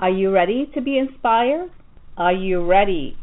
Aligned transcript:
Are 0.00 0.10
you 0.10 0.30
ready 0.30 0.70
to 0.74 0.80
be 0.80 0.96
inspired? 0.96 1.70
Are 2.16 2.32
you 2.32 2.64
ready 2.64 3.16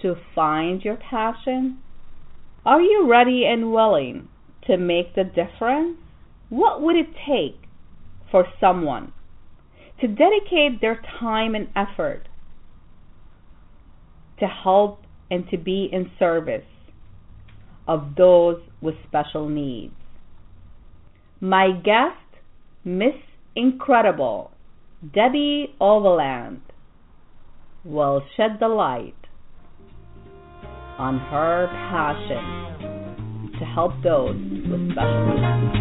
to 0.00 0.14
find 0.34 0.82
your 0.82 0.96
passion? 0.96 1.80
Are 2.64 2.80
you 2.80 3.06
ready 3.10 3.44
and 3.44 3.72
willing 3.72 4.28
to 4.66 4.78
make 4.78 5.14
the 5.14 5.24
difference? 5.24 5.98
What 6.48 6.80
would 6.80 6.96
it 6.96 7.08
take 7.28 7.60
for 8.30 8.46
someone 8.58 9.12
to 10.00 10.08
dedicate 10.08 10.80
their 10.80 11.02
time 11.20 11.54
and 11.54 11.68
effort 11.76 12.26
to 14.40 14.46
help 14.46 15.02
and 15.30 15.48
to 15.50 15.58
be 15.58 15.90
in 15.92 16.10
service 16.18 16.64
of 17.86 18.14
those 18.16 18.62
with 18.80 18.94
special 19.06 19.46
needs? 19.46 19.94
My 21.38 21.70
guest, 21.72 22.16
Miss 22.82 23.14
Incredible, 23.54 24.51
Debbie 25.10 25.74
Oveland, 25.80 26.60
will 27.84 28.22
shed 28.36 28.58
the 28.60 28.68
light 28.68 29.16
on 30.96 31.18
her 31.18 31.66
passion 31.90 33.58
to 33.58 33.64
help 33.64 33.90
those 34.04 34.36
with 34.36 34.92
special 34.92 35.26
needs. 35.34 35.74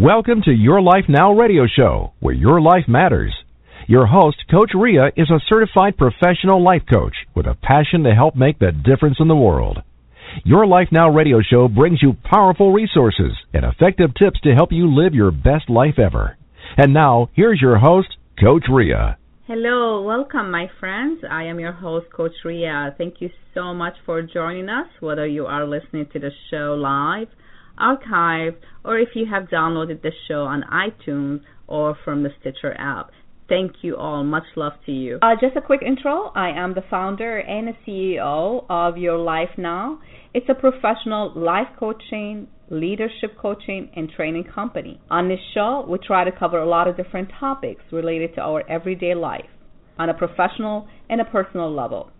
Welcome 0.00 0.42
to 0.44 0.52
Your 0.52 0.80
Life 0.80 1.06
Now 1.08 1.32
radio 1.32 1.66
show, 1.66 2.12
where 2.20 2.32
your 2.32 2.60
life 2.60 2.84
matters. 2.86 3.34
Your 3.88 4.06
host, 4.06 4.36
Coach 4.48 4.70
Rea, 4.72 5.10
is 5.16 5.30
a 5.30 5.40
certified 5.48 5.96
professional 5.96 6.62
life 6.62 6.82
coach 6.88 7.16
with 7.34 7.46
a 7.46 7.54
passion 7.54 8.04
to 8.04 8.14
help 8.14 8.36
make 8.36 8.58
the 8.58 8.72
difference 8.72 9.16
in 9.20 9.28
the 9.28 9.36
world. 9.36 9.82
Your 10.44 10.66
Life 10.66 10.88
Now 10.90 11.08
radio 11.10 11.40
show 11.40 11.68
brings 11.68 12.02
you 12.02 12.16
powerful 12.24 12.72
resources 12.72 13.32
and 13.52 13.64
effective 13.64 14.10
tips 14.14 14.40
to 14.42 14.54
help 14.54 14.72
you 14.72 14.92
live 14.92 15.14
your 15.14 15.30
best 15.30 15.70
life 15.70 15.98
ever. 15.98 16.36
And 16.76 16.92
now, 16.92 17.30
here's 17.34 17.60
your 17.60 17.78
host, 17.78 18.08
Coach 18.40 18.64
Rea. 18.68 19.16
Hello, 19.46 20.02
welcome, 20.02 20.50
my 20.50 20.68
friends. 20.80 21.20
I 21.30 21.44
am 21.44 21.60
your 21.60 21.72
host, 21.72 22.06
Coach 22.10 22.32
Rea. 22.44 22.88
Thank 22.96 23.20
you 23.20 23.30
so 23.52 23.74
much 23.74 23.94
for 24.06 24.22
joining 24.22 24.68
us, 24.68 24.88
whether 25.00 25.26
you 25.26 25.46
are 25.46 25.66
listening 25.66 26.06
to 26.14 26.18
the 26.18 26.30
show 26.50 26.74
live, 26.74 27.28
archived, 27.78 28.56
or 28.84 28.98
if 28.98 29.10
you 29.14 29.26
have 29.30 29.50
downloaded 29.50 30.02
the 30.02 30.12
show 30.26 30.44
on 30.44 30.64
iTunes 30.72 31.42
or 31.66 31.96
from 32.04 32.22
the 32.22 32.30
Stitcher 32.40 32.74
app. 32.78 33.10
Thank 33.48 33.72
you 33.82 33.96
all. 33.96 34.24
Much 34.24 34.44
love 34.56 34.72
to 34.86 34.92
you. 34.92 35.18
Uh, 35.20 35.34
just 35.38 35.54
a 35.56 35.60
quick 35.60 35.82
intro. 35.82 36.32
I 36.34 36.50
am 36.50 36.72
the 36.72 36.84
founder 36.88 37.38
and 37.38 37.68
the 37.68 37.74
CEO 37.86 38.64
of 38.70 38.96
Your 38.96 39.18
Life 39.18 39.50
Now. 39.58 40.00
It's 40.32 40.48
a 40.48 40.54
professional 40.54 41.30
life 41.36 41.68
coaching, 41.78 42.48
leadership 42.70 43.36
coaching, 43.38 43.90
and 43.94 44.10
training 44.10 44.44
company. 44.44 44.98
On 45.10 45.28
this 45.28 45.40
show, 45.52 45.84
we 45.86 45.98
try 45.98 46.24
to 46.24 46.32
cover 46.32 46.58
a 46.58 46.66
lot 46.66 46.88
of 46.88 46.96
different 46.96 47.28
topics 47.38 47.82
related 47.92 48.34
to 48.36 48.40
our 48.40 48.68
everyday 48.68 49.14
life 49.14 49.50
on 49.98 50.08
a 50.08 50.14
professional 50.14 50.88
and 51.10 51.20
a 51.20 51.24
personal 51.26 51.72
level. 51.72 52.10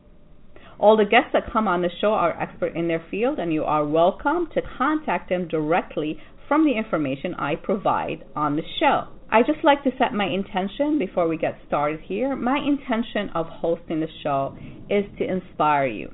All 0.79 0.97
the 0.97 1.05
guests 1.07 1.31
that 1.33 1.51
come 1.51 1.67
on 1.67 1.81
the 1.81 1.91
show 2.01 2.13
are 2.13 2.39
expert 2.39 2.77
in 2.77 2.87
their 2.87 3.03
field, 3.11 3.39
and 3.39 3.51
you 3.51 3.65
are 3.65 3.87
welcome 3.87 4.49
to 4.53 4.61
contact 4.77 5.31
them 5.31 5.49
directly 5.49 6.19
from 6.49 6.67
the 6.67 6.73
information 6.77 7.35
I 7.35 7.55
provide 7.57 8.25
on 8.37 8.57
the 8.57 8.63
show. 8.79 9.09
I 9.35 9.43
just 9.43 9.65
like 9.65 9.83
to 9.83 9.91
set 9.99 10.15
my 10.15 10.27
intention 10.27 10.97
before 10.97 11.27
we 11.27 11.37
get 11.37 11.59
started 11.67 11.99
here. 12.07 12.37
My 12.37 12.57
intention 12.57 13.31
of 13.35 13.47
hosting 13.47 13.99
the 13.99 14.07
show 14.23 14.57
is 14.89 15.07
to 15.19 15.25
inspire 15.29 15.89
you. 15.89 16.13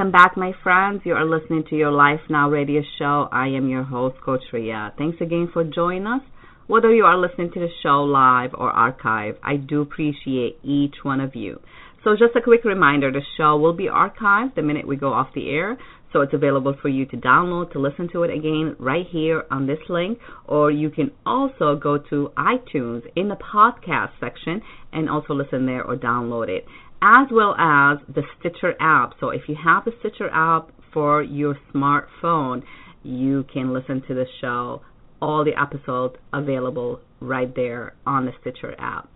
Welcome 0.00 0.12
back, 0.12 0.34
my 0.34 0.52
friends. 0.62 1.02
You 1.04 1.12
are 1.12 1.26
listening 1.26 1.64
to 1.68 1.76
your 1.76 1.90
Life 1.90 2.20
Now 2.30 2.48
radio 2.48 2.80
show. 2.98 3.28
I 3.30 3.48
am 3.48 3.68
your 3.68 3.82
host, 3.82 4.16
Coach 4.24 4.40
Rea. 4.50 4.88
Thanks 4.96 5.20
again 5.20 5.50
for 5.52 5.62
joining 5.62 6.06
us. 6.06 6.22
Whether 6.68 6.94
you 6.94 7.04
are 7.04 7.18
listening 7.18 7.50
to 7.52 7.60
the 7.60 7.68
show 7.82 8.02
live 8.04 8.54
or 8.54 8.70
archive, 8.70 9.36
I 9.44 9.56
do 9.56 9.82
appreciate 9.82 10.56
each 10.64 10.94
one 11.02 11.20
of 11.20 11.36
you. 11.36 11.60
So, 12.02 12.12
just 12.12 12.34
a 12.34 12.40
quick 12.40 12.64
reminder 12.64 13.12
the 13.12 13.20
show 13.36 13.58
will 13.58 13.74
be 13.74 13.90
archived 13.92 14.54
the 14.54 14.62
minute 14.62 14.88
we 14.88 14.96
go 14.96 15.12
off 15.12 15.34
the 15.34 15.50
air. 15.50 15.76
So, 16.12 16.22
it's 16.22 16.34
available 16.34 16.74
for 16.80 16.88
you 16.88 17.06
to 17.06 17.16
download, 17.16 17.72
to 17.72 17.78
listen 17.78 18.08
to 18.12 18.24
it 18.24 18.36
again 18.36 18.76
right 18.78 19.06
here 19.10 19.44
on 19.50 19.66
this 19.66 19.78
link, 19.88 20.18
or 20.46 20.70
you 20.70 20.90
can 20.90 21.12
also 21.24 21.76
go 21.76 21.98
to 22.10 22.32
iTunes 22.36 23.02
in 23.14 23.28
the 23.28 23.36
podcast 23.36 24.10
section 24.18 24.60
and 24.92 25.08
also 25.08 25.34
listen 25.34 25.66
there 25.66 25.84
or 25.84 25.96
download 25.96 26.48
it 26.48 26.64
as 27.02 27.28
well 27.32 27.54
as 27.58 27.98
the 28.14 28.22
Stitcher 28.38 28.74
app. 28.80 29.14
So 29.20 29.30
if 29.30 29.42
you 29.48 29.56
have 29.62 29.84
the 29.84 29.92
Stitcher 30.00 30.28
app 30.32 30.70
for 30.92 31.22
your 31.22 31.56
smartphone, 31.74 32.62
you 33.02 33.44
can 33.52 33.72
listen 33.72 34.02
to 34.08 34.14
the 34.14 34.26
show, 34.40 34.82
all 35.20 35.44
the 35.44 35.58
episodes 35.60 36.16
available 36.32 37.00
right 37.20 37.54
there 37.54 37.94
on 38.06 38.26
the 38.26 38.32
Stitcher 38.40 38.74
app. 38.78 39.08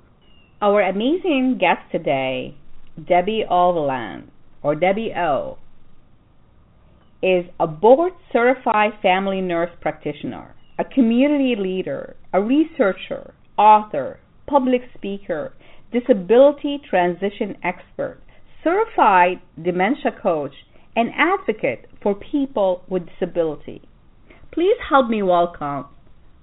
Our 0.62 0.81
amazing 0.83 1.59
guest 1.60 1.81
today, 1.93 2.57
Debbie 2.97 3.45
Oveland, 3.48 4.30
or 4.63 4.74
Debbie 4.74 5.13
O, 5.16 5.59
is 7.24 7.47
a 7.59 7.66
board 7.66 8.12
certified 8.30 8.91
family 9.00 9.41
nurse 9.41 9.71
practitioner, 9.80 10.54
a 10.78 10.84
community 10.84 11.54
leader, 11.59 12.16
a 12.34 12.42
researcher, 12.42 13.32
author, 13.56 14.21
public 14.47 14.82
speaker, 14.94 15.54
disability 15.91 16.78
transition 16.91 17.56
expert, 17.65 18.21
certified 18.62 19.41
dementia 19.62 20.12
coach, 20.22 20.53
and 20.97 21.09
advocate 21.16 21.86
for 22.03 22.15
people 22.15 22.82
with 22.91 23.04
disability. 23.18 23.80
Please 24.53 24.77
help 24.91 25.09
me 25.09 25.22
welcome 25.22 25.86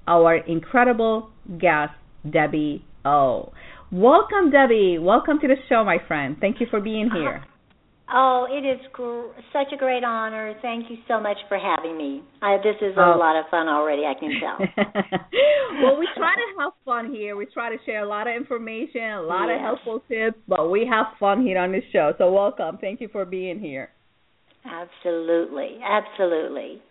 our 0.07 0.37
incredible 0.37 1.29
guest, 1.59 1.93
Debbie 2.27 2.83
O. 3.05 3.53
Welcome, 3.91 4.49
Debbie. 4.49 4.97
Welcome 4.99 5.39
to 5.41 5.47
the 5.47 5.57
show, 5.69 5.83
my 5.83 5.97
friend. 6.07 6.37
Thank 6.41 6.59
you 6.59 6.65
for 6.71 6.81
being 6.81 7.11
here. 7.13 7.43
Oh, 8.13 8.45
it 8.49 8.65
is 8.65 8.79
gr- 8.91 9.31
such 9.53 9.71
a 9.73 9.77
great 9.77 10.03
honor. 10.03 10.53
Thank 10.61 10.89
you 10.89 10.97
so 11.07 11.19
much 11.19 11.37
for 11.47 11.57
having 11.57 11.97
me. 11.97 12.21
I, 12.41 12.57
this 12.57 12.75
is 12.81 12.95
a 12.97 13.01
Oh. 13.01 13.17
lot 13.17 13.35
of 13.37 13.45
fun 13.49 13.67
already, 13.69 14.03
I 14.05 14.13
can 14.19 14.39
tell. 14.39 14.57
well, 15.83 15.97
we 15.97 16.07
try 16.17 16.35
to 16.35 16.61
have 16.61 16.73
fun 16.83 17.13
here. 17.13 17.35
We 17.37 17.45
try 17.45 17.69
to 17.75 17.81
share 17.85 18.03
a 18.03 18.07
lot 18.07 18.27
of 18.27 18.35
information, 18.35 19.01
a 19.11 19.21
lot 19.21 19.49
of 19.49 19.59
helpful 19.61 20.01
tips, 20.09 20.37
but 20.47 20.69
we 20.69 20.85
have 20.87 21.05
fun 21.19 21.45
here 21.45 21.57
on 21.57 21.71
this 21.71 21.83
show. 21.93 22.13
So 22.17 22.31
welcome. 22.31 22.77
Thank 22.81 22.99
you 23.01 23.07
for 23.07 23.23
being 23.25 23.59
here. 23.59 23.89
absolutely. 24.65 25.79
Absolutely. 25.83 26.81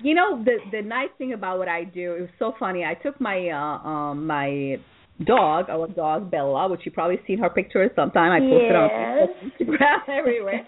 You 0.00 0.14
know 0.14 0.42
the 0.44 0.58
the 0.70 0.80
nice 0.82 1.10
thing 1.18 1.32
about 1.32 1.58
what 1.58 1.68
I 1.68 1.82
do 1.84 2.14
it 2.14 2.20
was 2.20 2.30
so 2.38 2.54
funny. 2.58 2.84
I 2.84 2.94
took 2.94 3.20
my 3.20 3.48
uh 3.48 3.88
um 3.88 4.26
my 4.26 4.76
dog, 5.24 5.68
our 5.68 5.88
dog 5.88 6.30
Bella, 6.30 6.68
which 6.68 6.80
you 6.84 6.90
probably 6.92 7.18
seen 7.26 7.38
her 7.38 7.50
pictures 7.50 7.90
sometime. 7.96 8.30
I 8.32 8.40
posted 8.40 8.76
on 8.76 8.88
Yes. 8.90 9.28
Facebook, 9.28 9.78
Instagram, 9.80 10.08
everywhere. 10.18 10.66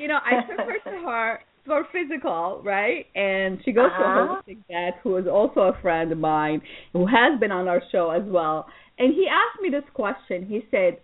You 0.00 0.08
know, 0.08 0.18
I 0.24 0.42
took 0.48 0.58
her 0.58 0.90
to 0.90 1.06
her 1.06 1.40
for 1.66 1.86
physical, 1.92 2.62
right? 2.64 3.06
And 3.14 3.58
she 3.64 3.72
goes 3.72 3.90
to 3.98 4.02
a 4.04 4.06
Uh-huh. 4.06 4.34
holistic 4.46 4.58
vet 4.68 4.98
who 5.02 5.16
is 5.16 5.26
also 5.26 5.60
a 5.60 5.78
friend 5.82 6.10
of 6.12 6.18
mine 6.18 6.62
who 6.92 7.06
has 7.06 7.38
been 7.38 7.52
on 7.52 7.68
our 7.68 7.82
show 7.92 8.10
as 8.10 8.22
well. 8.26 8.66
And 8.98 9.12
he 9.14 9.26
asked 9.28 9.60
me 9.62 9.68
this 9.70 9.84
question. 9.94 10.46
He 10.46 10.64
said, 10.70 10.98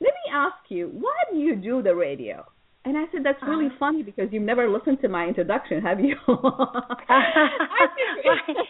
"Let 0.00 0.12
me 0.24 0.32
ask 0.32 0.56
you, 0.68 0.88
why 0.88 1.14
do 1.30 1.38
you 1.38 1.56
do 1.56 1.82
the 1.82 1.94
radio?" 1.94 2.44
And 2.84 2.96
I 2.96 3.04
said, 3.12 3.22
"That's 3.24 3.42
really 3.42 3.66
Uh-huh. 3.66 3.76
funny 3.78 4.02
because 4.02 4.28
you've 4.32 4.42
never 4.42 4.66
listened 4.68 5.00
to 5.02 5.08
my 5.08 5.26
introduction, 5.26 5.82
have 5.82 6.00
you?" 6.00 6.16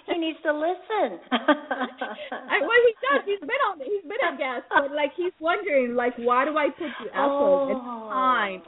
He 0.06 0.18
needs 0.18 0.38
to 0.42 0.52
listen. 0.52 1.20
I, 1.30 2.58
well, 2.60 2.80
he 2.86 2.94
does. 3.00 3.22
He's 3.24 3.40
been 3.40 3.62
on. 3.70 3.78
He's 3.80 4.02
been 4.02 4.22
a 4.34 4.36
guest, 4.36 4.66
but 4.70 4.90
like 4.94 5.12
he's 5.16 5.32
wondering, 5.40 5.94
like, 5.94 6.14
why 6.18 6.44
do 6.44 6.56
I 6.58 6.68
put 6.70 6.90
the 7.02 7.08
effort 7.14 7.70
and 7.70 7.76
Oh. 7.78 8.08
time 8.10 8.62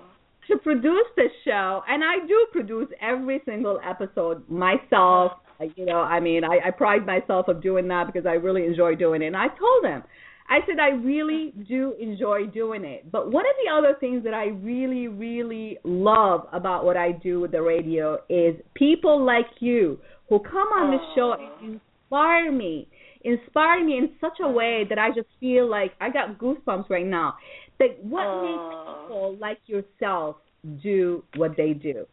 to 0.48 0.58
produce 0.58 1.06
this 1.16 1.32
show? 1.44 1.82
And 1.88 2.02
I 2.04 2.24
do 2.26 2.46
produce 2.52 2.88
every 3.00 3.40
single 3.44 3.80
episode 3.84 4.48
myself. 4.48 5.32
Like, 5.60 5.76
You 5.76 5.86
know, 5.86 6.00
I 6.00 6.20
mean, 6.20 6.44
I, 6.44 6.58
I 6.66 6.70
pride 6.70 7.04
myself 7.06 7.48
of 7.48 7.62
doing 7.62 7.88
that 7.88 8.06
because 8.06 8.26
I 8.26 8.34
really 8.34 8.64
enjoy 8.66 8.94
doing 8.94 9.22
it. 9.22 9.26
And 9.26 9.36
I 9.36 9.48
told 9.48 9.84
him, 9.84 10.02
I 10.48 10.58
said 10.66 10.78
I 10.80 10.90
really 10.90 11.52
do 11.68 11.94
enjoy 12.00 12.46
doing 12.46 12.84
it. 12.84 13.10
But 13.10 13.30
one 13.30 13.44
of 13.46 13.52
the 13.64 13.70
other 13.72 13.96
things 13.98 14.24
that 14.24 14.34
I 14.34 14.46
really, 14.46 15.08
really 15.08 15.78
love 15.84 16.46
about 16.52 16.84
what 16.84 16.96
I 16.96 17.12
do 17.12 17.40
with 17.40 17.52
the 17.52 17.62
radio 17.62 18.18
is 18.28 18.54
people 18.74 19.24
like 19.24 19.46
you 19.60 19.98
who 20.28 20.40
come 20.40 20.68
on 20.68 20.90
the 20.90 20.98
show 21.14 21.34
and 21.38 21.74
inspire 21.74 22.52
me, 22.52 22.88
inspire 23.24 23.84
me 23.84 23.98
in 23.98 24.10
such 24.20 24.38
a 24.42 24.48
way 24.48 24.84
that 24.88 24.98
I 24.98 25.08
just 25.10 25.28
feel 25.40 25.68
like 25.68 25.92
I 26.00 26.10
got 26.10 26.38
goosebumps 26.38 26.90
right 26.90 27.06
now. 27.06 27.36
That 27.78 28.02
what 28.04 28.26
Oh. 28.26 28.42
makes 28.42 29.08
people 29.08 29.36
like 29.40 29.58
yourself 29.66 30.36
do 30.82 31.24
what 31.36 31.56
they 31.56 31.72
do. 31.72 32.06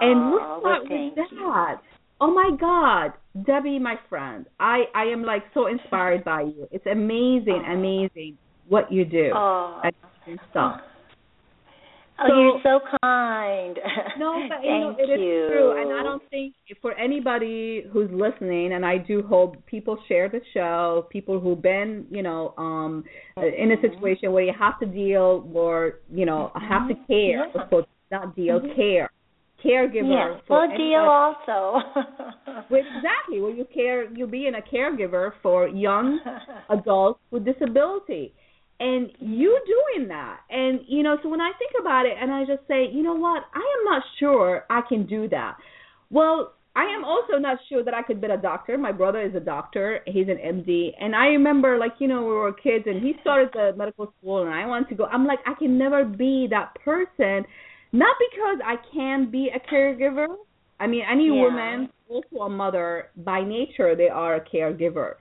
And 0.00 0.32
Oh, 0.32 0.60
let's 0.64 0.64
well, 0.64 0.80
with 0.82 1.14
that. 1.16 1.30
you. 1.32 1.78
Oh 2.20 2.30
my 2.32 2.50
God, 2.58 3.12
Debbie, 3.46 3.78
my 3.78 3.96
friend, 4.08 4.46
I 4.60 4.84
I 4.94 5.04
am 5.04 5.22
like 5.24 5.42
so 5.54 5.66
inspired 5.66 6.22
by 6.24 6.42
you. 6.42 6.68
It's 6.70 6.86
amazing, 6.86 7.64
amazing 7.70 8.36
what 8.68 8.92
you 8.92 9.04
do 9.04 9.32
Oh. 9.34 9.80
and 10.26 10.38
stuff. 10.50 10.80
Oh, 12.18 12.28
So- 12.28 12.34
you're 12.40 12.60
so 12.62 12.80
kind. 13.02 13.78
No, 14.18 14.46
but 14.48 14.62
you 14.62 14.78
know, 14.78 14.94
it 14.98 15.08
is 15.10 15.18
you. 15.20 15.48
true, 15.50 15.80
and 15.80 15.98
I 15.98 16.02
don't 16.02 16.22
think 16.30 16.54
for 16.82 16.92
anybody 16.94 17.84
who's 17.90 18.10
listening, 18.12 18.74
and 18.74 18.84
I 18.84 18.98
do 18.98 19.22
hope 19.22 19.56
people 19.66 19.96
share 20.06 20.28
the 20.28 20.40
show, 20.52 21.06
people 21.10 21.40
who've 21.40 21.60
been, 21.60 22.06
you 22.10 22.22
know, 22.22 22.52
um, 22.58 23.04
in 23.38 23.72
a 23.72 23.76
Mm-hmm. 23.76 23.86
situation 23.86 24.32
where 24.32 24.44
you 24.44 24.52
have 24.58 24.78
to 24.80 24.86
deal 24.86 25.48
or 25.54 26.00
you 26.12 26.26
know 26.26 26.52
have 26.54 26.86
to 26.88 26.94
care, 27.06 27.46
Yeah. 27.54 27.68
so 27.70 27.84
not 28.10 28.36
deal, 28.36 28.60
care, 28.76 29.10
caregiver. 29.64 30.34
Yes, 30.34 30.42
for 30.46 30.66
well, 30.66 30.76
deal 30.76 31.00
also. 31.00 31.86
Exactly. 32.70 33.40
Well, 33.40 33.52
you 33.52 33.66
care. 33.72 34.10
You 34.12 34.26
being 34.26 34.52
a 34.54 34.74
caregiver 34.74 35.32
for 35.42 35.68
young 35.68 36.20
adults 36.70 37.20
with 37.30 37.44
disability, 37.44 38.32
and 38.80 39.10
you 39.18 39.58
doing 39.66 40.08
that. 40.08 40.40
And 40.50 40.80
you 40.86 41.02
know, 41.02 41.16
so 41.22 41.28
when 41.28 41.40
I 41.40 41.52
think 41.58 41.72
about 41.80 42.06
it, 42.06 42.12
and 42.20 42.32
I 42.32 42.44
just 42.44 42.66
say, 42.68 42.88
you 42.92 43.02
know 43.02 43.14
what, 43.14 43.42
I 43.54 43.58
am 43.58 43.84
not 43.84 44.02
sure 44.18 44.64
I 44.70 44.80
can 44.88 45.06
do 45.06 45.28
that. 45.28 45.56
Well, 46.10 46.54
I 46.74 46.84
am 46.84 47.04
also 47.04 47.36
not 47.38 47.58
sure 47.68 47.84
that 47.84 47.92
I 47.92 48.02
could 48.02 48.20
be 48.20 48.28
a 48.28 48.36
doctor. 48.36 48.78
My 48.78 48.92
brother 48.92 49.20
is 49.20 49.34
a 49.34 49.40
doctor. 49.40 50.00
He's 50.06 50.28
an 50.28 50.38
MD, 50.38 50.92
and 50.98 51.14
I 51.14 51.26
remember, 51.26 51.78
like 51.78 51.92
you 51.98 52.08
know, 52.08 52.22
we 52.22 52.28
were 52.28 52.52
kids, 52.52 52.84
and 52.86 53.02
he 53.02 53.14
started 53.20 53.50
the 53.52 53.72
medical 53.76 54.12
school, 54.18 54.42
and 54.42 54.50
I 54.50 54.66
wanted 54.66 54.88
to 54.88 54.94
go. 54.94 55.04
I'm 55.04 55.26
like, 55.26 55.40
I 55.46 55.54
can 55.54 55.76
never 55.76 56.04
be 56.04 56.46
that 56.50 56.74
person, 56.82 57.44
not 57.92 58.16
because 58.30 58.58
I 58.64 58.76
can 58.94 59.30
be 59.30 59.50
a 59.54 59.60
caregiver. 59.60 60.26
I 60.80 60.86
mean, 60.86 61.02
any 61.10 61.30
Yeah. 61.30 61.40
woman, 61.42 61.90
also 62.08 62.44
a 62.44 62.48
mother, 62.48 63.10
by 63.16 63.42
nature, 63.44 63.94
they 63.94 64.08
are 64.08 64.36
a 64.36 64.40
caregiver. 64.40 65.14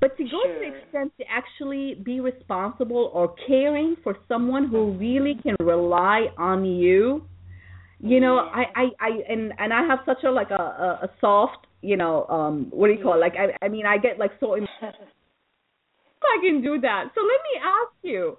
But 0.00 0.16
to 0.16 0.24
go 0.24 0.30
to 0.30 0.58
the 0.60 0.68
extent 0.68 1.12
to 1.18 1.24
actually 1.28 1.94
be 1.96 2.20
responsible 2.20 3.10
or 3.12 3.34
caring 3.46 3.96
for 4.04 4.16
someone 4.28 4.68
who 4.68 4.92
really 4.92 5.34
can 5.42 5.56
rely 5.58 6.28
on 6.38 6.64
you, 6.64 7.26
you 8.00 8.20
know, 8.20 8.36
Yeah. 8.36 8.52
I, 8.54 8.64
I, 8.76 8.84
I, 9.00 9.10
and 9.28 9.52
and 9.58 9.72
I 9.72 9.82
have 9.86 10.00
such 10.06 10.22
a 10.24 10.30
like 10.30 10.50
a 10.50 10.54
a, 10.54 10.88
a 11.06 11.10
soft, 11.20 11.66
you 11.82 11.96
know, 11.96 12.26
um, 12.26 12.68
what 12.70 12.88
do 12.88 12.94
you 12.94 13.02
call 13.02 13.14
it? 13.14 13.18
Like 13.18 13.34
I, 13.36 13.64
I 13.64 13.68
mean, 13.68 13.86
I 13.86 13.98
get 13.98 14.18
like 14.18 14.32
so. 14.38 14.54
Em- 14.54 14.68
I 16.22 16.38
can 16.42 16.62
do 16.62 16.80
that. 16.80 17.04
So 17.14 17.20
let 17.20 17.40
me 17.48 17.60
ask 17.64 17.92
you, 18.02 18.38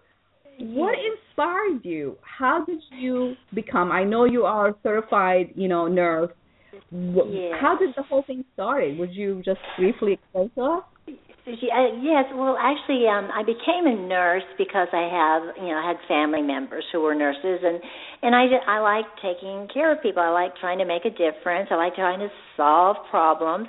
what 0.59 0.95
inspired 0.99 1.83
you? 1.83 2.17
How 2.21 2.65
did 2.65 2.79
you 2.91 3.35
become? 3.53 3.91
I 3.91 4.03
know 4.03 4.25
you 4.25 4.43
are 4.43 4.69
a 4.69 4.75
certified, 4.83 5.51
you 5.55 5.67
know, 5.67 5.87
nurse. 5.87 6.31
How 6.91 7.77
did 7.79 7.95
the 7.95 8.03
whole 8.07 8.23
thing 8.23 8.43
started? 8.53 8.97
Would 8.99 9.13
you 9.13 9.41
just 9.45 9.59
briefly 9.77 10.13
explain 10.13 10.51
to 10.55 10.61
us? 10.61 10.83
Uh, 11.47 11.97
yes, 12.01 12.25
well, 12.35 12.57
actually, 12.61 13.07
um, 13.07 13.29
I 13.33 13.41
became 13.41 13.87
a 13.87 14.07
nurse 14.07 14.43
because 14.57 14.87
I 14.93 15.09
have, 15.09 15.55
you 15.57 15.71
know, 15.71 15.81
I 15.81 15.87
had 15.87 15.97
family 16.07 16.43
members 16.43 16.83
who 16.91 17.01
were 17.01 17.15
nurses, 17.15 17.61
and 17.63 17.81
and 18.21 18.35
I 18.35 18.45
I 18.67 18.79
like 18.81 19.05
taking 19.21 19.67
care 19.73 19.91
of 19.91 20.01
people. 20.03 20.21
I 20.21 20.29
like 20.29 20.55
trying 20.57 20.77
to 20.77 20.85
make 20.85 21.05
a 21.05 21.09
difference. 21.09 21.69
I 21.71 21.75
like 21.75 21.95
trying 21.95 22.19
to 22.19 22.29
solve 22.55 22.97
problems. 23.09 23.67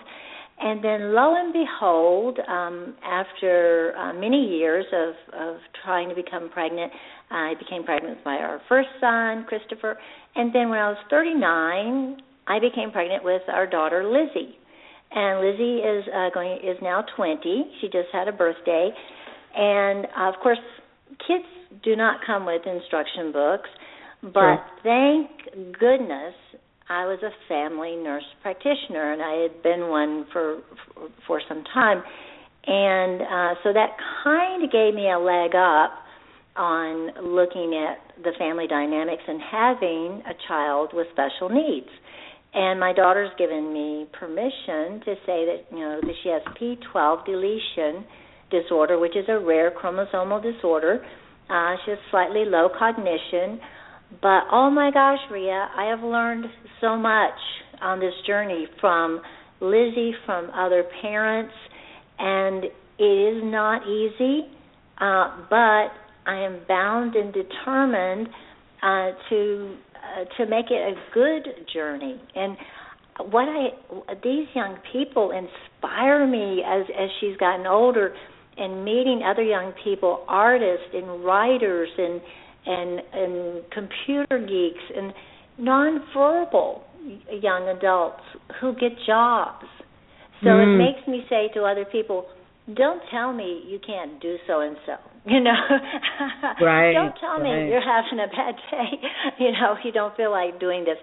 And 0.62 0.85
then, 0.85 1.15
lo 1.15 1.35
and 1.37 1.53
behold, 1.53 2.39
um, 2.47 2.95
after 3.05 3.95
uh, 3.97 4.12
many 4.12 4.59
years 4.59 4.85
of 4.93 5.15
of 5.35 5.57
trying 5.85 6.09
to 6.11 6.15
become 6.15 6.51
pregnant, 6.51 6.93
I 7.31 7.55
became 7.59 7.85
pregnant 7.85 8.17
with 8.17 8.25
my 8.27 8.37
our 8.37 8.61
first 8.69 8.89
son, 9.01 9.47
Christopher. 9.49 9.97
And 10.37 10.55
then, 10.55 10.69
when 10.69 10.79
I 10.79 10.89
was 10.91 10.99
39, 11.09 12.21
I 12.47 12.59
became 12.59 12.91
pregnant 12.91 13.25
with 13.25 13.43
our 13.49 13.67
daughter 13.67 14.05
Lizzie 14.05 14.57
and 15.12 15.41
Lizzie 15.41 15.79
is 15.79 16.05
uh, 16.15 16.31
going 16.33 16.59
is 16.63 16.77
now 16.83 17.05
20. 17.17 17.65
She 17.81 17.87
just 17.89 18.09
had 18.13 18.29
a 18.29 18.33
birthday, 18.33 18.91
and 19.56 20.06
uh, 20.17 20.29
of 20.29 20.35
course, 20.43 20.59
kids 21.27 21.45
do 21.83 21.97
not 21.97 22.21
come 22.25 22.47
with 22.47 22.63
instruction 22.67 23.32
books, 23.32 23.69
but 24.23 24.32
Sure. 24.32 24.65
thank 24.82 25.31
goodness 25.79 26.34
I 26.91 27.06
was 27.06 27.20
a 27.23 27.31
family 27.49 27.94
nurse 27.94 28.27
practitioner, 28.43 29.13
and 29.13 29.23
I 29.23 29.47
had 29.47 29.63
been 29.63 29.89
one 29.89 30.27
for 30.32 30.59
for, 31.25 31.41
some 31.49 31.63
time, 31.73 32.03
and 32.67 33.23
uh, 33.23 33.55
so 33.63 33.73
that 33.73 33.94
kind 34.25 34.65
of 34.65 34.73
gave 34.73 34.93
me 34.93 35.09
a 35.09 35.19
leg 35.19 35.55
up 35.55 35.94
on 36.56 37.15
looking 37.23 37.79
at 37.79 38.23
the 38.25 38.32
family 38.41 38.67
dynamics 38.67 39.23
and 39.27 39.41
having 39.41 40.23
a 40.27 40.35
child 40.49 40.91
with 40.93 41.06
special 41.13 41.49
needs. 41.49 41.87
And 42.53 42.81
my 42.81 42.93
daughter's 42.93 43.31
given 43.39 43.73
me 43.73 44.06
permission 44.13 44.99
to 45.06 45.15
say 45.25 45.47
that 45.47 45.67
you 45.70 45.79
know 45.79 46.01
that 46.03 46.15
she 46.25 46.29
has 46.29 46.43
P12 46.59 47.25
deletion 47.25 48.05
disorder, 48.51 48.99
which 48.99 49.15
is 49.15 49.27
a 49.29 49.39
rare 49.39 49.70
chromosomal 49.70 50.43
disorder. 50.43 51.06
Uh, 51.49 51.77
she 51.85 51.93
has 51.93 52.01
slightly 52.11 52.44
low 52.44 52.69
cognition, 52.77 53.61
but 54.22 54.44
oh 54.52 54.70
my 54.70 54.90
gosh, 54.93 55.19
Rea, 55.31 55.50
I 55.50 55.86
have 55.90 56.00
learned 56.00 56.46
so 56.81 56.96
much 56.96 57.38
on 57.81 58.00
this 58.00 58.14
journey 58.26 58.67
from 58.81 59.20
Lizzie, 59.60 60.12
from 60.26 60.50
other 60.50 60.84
parents, 61.00 61.55
and 62.19 62.64
it 62.98 63.02
is 63.02 63.43
not 63.44 63.82
easy, 63.86 64.43
uh, 64.98 65.46
but 65.48 65.88
I 66.26 66.44
am 66.44 66.60
bound 66.69 67.14
and 67.14 67.32
determined 67.32 68.29
uh, 68.82 69.10
to 69.31 69.76
uh, 69.94 70.24
to 70.36 70.50
make 70.50 70.67
it 70.70 70.74
a 70.74 70.94
good 71.14 71.46
journey. 71.72 72.20
And 72.34 72.56
what 73.31 73.48
I 73.48 73.69
these 74.22 74.46
young 74.55 74.76
people 74.93 75.31
inspire 75.31 76.26
me 76.26 76.62
as 76.67 76.84
as 76.98 77.08
she's 77.20 77.36
gotten 77.36 77.67
older, 77.67 78.14
and 78.56 78.84
meeting 78.84 79.22
other 79.24 79.43
young 79.43 79.72
people, 79.82 80.24
artists 80.29 80.86
and 80.93 81.24
writers 81.24 81.88
and 81.96 82.20
and 82.67 83.00
and 83.12 83.62
computer 83.72 84.38
geeks 84.38 84.84
and 84.96 85.12
nonverbal 85.60 86.81
young 87.43 87.69
adults 87.76 88.22
who 88.60 88.74
get 88.74 88.93
jobs. 89.06 89.67
So 90.43 90.48
Mm. 90.50 90.62
it 90.74 90.76
makes 90.79 91.06
me 91.06 91.26
say 91.29 91.48
to 91.55 91.64
other 91.64 91.84
people, 91.84 92.26
don't 92.74 93.02
tell 93.10 93.32
me 93.32 93.62
you 93.67 93.79
can't 93.79 94.20
do 94.20 94.36
so 94.46 94.60
and 94.60 94.76
so. 94.86 94.94
You 95.26 95.40
know, 95.40 95.52
right? 96.62 96.94
don't 96.94 97.14
tell 97.20 97.40
right. 97.40 97.64
me 97.64 97.69
you're 97.70 97.82
having 97.82 98.20
a 98.20 98.26
bad 98.29 98.55
day. 98.70 98.90
You 99.38 99.52
know, 99.52 99.76
you 99.84 99.93
don't 99.93 100.17
feel 100.17 100.31
like 100.31 100.58
doing 100.60 100.84
this. 100.84 100.96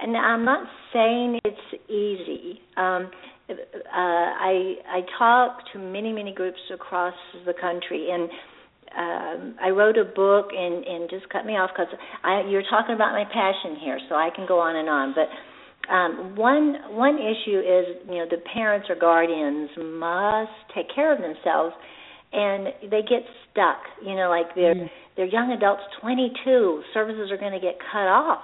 And 0.00 0.16
I'm 0.16 0.44
not 0.44 0.66
saying 0.92 1.40
it's 1.44 1.90
easy. 1.90 2.60
Um, 2.76 3.10
uh, 3.50 3.54
I 3.92 4.76
I 4.88 5.00
talk 5.18 5.58
to 5.72 5.78
many 5.78 6.12
many 6.12 6.32
groups 6.32 6.60
across 6.72 7.14
the 7.44 7.52
country, 7.52 8.08
and 8.10 8.30
um, 8.96 9.54
I 9.60 9.70
wrote 9.70 9.98
a 9.98 10.04
book. 10.04 10.50
And 10.56 10.84
and 10.84 11.10
just 11.10 11.28
cut 11.30 11.44
me 11.46 11.54
off 11.54 11.70
because 11.74 11.92
you're 12.48 12.66
talking 12.70 12.94
about 12.94 13.12
my 13.12 13.24
passion 13.24 13.76
here, 13.80 13.98
so 14.08 14.14
I 14.14 14.30
can 14.34 14.46
go 14.46 14.60
on 14.60 14.76
and 14.76 14.88
on. 14.88 15.14
But 15.14 15.28
um, 15.92 16.36
one 16.36 16.96
one 16.96 17.16
issue 17.16 17.60
is 17.60 18.00
you 18.08 18.18
know 18.18 18.26
the 18.30 18.40
parents 18.52 18.88
or 18.88 18.96
guardians 18.96 19.70
must 19.76 20.56
take 20.74 20.86
care 20.94 21.12
of 21.12 21.20
themselves, 21.20 21.74
and 22.32 22.68
they 22.90 23.02
get 23.02 23.22
stuck. 23.50 23.80
You 24.04 24.16
know, 24.16 24.30
like 24.30 24.54
they're 24.54 24.74
mm. 24.74 24.88
they're 25.16 25.26
young 25.26 25.52
adults, 25.52 25.82
22. 26.00 26.82
Services 26.94 27.30
are 27.30 27.38
going 27.38 27.52
to 27.52 27.60
get 27.60 27.76
cut 27.92 28.08
off. 28.08 28.42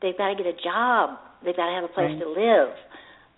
They've 0.00 0.16
got 0.16 0.28
to 0.28 0.36
get 0.36 0.46
a 0.46 0.56
job. 0.62 1.18
They've 1.44 1.56
got 1.56 1.68
to 1.70 1.74
have 1.74 1.84
a 1.84 1.92
place 1.92 2.12
right. 2.12 2.20
to 2.20 2.28
live. 2.28 2.74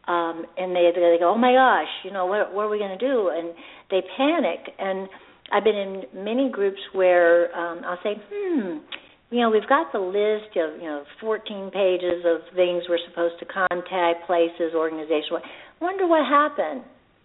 Um, 0.06 0.44
and 0.58 0.76
they 0.76 0.90
they 0.92 1.16
go, 1.18 1.32
oh 1.32 1.38
my 1.38 1.52
gosh, 1.54 1.92
you 2.04 2.10
know 2.10 2.26
what 2.26 2.52
what 2.52 2.66
are 2.66 2.68
we 2.68 2.78
going 2.78 2.98
to 2.98 3.00
do? 3.00 3.30
And 3.30 3.54
they 3.90 4.02
panic. 4.16 4.74
And 4.78 5.08
I've 5.54 5.62
been 5.62 5.76
in 5.76 6.24
many 6.24 6.50
groups 6.50 6.80
where 6.92 7.54
um, 7.56 7.82
I'll 7.86 7.98
say, 8.02 8.20
hmm 8.32 8.78
you 9.30 9.40
know, 9.40 9.50
we've 9.50 9.68
got 9.68 9.90
the 9.90 9.98
list 9.98 10.54
of, 10.54 10.80
you 10.80 10.86
know, 10.86 11.02
14 11.20 11.70
pages 11.74 12.22
of 12.24 12.42
things 12.54 12.84
we're 12.88 13.02
supposed 13.08 13.34
to 13.40 13.46
contact, 13.46 14.26
places, 14.26 14.74
organizations. 14.76 15.42
Wonder 15.80 16.06
what 16.06 16.24
happened. 16.24 16.84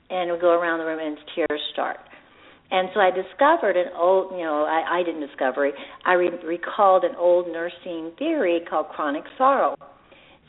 And 0.09 0.31
we 0.31 0.39
go 0.39 0.49
around 0.49 0.79
the 0.79 0.85
room 0.85 0.97
and 0.99 1.17
tears 1.35 1.61
start. 1.71 1.97
And 2.71 2.89
so 2.95 2.99
I 2.99 3.11
discovered 3.11 3.77
an 3.77 3.93
old, 3.95 4.31
you 4.31 4.43
know, 4.43 4.63
I, 4.63 5.01
I 5.01 5.03
didn't 5.03 5.21
discover 5.21 5.67
it. 5.67 5.75
I 6.03 6.13
re- 6.13 6.29
recalled 6.43 7.03
an 7.03 7.15
old 7.15 7.47
nursing 7.47 8.11
theory 8.17 8.61
called 8.67 8.87
chronic 8.89 9.23
sorrow. 9.37 9.75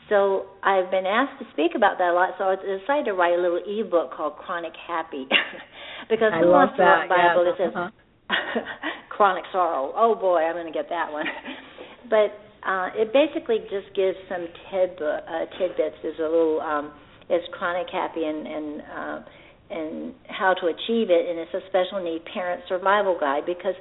So 0.09 0.47
I've 0.63 0.91
been 0.91 1.05
asked 1.05 1.39
to 1.39 1.45
speak 1.53 1.71
about 1.75 1.97
that 1.99 2.09
a 2.09 2.13
lot. 2.13 2.31
So 2.37 2.45
I 2.45 2.55
decided 2.55 3.05
to 3.05 3.13
write 3.13 3.37
a 3.37 3.41
little 3.41 3.61
ebook 3.65 4.13
called 4.13 4.35
Chronic 4.35 4.73
Happy, 4.87 5.25
because 6.09 6.31
I 6.33 6.39
who 6.39 6.49
wants 6.49 6.77
to 6.77 6.83
a 6.83 7.07
Bible 7.07 7.45
yeah. 7.45 7.51
that 7.51 7.57
says 7.57 7.73
uh-huh. 7.75 8.61
chronic 9.09 9.43
sorrow. 9.51 9.93
Oh 9.95 10.15
boy, 10.15 10.39
I'm 10.41 10.55
going 10.55 10.71
to 10.71 10.73
get 10.73 10.89
that 10.89 11.11
one. 11.11 11.25
but 12.09 12.33
uh, 12.67 12.89
it 12.95 13.13
basically 13.13 13.59
just 13.69 13.93
gives 13.95 14.17
some 14.29 14.47
tid- 14.69 15.01
uh, 15.01 15.45
tidbits. 15.57 15.97
There's 16.01 16.19
a 16.19 16.29
little 16.29 16.61
um, 16.61 16.93
is 17.29 17.41
chronic 17.53 17.87
happy 17.91 18.23
and 18.23 18.47
and 18.47 18.81
uh, 18.81 19.19
and 19.71 20.13
how 20.27 20.53
to 20.53 20.67
achieve 20.67 21.09
it, 21.09 21.29
and 21.29 21.39
it's 21.39 21.53
a 21.53 21.61
special 21.69 22.03
need 22.03 22.23
parent 22.25 22.61
survival 22.67 23.17
guide 23.19 23.45
because 23.45 23.75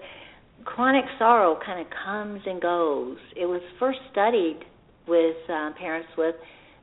chronic 0.65 1.05
sorrow 1.19 1.59
kind 1.65 1.81
of 1.81 1.87
comes 2.05 2.41
and 2.47 2.61
goes. 2.61 3.19
It 3.37 3.47
was 3.47 3.61
first 3.79 3.99
studied 4.13 4.61
with 5.09 5.37
uh, 5.49 5.71
parents 5.79 6.09
with 6.17 6.37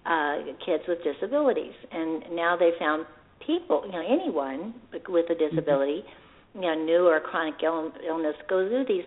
uh, 0.05 0.37
kids 0.65 0.83
with 0.87 0.99
disabilities, 1.03 1.73
and 1.91 2.35
now 2.35 2.57
they 2.57 2.71
found 2.79 3.05
people, 3.45 3.83
you 3.85 3.91
know, 3.91 4.03
anyone 4.05 4.73
with 5.07 5.29
a 5.29 5.35
disability. 5.35 6.03
Mm-hmm 6.03 6.23
you 6.57 6.61
know, 6.61 6.75
new 6.75 7.07
or 7.07 7.19
chronic 7.19 7.55
Ill- 7.63 7.91
illness 8.05 8.35
goes 8.49 8.69
through 8.69 8.85
these 8.87 9.05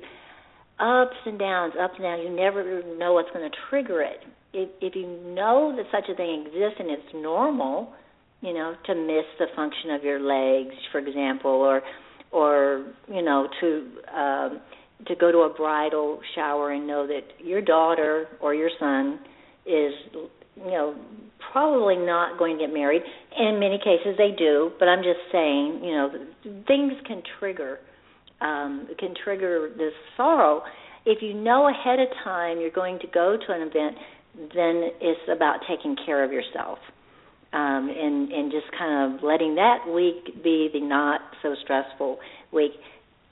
ups 0.79 1.17
and 1.27 1.39
downs, 1.39 1.75
ups 1.81 1.95
and 1.97 2.05
downs. 2.05 2.23
You 2.25 2.35
never 2.35 2.83
know 2.97 3.15
what's 3.15 3.31
going 3.31 3.49
to 3.51 3.57
trigger 3.69 4.03
it. 4.03 4.21
If, 4.53 4.69
if 4.81 4.95
you 4.95 5.07
know 5.07 5.75
that 5.77 5.87
such 5.93 6.09
a 6.11 6.17
thing 6.17 6.47
exists 6.47 6.79
and 6.79 6.91
it's 6.91 7.15
normal, 7.15 7.93
you 8.41 8.55
know, 8.55 8.75
to 8.87 8.95
miss 8.95 9.27
the 9.39 9.47
function 9.55 9.91
of 9.91 10.03
your 10.03 10.21
legs, 10.21 10.75
for 10.91 10.99
example, 10.99 11.51
or 11.51 11.83
or 12.33 12.87
you 13.09 13.23
know, 13.23 13.49
to 13.61 13.91
um, 14.17 14.61
to 15.07 15.15
go 15.17 15.31
to 15.31 15.39
a 15.39 15.55
bridal 15.55 16.21
shower 16.35 16.73
and 16.73 16.87
know 16.87 17.07
that 17.07 17.45
your 17.45 17.61
daughter 17.61 18.29
or 18.41 18.55
your 18.55 18.71
son 18.79 19.21
is 19.67 19.93
you 20.65 20.71
know 20.71 20.95
probably 21.53 21.97
not 21.97 22.39
going 22.39 22.59
to 22.59 22.67
get 22.67 22.73
married. 22.73 23.03
In 23.39 23.59
many 23.59 23.79
cases, 23.79 24.15
they 24.17 24.31
do, 24.37 24.71
but 24.79 24.87
I'm 24.87 25.03
just 25.03 25.19
saying, 25.33 25.81
you 25.83 25.91
know, 25.91 26.11
things 26.69 26.93
can 27.07 27.23
trigger 27.39 27.81
um, 28.41 28.89
can 28.99 29.15
trigger 29.23 29.71
this 29.77 29.93
sorrow. 30.17 30.63
If 31.07 31.23
you 31.23 31.35
know 31.35 31.69
ahead 31.69 31.99
of 32.01 32.09
time 32.25 32.61
you're 32.61 32.71
going 32.71 32.99
to 33.01 33.07
go 33.07 33.37
to 33.37 33.53
an 33.53 33.63
event, 33.63 33.97
then 34.55 34.91
it's 35.01 35.21
about 35.33 35.61
taking 35.69 35.97
care 36.05 36.25
of 36.25 36.33
yourself. 36.33 36.79
Um, 37.53 37.91
and 37.91 38.31
and 38.31 38.53
just 38.53 38.67
kind 38.79 39.15
of 39.15 39.25
letting 39.25 39.57
that 39.57 39.89
week 39.93 40.43
be 40.43 40.71
the 40.73 40.81
not 40.81 41.21
so 41.43 41.55
stressful 41.63 42.19
week. 42.53 42.73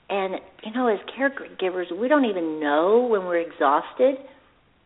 And 0.09 0.35
you 0.65 0.73
know, 0.73 0.87
as 0.87 0.99
caregivers, 1.17 1.97
we 1.97 2.07
don't 2.07 2.25
even 2.25 2.59
know 2.59 3.07
when 3.09 3.25
we're 3.25 3.39
exhausted. 3.39 4.15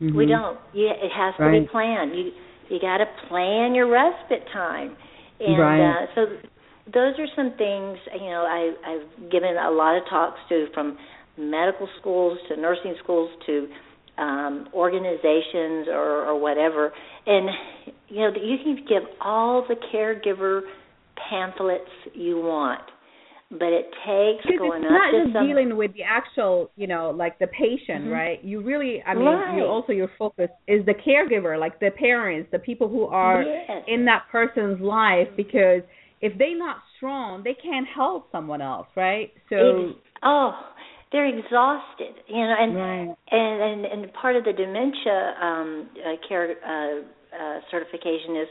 Mm-hmm. 0.04 0.18
We 0.18 0.26
don't. 0.26 0.60
You, 0.74 0.90
it 0.90 1.12
has 1.16 1.34
to 1.38 1.44
right. 1.44 1.62
be 1.62 1.68
planned. 1.68 2.12
You 2.16 2.32
you 2.70 2.80
got 2.80 2.98
to 2.98 3.06
plan 3.30 3.74
your 3.74 3.90
respite 3.90 4.46
time, 4.52 4.98
and 5.40 5.60
right. 5.60 6.04
uh, 6.04 6.06
so 6.16 6.26
those 6.88 7.16
are 7.20 7.28
some 7.36 7.56
things. 7.58 7.98
You 8.14 8.30
know, 8.30 8.44
I, 8.44 8.74
I've 8.86 9.32
given 9.32 9.56
a 9.56 9.72
lot 9.72 9.96
of 9.98 10.04
talks 10.10 10.40
to 10.50 10.68
from 10.74 10.98
medical 11.38 11.88
schools 12.02 12.38
to 12.50 12.58
nursing 12.58 12.96
schools 13.02 13.32
to 13.46 13.68
um, 14.18 14.68
organizations 14.74 15.88
or, 15.88 16.28
or 16.28 16.40
whatever, 16.40 16.92
and 17.26 17.50
you 18.10 18.20
know 18.20 18.32
you 18.36 18.58
can 18.62 18.76
give 18.88 19.04
all 19.22 19.66
the 19.68 19.76
caregiver 19.94 20.62
pamphlets 21.30 21.90
you 22.14 22.38
want 22.38 22.82
but 23.60 23.70
it 23.70 23.86
takes 24.06 24.46
because 24.46 24.58
going 24.58 24.84
it's 24.84 24.92
not 24.92 25.14
up 25.14 25.24
just 25.24 25.34
some, 25.34 25.48
dealing 25.48 25.78
with 25.78 25.94
the 25.94 26.04
actual 26.04 26.72
you 26.76 26.88
know 26.88 27.12
like 27.12 27.38
the 27.40 27.48
patient 27.48 28.06
mm-hmm. 28.06 28.10
right 28.10 28.44
you 28.44 28.62
really 28.62 29.02
i 29.06 29.14
mean 29.14 29.26
right. 29.26 29.58
you 29.58 29.64
also 29.64 29.92
your 29.92 30.10
focus 30.18 30.50
is 30.68 30.86
the 30.86 30.94
caregiver 30.94 31.60
like 31.60 31.80
the 31.80 31.92
parents 31.92 32.50
the 32.52 32.60
people 32.60 32.88
who 32.90 33.06
are 33.06 33.44
yes. 33.44 33.84
in 33.88 34.06
that 34.06 34.24
person's 34.32 34.80
life 34.82 35.28
because 35.38 35.82
if 36.22 36.38
they're 36.38 36.58
not 36.58 36.78
strong 36.98 37.44
they 37.44 37.54
can't 37.54 37.88
help 37.94 38.28
someone 38.32 38.62
else 38.62 38.88
right 38.96 39.32
so 39.50 39.90
Ex- 39.90 40.00
oh 40.24 40.52
they're 41.12 41.28
exhausted 41.28 42.16
you 42.28 42.42
know 42.42 42.56
and 42.58 42.76
right. 42.76 43.16
and, 43.32 43.86
and 43.86 44.04
and 44.04 44.14
part 44.14 44.36
of 44.36 44.44
the 44.44 44.54
dementia 44.54 45.34
um 45.42 45.90
uh, 46.04 46.28
care 46.28 46.56
uh, 46.66 47.02
uh 47.36 47.60
certification 47.70 48.36
is 48.38 48.48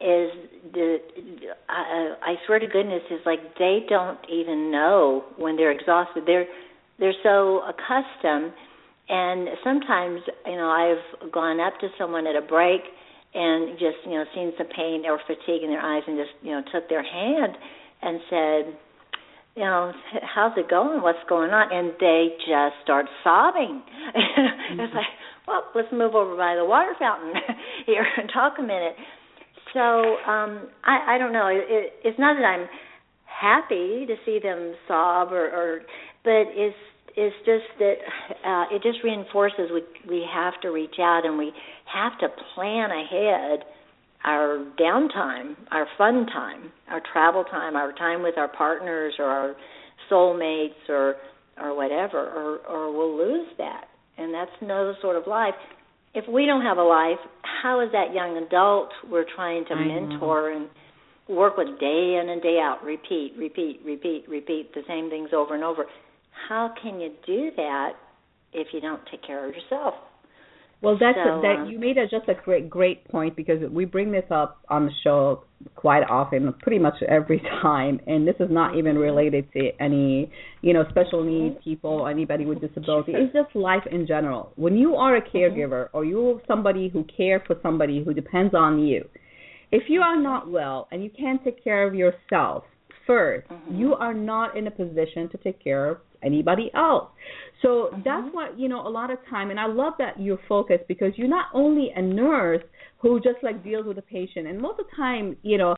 is 0.00 0.28
the 0.72 0.98
I, 1.68 2.14
I 2.22 2.34
swear 2.46 2.58
to 2.58 2.66
goodness 2.66 3.02
is 3.10 3.20
like 3.24 3.56
they 3.58 3.80
don't 3.88 4.18
even 4.28 4.70
know 4.70 5.24
when 5.38 5.56
they're 5.56 5.72
exhausted. 5.72 6.24
They're 6.26 6.46
they're 6.98 7.16
so 7.22 7.62
accustomed, 7.64 8.52
and 9.08 9.48
sometimes 9.64 10.20
you 10.44 10.56
know 10.56 10.68
I've 10.68 11.32
gone 11.32 11.60
up 11.60 11.80
to 11.80 11.88
someone 11.98 12.26
at 12.26 12.36
a 12.36 12.42
break 12.42 12.82
and 13.34 13.78
just 13.78 14.04
you 14.04 14.12
know 14.12 14.24
seen 14.34 14.52
some 14.58 14.68
pain 14.68 15.04
or 15.06 15.18
fatigue 15.26 15.62
in 15.62 15.70
their 15.70 15.80
eyes 15.80 16.02
and 16.06 16.18
just 16.18 16.32
you 16.42 16.52
know 16.52 16.62
took 16.72 16.88
their 16.90 17.02
hand 17.02 17.56
and 18.02 18.20
said, 18.28 18.76
you 19.56 19.64
know, 19.64 19.92
how's 20.22 20.52
it 20.58 20.68
going? 20.68 21.00
What's 21.00 21.24
going 21.26 21.50
on? 21.50 21.72
And 21.72 21.94
they 21.98 22.36
just 22.44 22.76
start 22.84 23.06
sobbing. 23.24 23.82
mm-hmm. 24.14 24.80
It's 24.80 24.92
like, 24.94 25.08
well, 25.48 25.64
let's 25.74 25.88
move 25.90 26.14
over 26.14 26.36
by 26.36 26.54
the 26.54 26.64
water 26.64 26.92
fountain 26.98 27.32
here 27.86 28.06
and 28.18 28.28
talk 28.32 28.56
a 28.58 28.62
minute 28.62 28.96
so 29.72 29.80
um, 29.80 30.68
I, 30.84 31.14
I 31.14 31.18
don't 31.18 31.32
know. 31.32 31.48
It, 31.48 31.92
it's 32.04 32.18
not 32.18 32.36
that 32.36 32.44
I'm 32.44 32.68
happy 33.24 34.06
to 34.06 34.14
see 34.24 34.38
them 34.42 34.74
sob, 34.86 35.32
or, 35.32 35.46
or 35.48 35.80
but 36.24 36.52
it's 36.54 36.76
it's 37.16 37.36
just 37.46 37.64
that 37.78 37.94
uh, 38.44 38.74
it 38.74 38.82
just 38.82 38.98
reinforces 39.02 39.70
we 39.72 39.82
we 40.08 40.24
have 40.32 40.54
to 40.62 40.68
reach 40.68 40.96
out 41.00 41.22
and 41.24 41.38
we 41.38 41.52
have 41.92 42.18
to 42.20 42.28
plan 42.54 42.90
ahead 42.90 43.64
our 44.24 44.64
downtime, 44.78 45.54
our 45.70 45.86
fun 45.96 46.26
time, 46.26 46.72
our 46.88 47.00
travel 47.12 47.44
time, 47.44 47.76
our 47.76 47.92
time 47.92 48.22
with 48.22 48.36
our 48.36 48.48
partners 48.48 49.14
or 49.18 49.26
our 49.26 49.56
soulmates 50.10 50.88
or 50.88 51.16
or 51.60 51.74
whatever, 51.76 52.18
or 52.18 52.58
or 52.68 52.96
we'll 52.96 53.16
lose 53.16 53.48
that, 53.58 53.86
and 54.18 54.32
that's 54.32 54.50
no 54.60 54.94
sort 55.00 55.16
of 55.16 55.26
life 55.26 55.54
if 56.16 56.26
we 56.26 56.46
don't 56.46 56.62
have 56.62 56.78
a 56.78 56.82
life, 56.82 57.20
how 57.66 57.80
is 57.80 57.90
that 57.90 58.14
young 58.14 58.36
adult 58.36 58.90
we're 59.10 59.26
trying 59.34 59.64
to 59.64 59.74
I 59.74 59.84
mentor 59.84 60.50
know. 60.50 60.56
and 60.56 61.36
work 61.36 61.56
with 61.56 61.80
day 61.80 62.20
in 62.22 62.28
and 62.30 62.40
day 62.40 62.60
out, 62.62 62.78
repeat, 62.84 63.32
repeat, 63.36 63.80
repeat, 63.84 64.24
repeat 64.28 64.72
the 64.72 64.82
same 64.86 65.10
things 65.10 65.30
over 65.34 65.56
and 65.56 65.64
over? 65.64 65.86
How 66.48 66.72
can 66.80 67.00
you 67.00 67.10
do 67.26 67.50
that 67.56 67.94
if 68.52 68.68
you 68.72 68.80
don't 68.80 69.00
take 69.10 69.26
care 69.26 69.48
of 69.48 69.52
yourself? 69.52 69.94
Well, 70.82 70.96
that's 71.00 71.16
so, 71.16 71.38
a, 71.38 71.42
that 71.42 71.62
um, 71.62 71.68
you 71.70 71.78
made 71.78 71.96
a, 71.96 72.06
just 72.06 72.28
a 72.28 72.34
great 72.34 72.68
great 72.68 73.08
point 73.08 73.34
because 73.34 73.58
we 73.70 73.86
bring 73.86 74.12
this 74.12 74.24
up 74.30 74.60
on 74.68 74.86
the 74.86 74.92
show 75.02 75.44
quite 75.74 76.02
often, 76.02 76.52
pretty 76.60 76.78
much 76.78 76.94
every 77.08 77.40
time, 77.62 77.98
and 78.06 78.28
this 78.28 78.36
is 78.40 78.48
not 78.50 78.76
even 78.76 78.98
related 78.98 79.50
to 79.54 79.70
any 79.80 80.30
you 80.60 80.74
know 80.74 80.84
special 80.90 81.24
needs 81.24 81.56
people, 81.64 82.06
anybody 82.06 82.44
with 82.44 82.60
disability. 82.60 83.12
It's 83.14 83.32
just 83.32 83.56
life 83.56 83.84
in 83.90 84.06
general. 84.06 84.52
When 84.56 84.76
you 84.76 84.96
are 84.96 85.16
a 85.16 85.22
caregiver 85.22 85.88
or 85.92 86.04
you're 86.04 86.40
somebody 86.46 86.88
who 86.88 87.04
cares 87.04 87.42
for 87.46 87.56
somebody 87.62 88.04
who 88.04 88.12
depends 88.12 88.54
on 88.54 88.78
you, 88.78 89.08
if 89.72 89.84
you 89.88 90.02
are 90.02 90.20
not 90.20 90.50
well 90.50 90.88
and 90.92 91.02
you 91.02 91.10
can't 91.10 91.42
take 91.42 91.64
care 91.64 91.86
of 91.86 91.94
yourself, 91.94 92.64
1st 93.08 93.46
mm-hmm. 93.46 93.78
you 93.78 93.94
are 93.94 94.14
not 94.14 94.56
in 94.56 94.66
a 94.66 94.70
position 94.70 95.28
to 95.30 95.38
take 95.38 95.62
care 95.62 95.90
of 95.90 95.98
anybody 96.22 96.70
else. 96.74 97.10
So 97.62 97.90
mm-hmm. 97.92 98.02
that's 98.04 98.34
what 98.34 98.58
you 98.58 98.68
know 98.68 98.86
a 98.86 98.90
lot 98.90 99.10
of 99.10 99.18
time, 99.28 99.50
and 99.50 99.58
I 99.58 99.66
love 99.66 99.94
that 99.98 100.20
you're 100.20 100.40
focused 100.48 100.84
because 100.88 101.12
you're 101.16 101.28
not 101.28 101.46
only 101.54 101.90
a 101.94 102.02
nurse 102.02 102.62
who 102.98 103.20
just 103.20 103.36
like 103.42 103.62
deals 103.62 103.86
with 103.86 103.96
the 103.96 104.02
patient, 104.02 104.46
and 104.46 104.58
most 104.58 104.80
of 104.80 104.86
the 104.86 104.96
time, 104.96 105.36
you 105.42 105.58
know, 105.58 105.76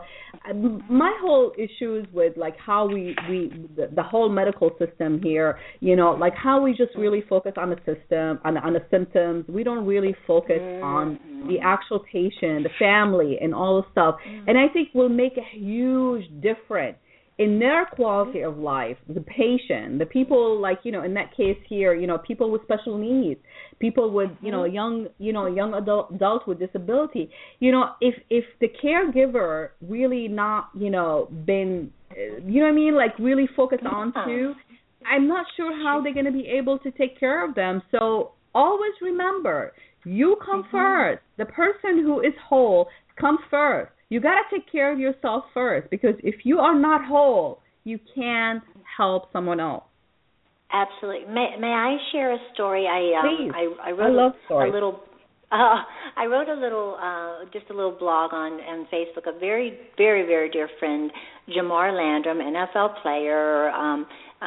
my 0.88 1.16
whole 1.20 1.52
issues 1.58 2.06
with 2.12 2.36
like 2.36 2.56
how 2.58 2.86
we 2.86 3.14
we 3.28 3.68
the, 3.76 3.88
the 3.94 4.02
whole 4.02 4.28
medical 4.28 4.70
system 4.78 5.20
here, 5.22 5.58
you 5.80 5.96
know, 5.96 6.12
like 6.12 6.34
how 6.34 6.60
we 6.60 6.72
just 6.72 6.94
really 6.96 7.22
focus 7.28 7.52
on 7.56 7.70
the 7.70 7.76
system 7.78 8.40
on 8.44 8.56
on 8.58 8.72
the 8.72 8.84
symptoms. 8.90 9.44
We 9.48 9.64
don't 9.64 9.86
really 9.86 10.14
focus 10.26 10.60
on 10.82 11.18
the 11.46 11.54
Mm-hmm. 11.58 11.66
actual 11.66 12.00
patient, 12.00 12.64
the 12.64 12.70
family, 12.78 13.38
and 13.40 13.54
all 13.54 13.80
the 13.80 13.88
stuff. 13.92 14.16
And 14.46 14.58
I 14.58 14.68
think 14.68 14.88
will 14.92 15.08
make 15.08 15.36
a 15.36 15.56
huge 15.56 16.24
difference 16.42 16.98
in 17.38 17.60
their 17.60 17.86
quality 17.86 18.40
of 18.40 18.58
life, 18.58 18.96
the 19.08 19.20
patient, 19.20 20.00
the 20.00 20.06
people 20.06 20.60
like, 20.60 20.80
you 20.82 20.90
know, 20.90 21.04
in 21.04 21.14
that 21.14 21.36
case 21.36 21.56
here, 21.68 21.94
you 21.94 22.06
know, 22.06 22.18
people 22.18 22.50
with 22.50 22.62
special 22.62 22.98
needs, 22.98 23.38
people 23.78 24.10
with, 24.10 24.30
you 24.42 24.50
know, 24.50 24.64
young, 24.64 25.06
you 25.18 25.32
know, 25.32 25.46
young 25.46 25.72
adult 25.74 26.12
adults 26.12 26.46
with 26.48 26.58
disability. 26.58 27.30
You 27.60 27.70
know, 27.70 27.92
if 28.00 28.14
if 28.28 28.44
the 28.60 28.68
caregiver 28.82 29.70
really 29.80 30.26
not, 30.26 30.70
you 30.76 30.90
know, 30.90 31.28
been 31.46 31.92
uh, 32.10 32.40
you 32.44 32.60
know 32.60 32.66
what 32.66 32.72
I 32.72 32.74
mean, 32.74 32.96
like 32.96 33.16
really 33.20 33.48
focused 33.54 33.86
on 33.86 34.12
to, 34.12 34.54
I'm 35.06 35.28
not 35.28 35.46
sure 35.56 35.72
how 35.84 36.02
they're 36.02 36.14
going 36.14 36.26
to 36.26 36.32
be 36.32 36.48
able 36.48 36.80
to 36.80 36.90
take 36.90 37.20
care 37.20 37.48
of 37.48 37.54
them. 37.54 37.82
So 37.92 38.32
always 38.52 38.92
remember, 39.00 39.74
you 40.04 40.36
come 40.44 40.64
first. 40.72 41.22
The 41.36 41.44
person 41.44 42.02
who 42.02 42.20
is 42.20 42.32
whole 42.48 42.88
comes 43.20 43.38
first 43.48 43.92
you 44.08 44.20
got 44.20 44.30
to 44.30 44.56
take 44.56 44.70
care 44.70 44.92
of 44.92 44.98
yourself 44.98 45.44
first 45.52 45.90
because 45.90 46.14
if 46.22 46.44
you 46.44 46.58
are 46.58 46.78
not 46.78 47.04
whole, 47.04 47.60
you 47.84 47.98
can 48.14 48.62
help 48.96 49.32
someone 49.32 49.60
else. 49.60 49.84
Absolutely. 50.72 51.32
May 51.32 51.56
May 51.58 51.68
I 51.68 51.96
share 52.12 52.32
a 52.32 52.38
story? 52.54 52.86
I 52.86 53.18
um, 53.18 53.36
Please. 53.36 53.52
I, 53.54 53.88
I 53.88 53.92
wrote 53.92 54.06
I 54.06 54.10
love 54.10 54.32
a, 54.32 54.44
stories. 54.46 54.70
a 54.70 54.74
little. 54.74 55.00
Uh, 55.50 55.80
I 56.14 56.26
wrote 56.26 56.50
a 56.50 56.60
little, 56.60 56.98
uh, 57.00 57.46
just 57.54 57.70
a 57.70 57.72
little 57.72 57.96
blog 57.98 58.34
on 58.34 58.60
on 58.60 58.86
Facebook. 58.92 59.26
A 59.34 59.38
very, 59.38 59.78
very, 59.96 60.26
very 60.26 60.50
dear 60.50 60.68
friend, 60.78 61.10
Jamar 61.48 61.90
Landrum, 61.90 62.36
NFL 62.36 63.00
player, 63.00 63.70
um, 63.70 64.04
uh, 64.40 64.46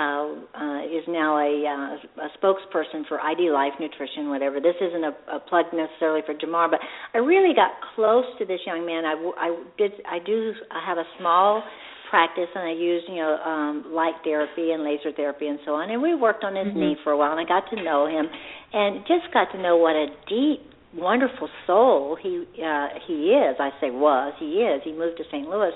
uh, 0.55 0.81
is 0.85 1.03
now 1.07 1.37
a, 1.37 1.51
uh, 1.67 2.23
a 2.25 2.29
spokesperson 2.39 3.05
for 3.07 3.19
ID 3.19 3.51
Life 3.51 3.73
Nutrition. 3.79 4.29
Whatever. 4.29 4.59
This 4.59 4.75
isn't 4.79 5.03
a, 5.03 5.13
a 5.35 5.39
plug 5.39 5.65
necessarily 5.73 6.21
for 6.25 6.33
Jamar, 6.33 6.69
but 6.71 6.79
I 7.13 7.17
really 7.17 7.53
got 7.53 7.71
close 7.95 8.25
to 8.39 8.45
this 8.45 8.59
young 8.65 8.85
man. 8.85 9.03
I, 9.05 9.15
I 9.37 9.63
did. 9.77 9.91
I 10.09 10.19
do. 10.25 10.53
I 10.71 10.85
have 10.87 10.97
a 10.97 11.03
small 11.19 11.63
practice 12.09 12.47
and 12.53 12.63
I 12.67 12.73
used, 12.73 13.07
you 13.07 13.15
know, 13.15 13.37
um 13.39 13.93
light 13.93 14.15
therapy 14.23 14.71
and 14.71 14.83
laser 14.83 15.11
therapy 15.15 15.47
and 15.47 15.59
so 15.65 15.75
on. 15.75 15.89
And 15.89 16.01
we 16.01 16.13
worked 16.13 16.43
on 16.43 16.55
his 16.55 16.67
Mhm. 16.67 16.75
knee 16.75 16.95
for 17.05 17.11
a 17.13 17.17
while 17.17 17.31
and 17.31 17.39
I 17.39 17.45
got 17.45 17.69
to 17.69 17.81
know 17.81 18.05
him 18.05 18.27
and 18.73 19.05
just 19.07 19.31
got 19.33 19.49
to 19.53 19.57
know 19.61 19.77
what 19.77 19.95
a 19.95 20.07
deep, 20.27 20.59
wonderful 20.93 21.47
soul 21.65 22.17
he 22.21 22.45
uh 22.61 22.89
he 23.07 23.31
is. 23.31 23.55
I 23.59 23.71
say 23.79 23.91
was, 23.91 24.33
he 24.39 24.59
is. 24.61 24.83
He 24.83 24.91
moved 24.91 25.17
to 25.19 25.23
St. 25.31 25.47
Louis. 25.47 25.71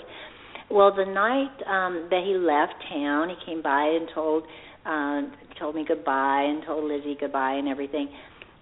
Well, 0.70 0.94
the 0.96 1.06
night 1.06 1.56
um 1.68 2.08
that 2.10 2.24
he 2.26 2.36
left 2.36 2.74
town, 2.90 3.30
he 3.30 3.36
came 3.46 3.62
by 3.62 3.84
and 4.00 4.10
told 4.14 4.44
uh 4.86 5.22
told 5.60 5.76
me 5.76 5.86
goodbye 5.88 6.44
and 6.50 6.64
told 6.66 6.84
Lizzie 6.86 7.18
goodbye 7.20 7.54
and 7.54 7.68
everything. 7.68 8.10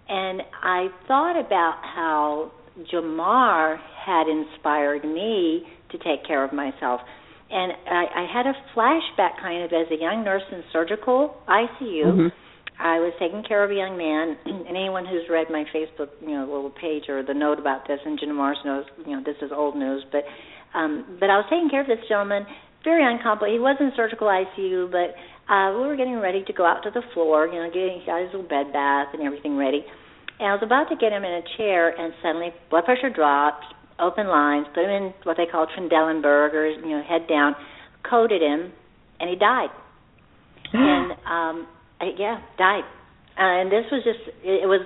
And 0.09 0.41
I 0.61 0.87
thought 1.07 1.39
about 1.39 1.79
how 1.83 2.51
Jamar 2.91 3.77
had 4.05 4.27
inspired 4.27 5.05
me 5.05 5.63
to 5.91 5.97
take 5.99 6.25
care 6.27 6.43
of 6.43 6.51
myself 6.53 7.01
and 7.53 7.71
I, 7.87 8.25
I 8.25 8.27
had 8.33 8.47
a 8.47 8.53
flashback 8.75 9.39
kind 9.39 9.63
of 9.63 9.71
as 9.71 9.85
a 9.91 10.01
young 10.01 10.23
nurse 10.23 10.43
in 10.51 10.63
surgical 10.73 11.37
ICU. 11.47 12.05
Mhm. 12.05 12.31
I 12.79 12.99
was 12.99 13.13
taking 13.19 13.43
care 13.43 13.63
of 13.63 13.69
a 13.69 13.75
young 13.75 13.95
man, 13.95 14.35
and 14.45 14.65
anyone 14.67 15.05
who's 15.05 15.29
read 15.29 15.47
my 15.51 15.63
Facebook, 15.73 16.09
you 16.21 16.31
know, 16.33 16.45
little 16.45 16.71
page 16.71 17.07
or 17.07 17.21
the 17.21 17.33
note 17.33 17.59
about 17.59 17.87
this, 17.87 17.99
and 18.03 18.19
Jenna 18.19 18.33
Mars 18.33 18.57
knows, 18.65 18.85
you 19.05 19.15
know, 19.15 19.21
this 19.23 19.37
is 19.41 19.51
old 19.53 19.75
news. 19.75 20.03
But, 20.11 20.25
um, 20.73 21.17
but 21.19 21.29
I 21.29 21.37
was 21.37 21.45
taking 21.49 21.69
care 21.69 21.81
of 21.81 21.87
this 21.87 22.01
gentleman, 22.09 22.45
very 22.83 23.05
uncomplicated. 23.05 23.57
He 23.57 23.63
was 23.63 23.77
in 23.79 23.91
surgical 23.95 24.27
ICU, 24.27 24.91
but 24.91 25.15
uh, 25.51 25.75
we 25.75 25.87
were 25.87 25.95
getting 25.95 26.19
ready 26.19 26.43
to 26.43 26.53
go 26.53 26.65
out 26.65 26.83
to 26.83 26.91
the 26.91 27.01
floor, 27.13 27.47
you 27.47 27.59
know, 27.59 27.67
getting 27.67 27.99
he 27.99 28.05
got 28.05 28.21
his 28.21 28.31
little 28.33 28.47
bed 28.47 28.71
bath 28.73 29.13
and 29.13 29.21
everything 29.23 29.57
ready. 29.57 29.85
And 30.39 30.49
I 30.49 30.53
was 30.53 30.63
about 30.63 30.89
to 30.89 30.95
get 30.95 31.11
him 31.11 31.23
in 31.23 31.31
a 31.31 31.43
chair, 31.57 31.93
and 31.93 32.13
suddenly 32.21 32.49
blood 32.69 32.85
pressure 32.85 33.09
dropped, 33.09 33.63
open 33.99 34.27
lines, 34.27 34.65
put 34.73 34.83
him 34.83 34.89
in 34.89 35.13
what 35.23 35.37
they 35.37 35.45
call 35.45 35.67
Trendelenburg, 35.67 36.53
or 36.53 36.67
you 36.69 36.89
know, 36.89 37.03
head 37.03 37.27
down, 37.29 37.55
coded 38.09 38.41
him, 38.41 38.73
and 39.19 39.29
he 39.29 39.35
died. 39.35 39.69
and 40.73 41.11
um, 41.27 41.67
yeah, 42.17 42.41
died. 42.57 42.83
Uh, 43.37 43.61
and 43.61 43.71
this 43.71 43.85
was 43.91 44.03
just 44.03 44.21
it, 44.43 44.63
it 44.63 44.69
was 44.69 44.81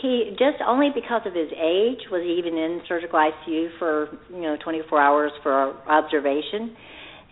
he 0.00 0.30
just 0.38 0.62
only 0.66 0.90
because 0.94 1.22
of 1.26 1.34
his 1.34 1.50
age 1.52 2.08
was 2.10 2.22
he 2.22 2.36
even 2.38 2.58
in 2.58 2.80
surgical 2.88 3.18
ICU 3.18 3.78
for 3.78 4.08
you 4.30 4.42
know 4.42 4.56
24 4.62 5.00
hours 5.00 5.32
for 5.42 5.76
observation, 5.88 6.76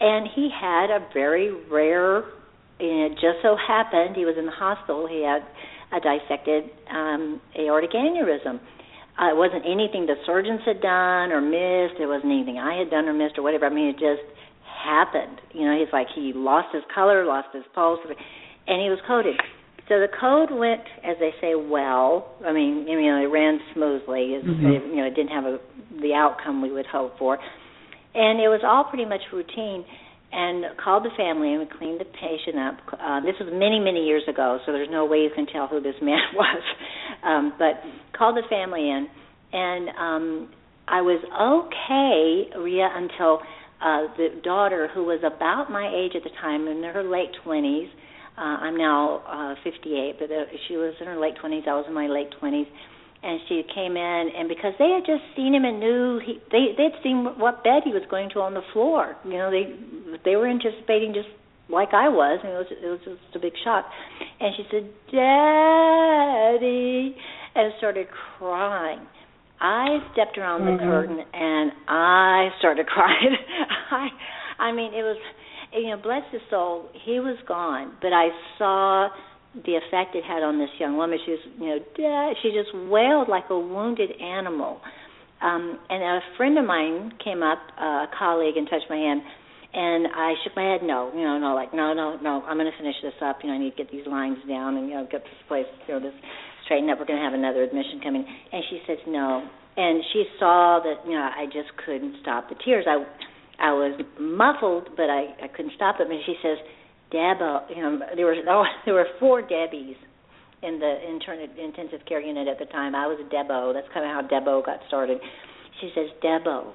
and 0.01 0.29
he 0.35 0.51
had 0.53 0.91
a 0.91 1.07
very 1.13 1.53
rare. 1.71 2.25
And 2.79 3.13
it 3.13 3.15
just 3.15 3.41
so 3.43 3.57
happened 3.57 4.17
he 4.17 4.27
was 4.27 4.37
in 4.39 4.45
the 4.45 4.53
hospital. 4.53 5.09
He 5.09 5.25
had 5.25 5.41
a 5.93 6.01
dissected 6.01 6.65
um, 6.91 7.41
aortic 7.59 7.93
aneurysm. 7.93 8.61
Uh, 9.17 9.33
it 9.33 9.37
wasn't 9.37 9.65
anything 9.65 10.05
the 10.05 10.21
surgeons 10.27 10.61
had 10.67 10.83
done 10.83 11.33
or 11.33 11.41
missed. 11.41 11.97
It 11.99 12.05
wasn't 12.05 12.33
anything 12.33 12.59
I 12.59 12.77
had 12.77 12.91
done 12.91 13.09
or 13.09 13.15
missed 13.15 13.39
or 13.39 13.43
whatever. 13.43 13.65
I 13.65 13.73
mean, 13.73 13.89
it 13.89 13.99
just 13.99 14.21
happened. 14.69 15.41
You 15.53 15.65
know, 15.65 15.73
he's 15.73 15.93
like 15.93 16.09
he 16.15 16.33
lost 16.37 16.75
his 16.75 16.85
color, 16.95 17.25
lost 17.25 17.49
his 17.55 17.65
pulse, 17.75 18.01
and 18.05 18.83
he 18.83 18.91
was 18.93 18.99
coded. 19.07 19.41
So 19.89 20.01
the 20.01 20.09
code 20.21 20.51
went, 20.51 20.83
as 21.05 21.17
they 21.21 21.31
say, 21.41 21.55
well. 21.55 22.35
I 22.45 22.53
mean, 22.53 22.87
you 22.89 23.01
know, 23.01 23.23
it 23.23 23.31
ran 23.31 23.61
smoothly. 23.73 24.35
It, 24.35 24.45
Mhm. 24.45 24.77
it, 24.77 24.83
you 24.91 24.97
know, 24.97 25.07
it 25.07 25.15
didn't 25.15 25.31
have 25.31 25.45
a, 25.45 25.59
the 26.01 26.13
outcome 26.15 26.61
we 26.61 26.73
would 26.73 26.87
hope 26.87 27.17
for, 27.19 27.39
and 28.15 28.41
it 28.41 28.49
was 28.49 28.61
all 28.65 28.85
pretty 28.85 29.05
much 29.05 29.23
routine. 29.33 29.85
And 30.33 30.67
called 30.77 31.05
the 31.05 31.11
family 31.17 31.53
and 31.55 31.61
we 31.61 31.67
cleaned 31.79 32.01
the 32.01 32.05
patient 32.05 32.59
up. 32.59 32.75
Uh, 33.01 33.21
this 33.21 33.37
was 33.39 33.49
many, 33.53 33.79
many 33.79 34.05
years 34.05 34.25
ago, 34.29 34.59
so 34.67 34.73
there's 34.73 34.91
no 34.91 35.05
way 35.07 35.19
you 35.19 35.31
can 35.35 35.47
tell 35.47 35.69
who 35.69 35.81
this 35.81 35.95
man 36.03 36.21
was. 36.35 36.63
Um, 37.23 37.53
but 37.57 37.81
called 38.13 38.37
the 38.37 38.43
family 38.51 38.91
in, 38.91 39.07
and 39.53 39.89
um, 39.91 40.49
I 40.89 41.01
was 41.01 41.23
okay, 41.23 42.59
Rea, 42.59 42.89
until 42.93 43.39
uh, 43.81 44.13
the 44.17 44.41
daughter, 44.43 44.89
who 44.93 45.05
was 45.05 45.21
about 45.25 45.71
my 45.71 45.89
age 45.95 46.13
at 46.17 46.25
the 46.25 46.35
time, 46.41 46.67
in 46.67 46.83
her 46.83 47.05
late 47.05 47.31
20s. 47.47 47.89
Uh, 48.37 48.57
I'm 48.69 48.77
now 48.77 49.23
uh, 49.27 49.55
58, 49.65 50.17
but 50.19 50.31
uh, 50.31 50.45
she 50.69 50.77
was 50.77 50.95
in 51.01 51.07
her 51.07 51.17
late 51.19 51.35
20s. 51.43 51.67
I 51.67 51.75
was 51.75 51.87
in 51.89 51.95
my 51.95 52.07
late 52.07 52.29
20s, 52.41 52.67
and 53.23 53.41
she 53.49 53.63
came 53.75 53.97
in, 53.97 54.31
and 54.37 54.49
because 54.49 54.75
they 54.79 54.91
had 54.91 55.05
just 55.07 55.23
seen 55.35 55.55
him 55.55 55.65
and 55.65 55.81
knew 55.81 56.21
he, 56.25 56.39
they 56.53 56.75
they'd 56.77 56.93
seen 57.03 57.25
what 57.39 57.65
bed 57.65 57.83
he 57.85 57.93
was 57.93 58.03
going 58.11 58.29
to 58.35 58.41
on 58.41 58.53
the 58.55 58.63
floor. 58.73 59.17
You 59.25 59.39
know, 59.39 59.51
they 59.51 59.73
they 60.25 60.37
were 60.37 60.47
anticipating 60.49 61.15
just 61.15 61.29
like 61.69 61.95
I 61.95 62.09
was, 62.09 62.39
and 62.45 62.53
it 62.53 62.57
was 62.57 62.67
it 62.71 62.87
was 62.87 63.01
just 63.05 63.37
a 63.37 63.39
big 63.41 63.55
shock. 63.65 63.87
And 64.41 64.55
she 64.57 64.65
said, 64.71 64.85
"Daddy," 66.07 67.17
and 67.55 67.73
started 67.79 68.07
crying. 68.39 69.01
I 69.61 69.99
stepped 70.13 70.37
around 70.37 70.67
the 70.67 70.73
Mhm. 70.73 70.85
curtain 70.85 71.19
and 71.33 71.73
I 71.89 72.53
started 72.59 72.87
crying. 72.95 73.37
I 73.91 74.09
I 74.59 74.73
mean 74.73 74.93
it 74.93 75.03
was 75.03 75.17
you 75.73 75.91
know, 75.91 75.97
bless 76.03 76.23
his 76.33 76.43
soul, 76.51 76.89
he 77.05 77.21
was 77.21 77.37
gone, 77.47 77.95
but 78.01 78.13
I 78.13 78.29
saw 78.59 79.09
the 79.55 79.73
effect 79.77 80.15
it 80.15 80.25
had 80.25 80.43
on 80.43 80.59
this 80.59 80.71
young 80.79 80.97
woman. 80.97 81.19
She 81.25 81.33
was, 81.33 81.41
you 81.59 81.67
know, 81.67 81.79
Dad, 81.97 82.37
she 82.43 82.53
just 82.53 82.75
wailed 82.91 83.29
like 83.29 83.49
a 83.51 83.59
wounded 83.59 84.11
animal. 84.21 84.81
Um, 85.41 85.79
and 85.89 86.03
a 86.03 86.21
friend 86.37 86.59
of 86.59 86.65
mine 86.65 87.13
came 87.23 87.43
up, 87.43 87.59
uh, 87.81 88.09
a 88.09 88.11
colleague, 88.19 88.57
and 88.57 88.69
touched 88.69 88.89
my 88.89 88.97
hand, 88.97 89.21
and 89.77 90.09
I 90.09 90.33
shook 90.43 90.57
my 90.57 90.65
head, 90.65 90.81
no, 90.83 91.13
you 91.13 91.21
know, 91.21 91.37
no, 91.37 91.55
like, 91.55 91.75
no, 91.75 91.93
no, 91.93 92.17
no, 92.17 92.41
I'm 92.49 92.57
going 92.57 92.71
to 92.71 92.79
finish 92.79 92.97
this 93.03 93.17
up. 93.21 93.45
You 93.45 93.51
know, 93.51 93.57
I 93.57 93.59
need 93.59 93.77
to 93.77 93.77
get 93.77 93.93
these 93.93 94.07
lines 94.07 94.39
down 94.49 94.77
and 94.77 94.89
you 94.89 94.95
know 94.97 95.05
get 95.05 95.23
this 95.25 95.43
place, 95.49 95.69
you 95.87 95.95
know, 95.95 96.01
this 96.01 96.17
straightened 96.65 96.91
up. 96.91 96.99
We're 96.99 97.05
going 97.05 97.21
to 97.21 97.25
have 97.25 97.37
another 97.37 97.63
admission 97.63 98.01
coming. 98.03 98.25
And 98.25 98.65
she 98.71 98.81
says 98.89 98.97
no, 99.07 99.45
and 99.77 100.03
she 100.13 100.25
saw 100.41 100.81
that 100.81 101.05
you 101.05 101.13
know 101.13 101.29
I 101.29 101.45
just 101.53 101.77
couldn't 101.85 102.17
stop 102.23 102.49
the 102.49 102.57
tears. 102.65 102.87
I 102.89 103.05
I 103.59 103.73
was 103.73 104.01
muffled, 104.21 104.91
but 104.97 105.09
I 105.11 105.35
I 105.43 105.49
couldn't 105.49 105.73
stop 105.77 105.99
them. 105.99 106.11
And 106.11 106.21
she 106.27 106.37
says, 106.43 106.59
Deb, 107.11 107.41
uh, 107.41 107.61
you 107.75 107.83
know, 107.83 108.01
there 108.15 108.27
was 108.27 108.45
oh, 108.49 108.65
there 108.85 108.95
were 108.95 109.07
four 109.19 109.43
Debbies 109.43 109.97
in 110.63 110.79
the 110.81 110.99
intern 111.09 111.39
intensive 111.59 112.01
care 112.09 112.21
unit 112.21 112.49
at 112.49 112.59
the 112.59 112.67
time. 112.67 112.95
I 112.95 113.07
was 113.07 113.19
a 113.21 113.29
Debo. 113.35 113.73
That's 113.75 113.87
kind 113.93 114.05
of 114.05 114.13
how 114.13 114.23
Debo 114.27 114.65
got 114.65 114.81
started. 114.89 115.19
She 115.81 115.91
says, 115.95 116.07
Debo, 116.25 116.73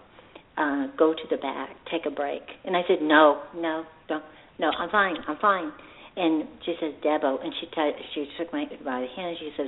uh, 0.58 0.88
go 0.98 1.14
to 1.14 1.24
the 1.30 1.38
back, 1.38 1.70
take 1.90 2.06
a 2.06 2.12
break. 2.12 2.44
And 2.64 2.78
I 2.78 2.82
said, 2.88 3.02
no, 3.02 3.42
no, 3.56 3.84
don't, 4.08 4.24
no, 4.60 4.70
I'm 4.70 4.90
fine, 4.90 5.16
I'm 5.28 5.38
fine. 5.42 5.72
And 6.16 6.48
she 6.66 6.76
says, 6.80 6.94
Debo, 7.04 7.44
and 7.44 7.54
she 7.60 7.66
t- 7.68 7.92
she 8.14 8.28
took 8.38 8.54
my 8.54 8.66
by 8.86 9.02
the 9.02 9.08
hand 9.16 9.30
and 9.30 9.38
she 9.40 9.52
says, 9.58 9.68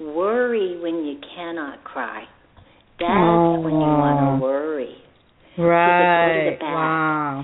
worry 0.00 0.78
when 0.80 1.04
you 1.04 1.18
cannot 1.36 1.84
cry. 1.84 2.24
That's 2.98 3.10
Oh, 3.10 3.60
when 3.60 3.74
you 3.74 3.80
want 3.80 4.40
to 4.40 4.44
worry. 4.44 4.96
Right. 5.58 6.58
Wow. 6.60 7.42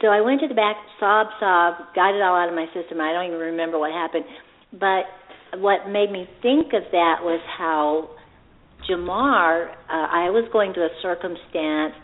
So 0.00 0.08
I 0.08 0.20
went 0.20 0.40
to 0.40 0.48
the 0.48 0.54
back, 0.54 0.76
sob, 0.98 1.28
sob, 1.38 1.94
got 1.94 2.14
it 2.14 2.20
all 2.20 2.36
out 2.36 2.48
of 2.48 2.54
my 2.54 2.66
system. 2.72 3.00
I 3.00 3.12
don't 3.12 3.26
even 3.26 3.38
remember 3.38 3.78
what 3.78 3.92
happened. 3.92 4.24
But 4.72 5.04
what 5.60 5.88
made 5.88 6.10
me 6.10 6.26
think 6.42 6.72
of 6.72 6.82
that 6.90 7.20
was 7.22 7.40
how 7.56 8.10
Jamar, 8.88 9.70
uh, 9.70 9.72
I 9.88 10.30
was 10.30 10.48
going 10.52 10.74
to 10.74 10.80
a 10.80 10.88
circumstance, 11.00 11.94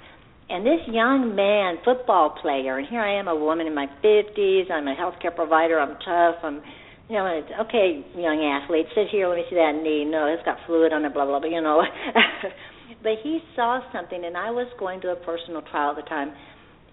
and 0.48 0.64
this 0.64 0.80
young 0.88 1.34
man, 1.36 1.78
football 1.84 2.36
player, 2.42 2.78
and 2.78 2.88
here 2.88 3.00
I 3.00 3.18
am, 3.18 3.28
a 3.28 3.36
woman 3.36 3.66
in 3.66 3.74
my 3.74 3.86
50s. 4.02 4.70
I'm 4.70 4.88
a 4.88 4.96
healthcare 4.96 5.34
provider. 5.34 5.78
I'm 5.78 5.96
tough. 6.04 6.42
I'm, 6.42 6.62
you 7.08 7.16
know, 7.16 7.26
it's, 7.26 7.68
okay, 7.68 8.04
young 8.16 8.40
athlete, 8.42 8.86
sit 8.94 9.08
here. 9.10 9.28
Let 9.28 9.36
me 9.36 9.44
see 9.48 9.56
that 9.56 9.78
knee. 9.82 10.04
No, 10.04 10.26
it's 10.26 10.44
got 10.44 10.58
fluid 10.66 10.92
on 10.92 11.04
it. 11.04 11.12
Blah 11.14 11.26
blah 11.26 11.40
blah. 11.40 11.48
You 11.48 11.60
know. 11.60 11.82
but 13.02 13.12
he 13.22 13.40
saw 13.56 13.80
something, 13.92 14.24
and 14.24 14.36
I 14.36 14.50
was 14.50 14.66
going 14.78 15.00
through 15.00 15.12
a 15.12 15.24
personal 15.24 15.62
trial 15.62 15.90
at 15.90 15.96
the 15.96 16.08
time, 16.08 16.32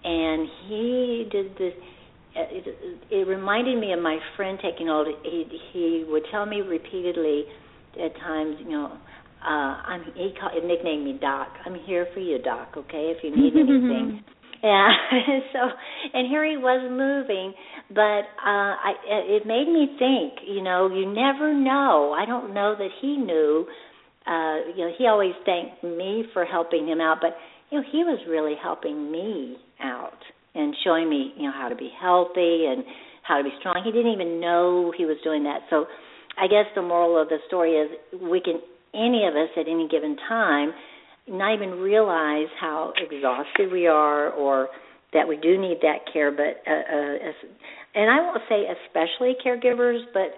and 0.03 0.47
he 0.67 1.27
did 1.31 1.51
this. 1.57 1.73
It, 2.35 3.01
it 3.09 3.27
reminded 3.27 3.79
me 3.79 3.93
of 3.93 3.99
my 3.99 4.19
friend 4.35 4.59
taking 4.61 4.87
hold. 4.87 5.07
He 5.23 5.45
he 5.73 6.05
would 6.07 6.23
tell 6.31 6.45
me 6.45 6.61
repeatedly 6.61 7.45
at 8.03 8.15
times, 8.17 8.57
you 8.59 8.69
know, 8.69 8.97
uh, 9.43 9.49
I'm 9.49 10.03
he 10.15 10.33
called, 10.39 10.53
he 10.53 10.67
nicknamed 10.67 11.05
me 11.05 11.17
Doc. 11.19 11.49
I'm 11.65 11.75
here 11.85 12.07
for 12.13 12.19
you, 12.19 12.39
Doc. 12.41 12.73
Okay, 12.75 13.13
if 13.15 13.23
you 13.23 13.31
need 13.31 13.53
anything. 13.53 14.23
yeah. 14.63 14.89
so, 15.53 15.59
and 16.13 16.27
here 16.27 16.45
he 16.49 16.57
was 16.57 16.81
moving, 16.89 17.53
but 17.89 18.25
uh, 18.41 18.73
I 18.81 18.93
it 19.07 19.45
made 19.45 19.67
me 19.67 19.95
think. 19.99 20.47
You 20.47 20.63
know, 20.63 20.89
you 20.89 21.05
never 21.05 21.53
know. 21.53 22.15
I 22.17 22.25
don't 22.25 22.53
know 22.53 22.75
that 22.77 22.89
he 23.01 23.17
knew. 23.17 23.67
Uh, 24.27 24.69
you 24.75 24.85
know, 24.85 24.91
he 24.97 25.07
always 25.07 25.33
thanked 25.45 25.83
me 25.83 26.25
for 26.33 26.43
helping 26.43 26.87
him 26.87 26.99
out, 26.99 27.17
but 27.21 27.37
you 27.71 27.79
know, 27.79 27.85
he 27.91 28.03
was 28.03 28.19
really 28.27 28.55
helping 28.61 29.11
me 29.11 29.57
out 29.81 30.19
and 30.53 30.75
showing 30.83 31.09
me, 31.09 31.33
you 31.37 31.43
know, 31.43 31.53
how 31.53 31.69
to 31.69 31.75
be 31.75 31.89
healthy 31.99 32.65
and 32.67 32.83
how 33.23 33.37
to 33.37 33.43
be 33.43 33.51
strong. 33.59 33.81
He 33.83 33.91
didn't 33.91 34.11
even 34.11 34.39
know 34.39 34.91
he 34.97 35.05
was 35.05 35.17
doing 35.23 35.43
that. 35.43 35.61
So, 35.69 35.85
I 36.37 36.47
guess 36.47 36.65
the 36.75 36.81
moral 36.81 37.19
of 37.19 37.29
the 37.29 37.37
story 37.47 37.73
is 37.73 37.89
we 38.21 38.39
can 38.39 38.61
any 38.93 39.25
of 39.27 39.35
us 39.35 39.49
at 39.57 39.67
any 39.67 39.87
given 39.89 40.15
time 40.29 40.71
not 41.27 41.53
even 41.53 41.71
realize 41.71 42.47
how 42.59 42.93
exhausted 42.97 43.71
we 43.71 43.87
are 43.87 44.29
or 44.31 44.69
that 45.13 45.27
we 45.27 45.35
do 45.37 45.57
need 45.59 45.77
that 45.81 46.11
care 46.11 46.31
but 46.31 46.61
uh, 46.69 46.73
uh, 46.73 47.31
and 47.95 48.09
I 48.09 48.21
won't 48.21 48.41
say 48.47 48.63
especially 48.85 49.35
caregivers 49.45 49.99
but 50.13 50.31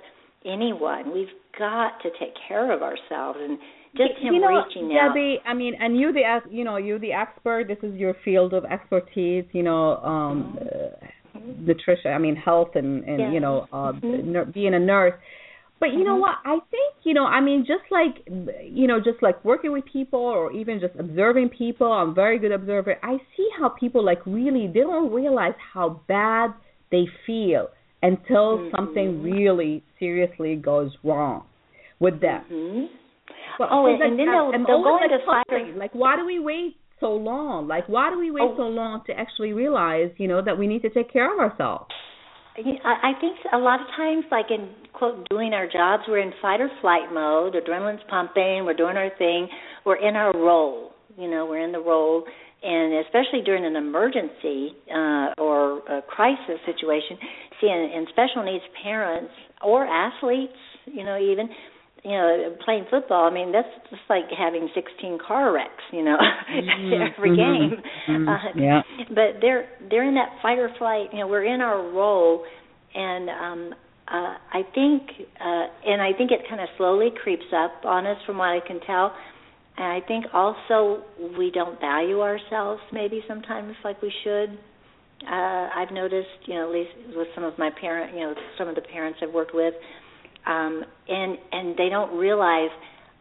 anyone 0.45 1.13
we've 1.13 1.27
got 1.57 2.01
to 2.01 2.09
take 2.19 2.33
care 2.47 2.71
of 2.71 2.81
ourselves 2.81 3.39
and 3.41 3.59
just 3.95 4.19
him 4.21 4.35
you 4.35 4.41
know, 4.41 4.47
reaching 4.47 4.89
Debbie, 4.89 5.39
out. 5.43 5.49
I 5.49 5.53
mean, 5.53 5.73
and 5.79 5.97
you 5.97 6.13
the 6.13 6.39
you 6.49 6.63
know 6.63 6.77
you 6.77 6.99
the 6.99 7.13
expert. 7.13 7.67
This 7.67 7.77
is 7.81 7.95
your 7.95 8.15
field 8.23 8.53
of 8.53 8.65
expertise. 8.65 9.45
You 9.51 9.63
know, 9.63 9.97
um, 9.97 10.57
mm-hmm. 10.59 11.37
uh, 11.37 11.53
nutrition. 11.59 12.13
I 12.13 12.17
mean, 12.19 12.35
health 12.35 12.69
and 12.75 13.03
and 13.05 13.19
yeah. 13.19 13.31
you 13.31 13.39
know, 13.39 13.67
uh, 13.71 13.93
mm-hmm. 13.93 14.51
being 14.51 14.73
a 14.73 14.79
nurse. 14.79 15.13
But 15.79 15.93
you 15.93 16.03
know 16.03 16.13
mm-hmm. 16.13 16.21
what? 16.21 16.35
I 16.45 16.59
think 16.69 16.95
you 17.03 17.13
know. 17.13 17.25
I 17.25 17.41
mean, 17.41 17.65
just 17.65 17.89
like 17.89 18.27
you 18.63 18.85
know, 18.85 18.99
just 18.99 19.23
like 19.23 19.43
working 19.43 19.71
with 19.71 19.85
people 19.91 20.19
or 20.19 20.51
even 20.51 20.79
just 20.79 20.93
observing 20.99 21.49
people. 21.49 21.91
I'm 21.91 22.09
a 22.09 22.13
very 22.13 22.37
good 22.37 22.51
observer. 22.51 22.97
I 23.01 23.17
see 23.35 23.47
how 23.59 23.69
people 23.69 24.03
like 24.03 24.25
really 24.25 24.67
they 24.67 24.81
don't 24.81 25.11
realize 25.11 25.55
how 25.73 26.01
bad 26.07 26.53
they 26.91 27.05
feel 27.25 27.69
until 28.01 28.57
mm-hmm. 28.57 28.75
something 28.75 29.23
really 29.23 29.83
seriously 29.99 30.55
goes 30.55 30.91
wrong 31.03 31.45
with 31.99 32.21
them. 32.21 32.43
Mm-hmm. 32.51 32.95
Well, 33.59 33.69
oh, 33.71 33.85
and, 33.87 33.99
like, 33.99 34.09
and 34.09 34.19
then 34.19 34.27
they'll, 34.27 34.51
I'm 34.53 34.63
they'll 34.63 34.83
go 34.83 34.97
into 35.03 35.19
fight. 35.25 35.77
Like, 35.77 35.93
why 35.93 36.15
do 36.15 36.25
we 36.25 36.39
wait 36.39 36.77
so 36.99 37.11
long? 37.11 37.67
Like, 37.67 37.87
why 37.89 38.09
do 38.09 38.17
we 38.17 38.31
wait 38.31 38.43
oh. 38.43 38.55
so 38.57 38.63
long 38.63 39.03
to 39.07 39.13
actually 39.13 39.51
realize, 39.51 40.11
you 40.17 40.27
know, 40.27 40.41
that 40.41 40.57
we 40.57 40.65
need 40.65 40.81
to 40.83 40.89
take 40.89 41.11
care 41.11 41.31
of 41.31 41.39
ourselves? 41.39 41.91
I 42.57 43.13
think 43.21 43.37
a 43.53 43.57
lot 43.57 43.79
of 43.79 43.87
times, 43.95 44.25
like 44.31 44.47
in 44.49 44.69
quote, 44.93 45.27
doing 45.29 45.53
our 45.53 45.65
jobs, 45.65 46.03
we're 46.07 46.19
in 46.19 46.33
fight 46.41 46.59
or 46.59 46.69
flight 46.81 47.13
mode. 47.13 47.55
Adrenaline's 47.55 48.03
pumping. 48.09 48.65
We're 48.65 48.73
doing 48.73 48.97
our 48.97 49.09
thing. 49.17 49.47
We're 49.85 49.95
in 50.05 50.15
our 50.15 50.33
role. 50.33 50.91
You 51.17 51.29
know, 51.29 51.45
we're 51.45 51.63
in 51.63 51.71
the 51.71 51.79
role, 51.79 52.23
and 52.63 53.05
especially 53.05 53.41
during 53.45 53.65
an 53.65 53.75
emergency 53.75 54.71
uh, 54.89 55.33
or 55.37 55.79
a 55.87 56.01
crisis 56.01 56.59
situation. 56.65 57.17
See, 57.61 57.67
in, 57.67 57.91
in 57.95 58.05
special 58.09 58.43
needs 58.43 58.63
parents 58.83 59.31
or 59.61 59.85
athletes, 59.85 60.53
you 60.85 61.03
know, 61.03 61.17
even 61.17 61.49
you 62.03 62.11
know, 62.11 62.55
playing 62.63 62.85
football, 62.89 63.25
I 63.25 63.33
mean, 63.33 63.51
that's 63.51 63.67
just 63.89 64.01
like 64.09 64.25
having 64.37 64.69
16 64.73 65.19
car 65.25 65.53
wrecks, 65.53 65.83
you 65.91 66.03
know, 66.03 66.17
mm-hmm. 66.51 67.13
every 67.17 67.35
game. 67.35 67.71
Mm-hmm. 68.07 68.27
Uh, 68.27 68.37
yeah. 68.55 68.81
But 69.09 69.41
they're 69.41 69.67
they're 69.89 70.07
in 70.07 70.15
that 70.15 70.39
fight 70.41 70.59
or 70.59 70.69
flight. 70.77 71.07
You 71.11 71.19
know, 71.19 71.27
we're 71.27 71.45
in 71.45 71.61
our 71.61 71.91
role, 71.91 72.45
and 72.95 73.29
um, 73.29 73.73
uh, 74.07 74.35
I 74.53 74.61
think, 74.73 75.03
uh, 75.39 75.65
and 75.85 76.01
I 76.01 76.13
think 76.17 76.31
it 76.31 76.41
kind 76.49 76.61
of 76.61 76.69
slowly 76.77 77.09
creeps 77.21 77.51
up 77.55 77.85
on 77.85 78.05
us, 78.05 78.17
from 78.25 78.37
what 78.37 78.49
I 78.49 78.59
can 78.65 78.79
tell. 78.81 79.13
And 79.77 79.87
I 79.87 80.05
think 80.05 80.25
also 80.33 81.03
we 81.37 81.51
don't 81.51 81.79
value 81.79 82.21
ourselves 82.21 82.81
maybe 82.91 83.23
sometimes 83.27 83.75
like 83.83 84.01
we 84.01 84.11
should. 84.23 84.57
Uh, 85.21 85.67
I've 85.75 85.91
noticed, 85.91 86.27
you 86.45 86.55
know, 86.55 86.67
at 86.67 86.73
least 86.73 86.91
with 87.15 87.27
some 87.35 87.43
of 87.43 87.57
my 87.57 87.69
parent, 87.79 88.13
you 88.13 88.21
know, 88.21 88.33
some 88.57 88.69
of 88.69 88.75
the 88.75 88.81
parents 88.81 89.19
I've 89.21 89.33
worked 89.33 89.53
with 89.53 89.73
um, 90.45 90.83
and 91.07 91.37
and 91.51 91.77
they 91.77 91.89
don't 91.89 92.17
realize 92.17 92.69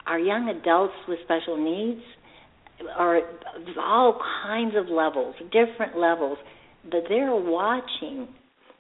our 0.07 0.19
young 0.19 0.49
adults 0.49 0.95
with 1.07 1.19
special 1.25 1.57
needs 1.57 2.01
are 2.97 3.21
all 3.79 4.21
kinds 4.45 4.75
of 4.77 4.89
levels, 4.89 5.35
different 5.53 5.97
levels, 5.99 6.39
but 6.85 7.01
they're 7.09 7.35
watching. 7.35 8.29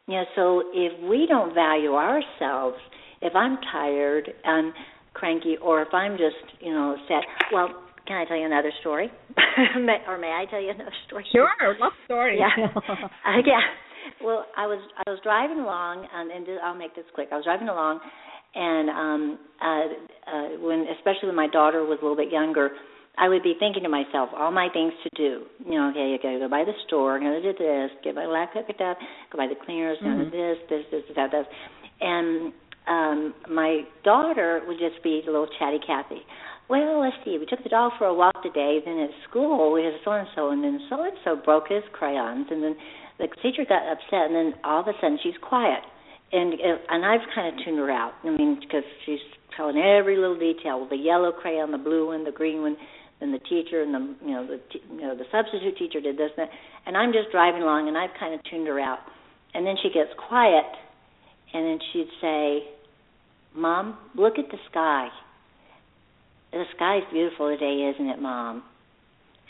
You 0.06 0.14
know, 0.14 0.24
so 0.36 0.62
if 0.72 1.08
we 1.08 1.26
don't 1.28 1.52
value 1.54 1.94
ourselves, 1.94 2.78
if 3.20 3.34
I'm 3.34 3.58
tired 3.70 4.30
and 4.44 4.72
cranky, 5.12 5.56
or 5.62 5.82
if 5.82 5.92
I'm 5.92 6.12
just 6.12 6.60
you 6.60 6.72
know 6.72 6.96
sad, 7.08 7.24
well, 7.52 7.68
can 8.06 8.16
I 8.16 8.24
tell 8.24 8.38
you 8.38 8.46
another 8.46 8.72
story, 8.80 9.10
or 10.08 10.18
may 10.18 10.28
I 10.28 10.46
tell 10.50 10.62
you 10.62 10.70
another 10.70 10.94
story? 11.06 11.26
Sure, 11.30 11.48
love 11.78 11.92
stories. 12.06 12.40
Yeah, 12.40 12.66
uh, 12.76 13.42
yeah. 13.44 13.60
Well, 14.24 14.46
I 14.56 14.66
was 14.66 14.80
I 15.06 15.10
was 15.10 15.20
driving 15.22 15.58
along, 15.58 16.06
um, 16.14 16.30
and 16.34 16.46
I'll 16.64 16.74
make 16.74 16.96
this 16.96 17.04
quick. 17.14 17.28
I 17.30 17.36
was 17.36 17.44
driving 17.44 17.68
along, 17.68 18.00
and 18.54 18.90
um 18.90 19.38
uh 19.60 19.84
uh 20.30 20.48
when 20.60 20.86
especially 20.98 21.28
when 21.28 21.36
my 21.36 21.48
daughter 21.48 21.84
was 21.84 21.98
a 22.00 22.02
little 22.02 22.16
bit 22.16 22.32
younger 22.32 22.70
I 23.18 23.28
would 23.28 23.42
be 23.42 23.54
thinking 23.58 23.82
to 23.82 23.88
myself 23.88 24.30
all 24.36 24.52
my 24.52 24.68
things 24.72 24.92
to 25.02 25.10
do. 25.16 25.42
You 25.66 25.74
know, 25.74 25.90
okay, 25.90 26.14
you 26.14 26.18
gotta 26.22 26.38
go 26.38 26.48
by 26.48 26.62
the 26.62 26.72
store, 26.86 27.18
gotta 27.18 27.42
do 27.42 27.52
this, 27.52 27.90
get 28.04 28.14
my 28.14 28.26
laptop 28.26 28.68
picked 28.68 28.80
up, 28.80 28.96
go 29.32 29.38
by 29.38 29.48
the 29.48 29.58
cleaners, 29.58 29.98
mm-hmm. 29.98 30.30
this, 30.30 30.56
this, 30.70 30.84
this, 30.92 31.02
this, 31.08 31.16
that, 31.16 31.32
this. 31.32 31.46
And 32.00 32.52
um 32.86 33.34
my 33.50 33.82
daughter 34.04 34.62
would 34.66 34.78
just 34.78 35.02
be 35.02 35.20
a 35.26 35.30
little 35.30 35.48
chatty 35.58 35.80
Cathy. 35.84 36.22
Well, 36.70 37.00
let's 37.00 37.16
see, 37.24 37.38
we 37.38 37.46
took 37.46 37.62
the 37.64 37.70
dog 37.70 37.92
for 37.98 38.06
a 38.06 38.14
walk 38.14 38.42
today, 38.42 38.78
then 38.84 38.98
at 39.00 39.10
school 39.28 39.72
we 39.72 39.82
had 39.82 39.94
so 40.04 40.12
and 40.12 40.28
so 40.36 40.50
and 40.50 40.62
then 40.62 40.78
so 40.88 41.02
and 41.02 41.16
so 41.24 41.34
broke 41.34 41.68
his 41.68 41.82
crayons 41.92 42.46
and 42.50 42.62
then 42.62 42.76
the 43.18 43.26
teacher 43.42 43.66
got 43.68 43.82
upset 43.90 44.30
and 44.30 44.34
then 44.34 44.54
all 44.62 44.80
of 44.80 44.86
a 44.86 44.92
sudden 45.00 45.18
she's 45.22 45.34
quiet 45.42 45.82
and 46.32 46.54
uh, 46.54 46.78
and 46.90 47.04
I've 47.04 47.26
kind 47.34 47.48
of 47.48 47.64
tuned 47.64 47.78
her 47.78 47.90
out. 47.90 48.12
I 48.24 48.30
mean, 48.30 48.58
because 48.60 48.84
she's 49.06 49.20
telling 49.56 49.76
every 49.76 50.16
little 50.16 50.38
detail. 50.38 50.86
The 50.88 50.96
yellow 50.96 51.32
crayon, 51.32 51.72
the 51.72 51.78
blue 51.78 52.06
one, 52.08 52.24
the 52.24 52.32
green 52.32 52.62
one, 52.62 52.76
and 53.20 53.34
the 53.34 53.40
teacher 53.40 53.82
and 53.82 53.92
the 53.94 54.14
you 54.24 54.32
know 54.32 54.46
the 54.46 54.60
you 54.94 55.00
know 55.00 55.16
the 55.16 55.24
substitute 55.32 55.76
teacher 55.78 56.00
did 56.00 56.16
this 56.16 56.30
and 56.36 56.46
that. 56.46 56.54
And 56.86 56.96
I'm 56.96 57.12
just 57.12 57.30
driving 57.32 57.62
along, 57.62 57.88
and 57.88 57.98
I've 57.98 58.14
kind 58.18 58.34
of 58.34 58.40
tuned 58.50 58.66
her 58.68 58.80
out. 58.80 59.00
And 59.54 59.66
then 59.66 59.76
she 59.82 59.88
gets 59.88 60.10
quiet, 60.28 60.66
and 61.52 61.64
then 61.64 61.78
she'd 61.92 62.10
say, 62.20 62.68
"Mom, 63.54 63.98
look 64.14 64.38
at 64.38 64.48
the 64.50 64.58
sky. 64.70 65.08
The 66.52 66.64
sky's 66.76 67.02
beautiful 67.12 67.48
today, 67.48 67.90
isn't 67.94 68.06
it, 68.06 68.20
Mom?" 68.20 68.62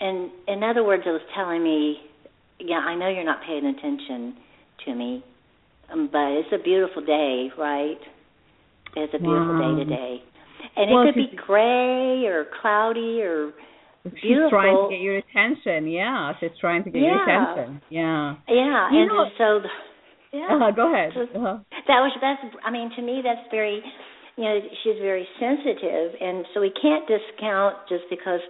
And 0.01 0.31
in 0.47 0.63
other 0.63 0.85
words, 0.85 1.03
it 1.05 1.11
was 1.11 1.23
telling 1.35 1.63
me, 1.63 2.01
"Yeah, 2.61 2.79
I 2.79 2.95
know 2.95 3.09
you're 3.09 3.25
not 3.25 3.43
paying 3.43 3.67
attention 3.67 4.37
to 4.87 4.95
me." 4.95 5.25
Um, 5.93 6.09
but 6.13 6.33
it's 6.33 6.53
a 6.53 6.63
beautiful 6.63 7.05
day, 7.05 7.49
right? 7.59 7.99
It's 8.97 9.15
a 9.15 9.19
beautiful 9.19 9.59
wow. 9.59 9.77
day 9.77 9.85
today, 9.85 10.23
and 10.77 10.91
well, 10.91 11.03
it 11.03 11.13
could 11.13 11.15
be 11.15 11.37
gray 11.47 12.27
or 12.27 12.47
cloudy 12.61 13.21
or 13.23 13.53
She's 14.05 14.23
beautiful. 14.23 14.51
trying 14.51 14.77
to 14.77 14.89
get 14.91 15.01
your 15.01 15.19
attention. 15.19 15.91
Yeah, 15.91 16.33
she's 16.41 16.55
trying 16.61 16.85
to 16.85 16.91
get 16.91 17.03
yeah. 17.03 17.09
your 17.09 17.23
attention. 17.23 17.83
Yeah. 17.91 18.35
Yeah, 18.49 18.91
you 18.93 19.01
and 19.01 19.09
know, 19.09 19.27
so. 19.37 19.61
Yeah. 20.33 20.59
Uh, 20.61 20.71
go 20.71 20.93
ahead. 20.93 21.13
Uh-huh. 21.17 21.59
That 21.89 22.01
was 22.05 22.13
that's. 22.21 22.41
I 22.65 22.71
mean, 22.71 22.91
to 22.97 23.03
me, 23.03 23.23
that's 23.25 23.47
very. 23.51 23.83
You 24.37 24.45
know, 24.45 24.61
she's 24.85 25.01
very 25.01 25.27
sensitive, 25.41 26.15
and 26.21 26.45
so 26.55 26.61
we 26.61 26.71
can't 26.81 27.05
discount 27.09 27.77
just 27.89 28.05
because 28.09 28.41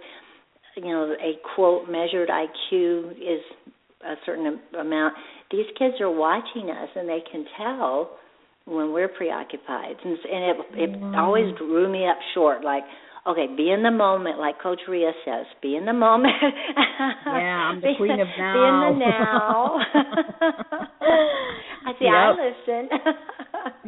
you 0.75 0.85
know 0.85 1.15
a 1.17 1.33
quote 1.55 1.89
measured 1.89 2.29
IQ 2.29 3.13
is 3.13 3.41
a 4.05 4.15
certain 4.25 4.59
amount 4.79 5.15
these 5.51 5.65
kids 5.77 5.95
are 5.99 6.11
watching 6.11 6.69
us 6.69 6.89
and 6.95 7.07
they 7.07 7.23
can 7.31 7.45
tell 7.57 8.11
when 8.65 8.93
we're 8.93 9.07
preoccupied 9.07 9.95
and, 10.03 10.17
and 10.31 10.43
it 10.43 10.57
it 10.73 10.99
wow. 10.99 11.25
always 11.25 11.55
drew 11.57 11.91
me 11.91 12.07
up 12.07 12.17
short 12.33 12.63
like 12.63 12.83
okay, 13.27 13.47
be 13.55 13.69
in 13.71 13.83
the 13.83 13.91
moment, 13.91 14.39
like 14.39 14.61
Coach 14.61 14.79
Rea 14.87 15.11
says, 15.25 15.45
be 15.61 15.75
in 15.75 15.85
the 15.85 15.93
moment. 15.93 16.33
yeah, 17.25 17.69
I'm 17.69 17.81
the 17.81 17.87
be, 17.87 17.95
queen 17.97 18.19
of 18.19 18.27
now. 18.37 18.53
Be 18.53 18.59
in 18.59 18.99
the 18.99 19.05
now. 19.05 19.79
I 21.85 21.91
see. 21.99 22.05
Yep. 22.05 22.13
I 22.13 22.31
listen. 22.39 22.89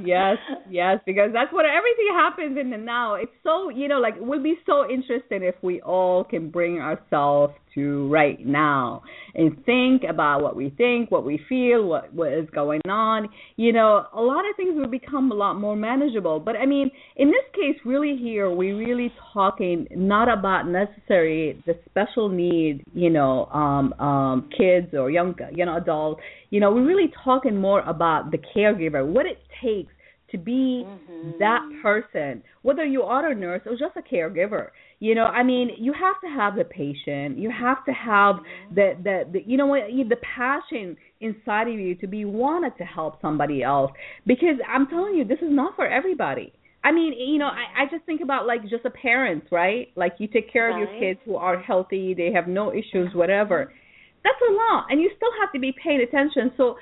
Yes, 0.04 0.38
yes, 0.70 1.00
because 1.06 1.30
that's 1.34 1.52
what 1.54 1.66
everything 1.66 2.08
happens 2.14 2.58
in 2.60 2.70
the 2.70 2.78
now. 2.78 3.16
It's 3.16 3.32
so 3.44 3.70
you 3.70 3.88
know, 3.88 4.00
like 4.00 4.16
we'll 4.20 4.44
be 4.44 4.56
so 4.66 4.90
interesting 4.90 5.44
if 5.44 5.56
we 5.62 5.82
all 5.82 6.24
can 6.24 6.50
bring 6.50 6.80
ourselves 6.80 7.54
to 7.76 8.08
right 8.10 8.46
now 8.46 9.02
and 9.34 9.64
think 9.66 10.04
about 10.10 10.42
what 10.42 10.56
we 10.56 10.72
think, 10.72 11.10
what 11.10 11.26
we 11.26 11.40
feel, 11.48 11.86
what 11.86 12.14
what 12.14 12.34
is 12.34 12.48
going 12.54 12.82
on. 12.90 13.30
You 13.56 13.74
know, 13.74 14.06
a 14.14 14.22
lot 14.22 14.50
of 14.50 14.56
things 14.58 14.76
will 14.76 14.90
become 14.90 15.32
a 15.32 15.36
lot 15.36 15.56
more 15.56 15.76
manageable. 15.76 16.40
But 16.40 16.56
I 16.56 16.66
mean, 16.66 16.90
in 17.16 17.30
this 17.30 17.46
case, 17.54 17.80
really 17.86 18.18
here 18.18 18.50
we're 18.50 18.78
really 18.78 19.12
talking 19.34 19.88
not 19.92 20.28
about 20.32 20.68
necessarily 20.68 21.62
the 21.66 21.76
special 21.90 22.30
need, 22.30 22.84
you 22.94 23.10
know, 23.10 23.46
um, 23.46 23.94
um, 23.94 24.50
kids 24.58 24.94
or 24.94 25.10
young, 25.10 25.36
you 25.56 25.66
know, 25.66 25.78
adult. 25.78 26.20
You 26.50 26.60
know, 26.60 26.72
we're 26.72 26.86
really 26.86 27.12
talking 27.24 27.56
more 27.56 27.82
about 27.82 28.32
the 28.32 28.38
caregiver, 28.38 29.06
what 29.06 29.26
it 29.26 29.38
takes 29.64 29.91
to 30.32 30.38
be 30.38 30.86
mm-hmm. 30.86 31.32
that 31.40 31.62
person, 31.82 32.44
whether 32.62 32.86
you 32.86 33.04
are 33.04 33.32
a 33.32 33.36
nurse 33.36 33.62
or 33.66 33.74
just 33.74 33.96
a 33.96 34.02
caregiver. 34.02 34.70
You 35.00 35.16
know, 35.16 35.26
I 35.26 35.44
mean, 35.44 35.72
you 35.78 35.94
have 35.94 36.20
to 36.22 36.28
have 36.28 36.56
the 36.56 36.64
patient. 36.64 37.38
You 37.38 37.50
have 37.52 37.84
to 37.86 37.92
have 37.92 38.36
mm-hmm. 38.36 38.76
the, 38.76 38.94
the 39.04 39.24
the 39.34 39.40
you 39.46 39.58
know 39.58 39.68
what 39.68 39.84
the 39.88 40.16
passion 40.36 40.96
inside 41.20 41.68
of 41.68 41.74
you 41.74 41.96
to 41.96 42.08
be 42.08 42.26
wanted 42.26 42.78
to 42.78 42.84
help 42.84 43.22
somebody 43.22 43.64
else 43.64 43.92
because 44.26 44.58
I'm 44.68 44.88
telling 44.88 45.16
you 45.16 45.26
this 45.26 45.40
is 45.40 45.52
not 45.52 45.76
for 45.76 45.88
everybody. 45.88 46.54
I 46.84 46.92
mean, 46.92 47.14
you 47.14 47.38
know, 47.38 47.46
I, 47.46 47.84
I 47.84 47.86
just 47.92 48.06
think 48.06 48.22
about 48.22 48.48
like 48.48 48.64
just 48.64 48.86
a 48.86 48.90
parent, 48.90 49.44
right? 49.52 49.90
Like 49.96 50.14
you 50.18 50.28
take 50.28 50.52
care 50.52 50.70
right. 50.70 50.82
of 50.82 50.90
your 50.90 51.00
kids 51.00 51.20
who 51.26 51.36
are 51.36 51.60
healthy, 51.60 52.14
they 52.16 52.32
have 52.34 52.48
no 52.48 52.72
issues, 52.72 53.14
whatever. 53.14 53.72
That's 54.24 54.38
a 54.50 54.54
lot, 54.54 54.86
and 54.90 55.02
you 55.02 55.10
still 55.16 55.32
have 55.40 55.52
to 55.54 55.60
be 55.60 55.74
paying 55.84 56.02
attention. 56.02 56.52
So 56.58 56.76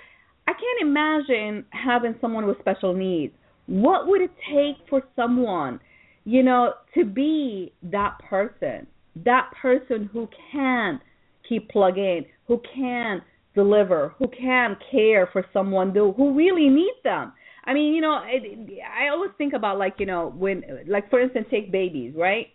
I 0.48 0.54
can't 0.54 0.90
imagine 0.90 1.66
having 1.72 2.16
someone 2.20 2.48
with 2.48 2.60
special 2.60 2.94
needs. 2.94 3.34
What 3.70 4.08
would 4.08 4.22
it 4.22 4.32
take 4.52 4.78
for 4.90 5.04
someone, 5.16 5.80
you 6.26 6.42
know, 6.42 6.74
to 6.96 7.06
be 7.06 7.72
that 7.84 8.18
person, 8.28 8.88
that 9.24 9.52
person 9.62 10.10
who 10.12 10.28
can 10.52 11.00
keep 11.48 11.70
plugging, 11.70 12.26
who 12.48 12.60
can 12.74 13.22
deliver, 13.54 14.16
who 14.18 14.28
can 14.28 14.76
care 14.92 15.30
for 15.32 15.46
someone 15.54 15.94
who 15.94 16.34
really 16.36 16.68
needs 16.68 16.98
them? 17.04 17.32
I 17.66 17.76
mean, 17.76 17.94
you 17.94 18.02
know, 18.02 18.24
it, 18.26 18.82
I 18.84 19.10
always 19.10 19.30
think 19.38 19.54
about 19.54 19.78
like, 19.78 19.96
you 20.00 20.08
know, 20.08 20.34
when, 20.36 20.64
like 20.88 21.08
for 21.12 21.20
instance, 21.20 21.46
take 21.52 21.72
babies, 21.72 22.16
right? 22.18 22.48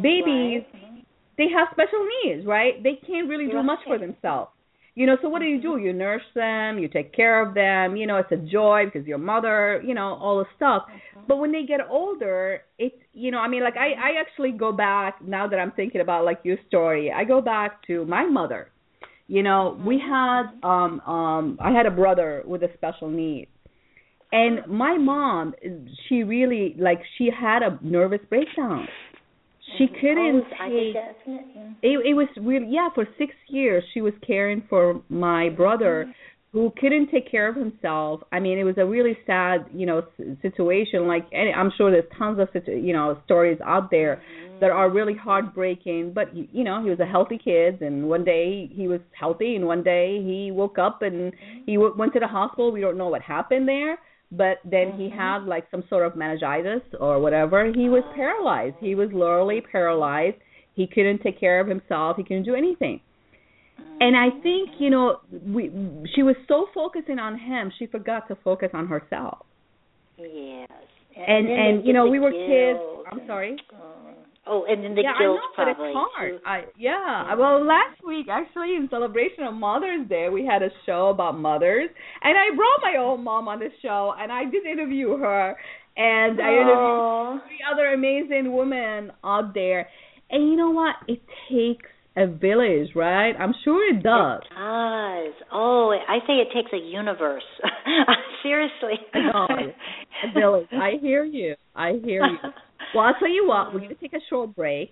Babies, 0.00 0.62
right. 0.72 1.04
they 1.38 1.46
have 1.48 1.68
special 1.72 2.06
needs, 2.24 2.46
right? 2.46 2.80
They 2.84 3.00
can't 3.04 3.28
really 3.28 3.48
do 3.48 3.64
much 3.64 3.80
for 3.84 3.98
themselves. 3.98 4.50
You 4.96 5.04
know, 5.04 5.18
so 5.20 5.28
what 5.28 5.40
do 5.40 5.44
you 5.44 5.60
do? 5.60 5.72
Mm-hmm. 5.72 5.84
You 5.84 5.92
nurse 5.92 6.22
them, 6.34 6.78
you 6.78 6.88
take 6.88 7.14
care 7.14 7.46
of 7.46 7.54
them. 7.54 7.96
You 7.96 8.06
know, 8.06 8.16
it's 8.16 8.32
a 8.32 8.36
joy 8.36 8.86
because 8.86 9.06
your 9.06 9.18
mother, 9.18 9.80
you 9.84 9.94
know, 9.94 10.14
all 10.14 10.38
the 10.38 10.46
stuff. 10.56 10.84
Mm-hmm. 10.88 11.26
But 11.28 11.36
when 11.36 11.52
they 11.52 11.64
get 11.64 11.80
older, 11.88 12.62
it's 12.78 12.96
you 13.12 13.30
know, 13.30 13.38
I 13.38 13.46
mean, 13.46 13.62
like 13.62 13.76
I 13.76 13.92
I 13.92 14.20
actually 14.20 14.52
go 14.52 14.72
back 14.72 15.22
now 15.22 15.46
that 15.46 15.58
I'm 15.58 15.70
thinking 15.72 16.00
about 16.00 16.24
like 16.24 16.40
your 16.44 16.56
story. 16.66 17.12
I 17.12 17.24
go 17.24 17.42
back 17.42 17.86
to 17.88 18.06
my 18.06 18.24
mother. 18.24 18.68
You 19.28 19.42
know, 19.42 19.78
we 19.84 19.98
mm-hmm. 19.98 20.10
had 20.10 20.66
um 20.66 21.00
um 21.00 21.58
I 21.60 21.72
had 21.72 21.84
a 21.84 21.90
brother 21.90 22.42
with 22.46 22.62
a 22.62 22.70
special 22.74 23.10
need. 23.10 23.48
And 24.32 24.66
my 24.66 24.96
mom, 24.96 25.54
she 26.08 26.22
really 26.22 26.74
like 26.78 27.00
she 27.18 27.28
had 27.30 27.62
a 27.62 27.78
nervous 27.82 28.20
breakdown 28.30 28.88
she 29.78 29.86
couldn't 29.88 30.44
oh, 30.60 30.68
take 30.68 30.94
it 31.82 32.06
it 32.06 32.14
was 32.14 32.28
really 32.40 32.66
yeah 32.68 32.88
for 32.94 33.06
6 33.18 33.34
years 33.48 33.84
she 33.92 34.00
was 34.00 34.14
caring 34.26 34.62
for 34.68 35.02
my 35.08 35.48
brother 35.48 36.06
mm-hmm. 36.06 36.58
who 36.58 36.72
couldn't 36.80 37.10
take 37.10 37.30
care 37.30 37.48
of 37.48 37.56
himself. 37.56 38.20
I 38.32 38.40
mean 38.40 38.58
it 38.58 38.64
was 38.64 38.78
a 38.78 38.86
really 38.86 39.18
sad 39.26 39.66
you 39.74 39.86
know 39.86 40.02
situation 40.42 41.06
like 41.06 41.26
and 41.32 41.54
i'm 41.54 41.72
sure 41.76 41.90
there's 41.90 42.10
tons 42.18 42.38
of 42.38 42.48
you 42.66 42.92
know 42.92 43.18
stories 43.24 43.58
out 43.64 43.90
there 43.90 44.16
mm-hmm. 44.16 44.60
that 44.60 44.70
are 44.70 44.88
really 44.90 45.14
heartbreaking 45.14 46.12
but 46.14 46.34
you 46.34 46.64
know 46.64 46.82
he 46.82 46.90
was 46.90 47.00
a 47.00 47.06
healthy 47.06 47.38
kid 47.38 47.82
and 47.82 48.08
one 48.08 48.24
day 48.24 48.70
he 48.72 48.88
was 48.88 49.00
healthy 49.18 49.56
and 49.56 49.66
one 49.66 49.82
day 49.82 50.22
he 50.22 50.50
woke 50.50 50.78
up 50.78 51.02
and 51.02 51.32
he 51.66 51.74
w- 51.74 51.94
went 51.96 52.12
to 52.12 52.20
the 52.20 52.28
hospital. 52.28 52.70
We 52.70 52.80
don't 52.80 52.96
know 52.96 53.08
what 53.08 53.22
happened 53.22 53.68
there 53.68 53.98
but 54.32 54.58
then 54.64 54.88
mm-hmm. 54.88 55.02
he 55.02 55.10
had 55.10 55.44
like 55.44 55.66
some 55.70 55.84
sort 55.88 56.06
of 56.06 56.16
meningitis 56.16 56.82
or 56.98 57.20
whatever. 57.20 57.66
He 57.66 57.88
was 57.88 58.02
paralyzed. 58.14 58.76
He 58.80 58.94
was 58.94 59.08
literally 59.12 59.60
paralyzed. 59.60 60.36
He 60.74 60.86
couldn't 60.86 61.22
take 61.22 61.38
care 61.38 61.60
of 61.60 61.68
himself. 61.68 62.16
He 62.16 62.22
couldn't 62.22 62.44
do 62.44 62.54
anything. 62.54 63.00
And 64.00 64.16
I 64.16 64.28
think 64.42 64.70
you 64.78 64.90
know 64.90 65.20
we 65.30 65.70
she 66.14 66.22
was 66.22 66.36
so 66.48 66.66
focusing 66.74 67.18
on 67.18 67.38
him, 67.38 67.72
she 67.78 67.86
forgot 67.86 68.28
to 68.28 68.36
focus 68.44 68.68
on 68.74 68.86
herself. 68.86 69.46
Yes. 70.18 70.68
And 71.16 71.48
and, 71.48 71.48
and 71.48 71.86
you 71.86 71.92
know 71.92 72.06
we 72.06 72.18
were 72.18 72.30
kids. 72.30 72.78
I'm 73.10 73.26
sorry. 73.26 73.56
Uh, 73.72 73.95
Oh, 74.48 74.64
and 74.68 74.84
then 74.84 74.94
the 74.94 75.02
yeah, 75.02 75.18
guilt 75.18 75.38
I 75.58 75.64
know, 75.64 75.74
probably. 75.74 75.92
But 75.92 76.00
it's 76.00 76.14
hard. 76.14 76.40
I, 76.46 76.64
yeah. 76.78 77.34
Well, 77.34 77.64
last 77.66 77.98
week 78.06 78.26
actually 78.30 78.76
in 78.76 78.86
celebration 78.90 79.44
of 79.44 79.54
Mother's 79.54 80.08
Day, 80.08 80.28
we 80.32 80.46
had 80.46 80.62
a 80.62 80.70
show 80.86 81.08
about 81.08 81.38
mothers, 81.38 81.90
and 82.22 82.38
I 82.38 82.54
brought 82.54 82.80
my 82.82 82.98
own 82.98 83.24
mom 83.24 83.48
on 83.48 83.58
the 83.58 83.70
show, 83.82 84.14
and 84.16 84.30
I 84.30 84.44
did 84.44 84.64
interview 84.64 85.16
her, 85.16 85.56
and 85.96 86.40
I 86.40 86.52
interviewed 86.52 87.42
three 87.48 87.60
other 87.72 87.92
amazing 87.92 88.56
women 88.56 89.10
out 89.24 89.52
there. 89.52 89.88
And 90.30 90.48
you 90.48 90.56
know 90.56 90.70
what? 90.70 90.94
It 91.08 91.22
takes 91.50 91.90
a 92.16 92.26
village, 92.26 92.88
right? 92.94 93.32
I'm 93.38 93.54
sure 93.64 93.94
it 93.94 94.02
does. 94.02 94.42
It 94.42 94.54
does. 94.54 95.34
Oh, 95.52 95.92
I 96.08 96.18
say 96.26 96.34
it 96.34 96.48
takes 96.54 96.72
a 96.72 96.78
universe. 96.78 97.42
Seriously. 98.42 98.94
a 99.14 100.32
village. 100.38 100.68
I 100.72 100.92
hear 101.00 101.24
you. 101.24 101.56
I 101.74 101.94
hear 102.04 102.24
you. 102.24 102.38
Well, 102.94 103.04
I'll 103.04 103.14
tell 103.18 103.30
you 103.30 103.46
what. 103.46 103.72
We're 103.72 103.80
going 103.80 103.94
to 103.94 104.00
take 104.00 104.12
a 104.12 104.24
short 104.28 104.54
break, 104.54 104.90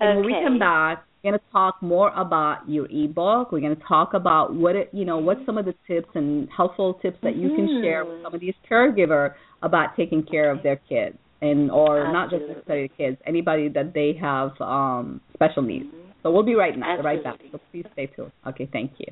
and 0.00 0.10
okay. 0.10 0.16
when 0.16 0.26
we 0.26 0.44
come 0.44 0.58
back, 0.58 1.04
we're 1.22 1.32
going 1.32 1.40
to 1.40 1.52
talk 1.52 1.82
more 1.82 2.10
about 2.10 2.68
your 2.68 2.86
ebook. 2.90 3.52
We're 3.52 3.60
going 3.60 3.76
to 3.76 3.82
talk 3.88 4.14
about 4.14 4.54
what 4.54 4.76
it, 4.76 4.90
you 4.92 5.04
know, 5.04 5.18
what 5.18 5.38
some 5.46 5.58
of 5.58 5.64
the 5.64 5.74
tips 5.86 6.08
and 6.14 6.48
helpful 6.54 6.94
tips 7.02 7.18
that 7.22 7.36
you 7.36 7.48
can 7.54 7.80
share 7.82 8.04
with 8.04 8.22
some 8.22 8.34
of 8.34 8.40
these 8.40 8.54
caregiver 8.70 9.34
about 9.62 9.96
taking 9.96 10.22
care 10.22 10.50
of 10.50 10.62
their 10.62 10.76
kids, 10.76 11.16
and 11.40 11.70
or 11.70 12.00
Absolutely. 12.00 12.12
not 12.12 12.30
just 12.30 12.42
necessarily 12.48 12.90
kids, 12.96 13.16
anybody 13.26 13.68
that 13.68 13.94
they 13.94 14.16
have 14.20 14.50
um 14.60 15.20
special 15.34 15.62
needs. 15.62 15.86
Mm-hmm. 15.86 16.10
So 16.22 16.30
we'll 16.30 16.42
be 16.42 16.54
right 16.54 16.76
now, 16.76 17.00
right 17.02 17.22
back. 17.22 17.38
So 17.52 17.60
please 17.70 17.84
stay 17.92 18.06
tuned. 18.06 18.32
Okay, 18.46 18.68
thank 18.72 18.92
you. 18.98 19.06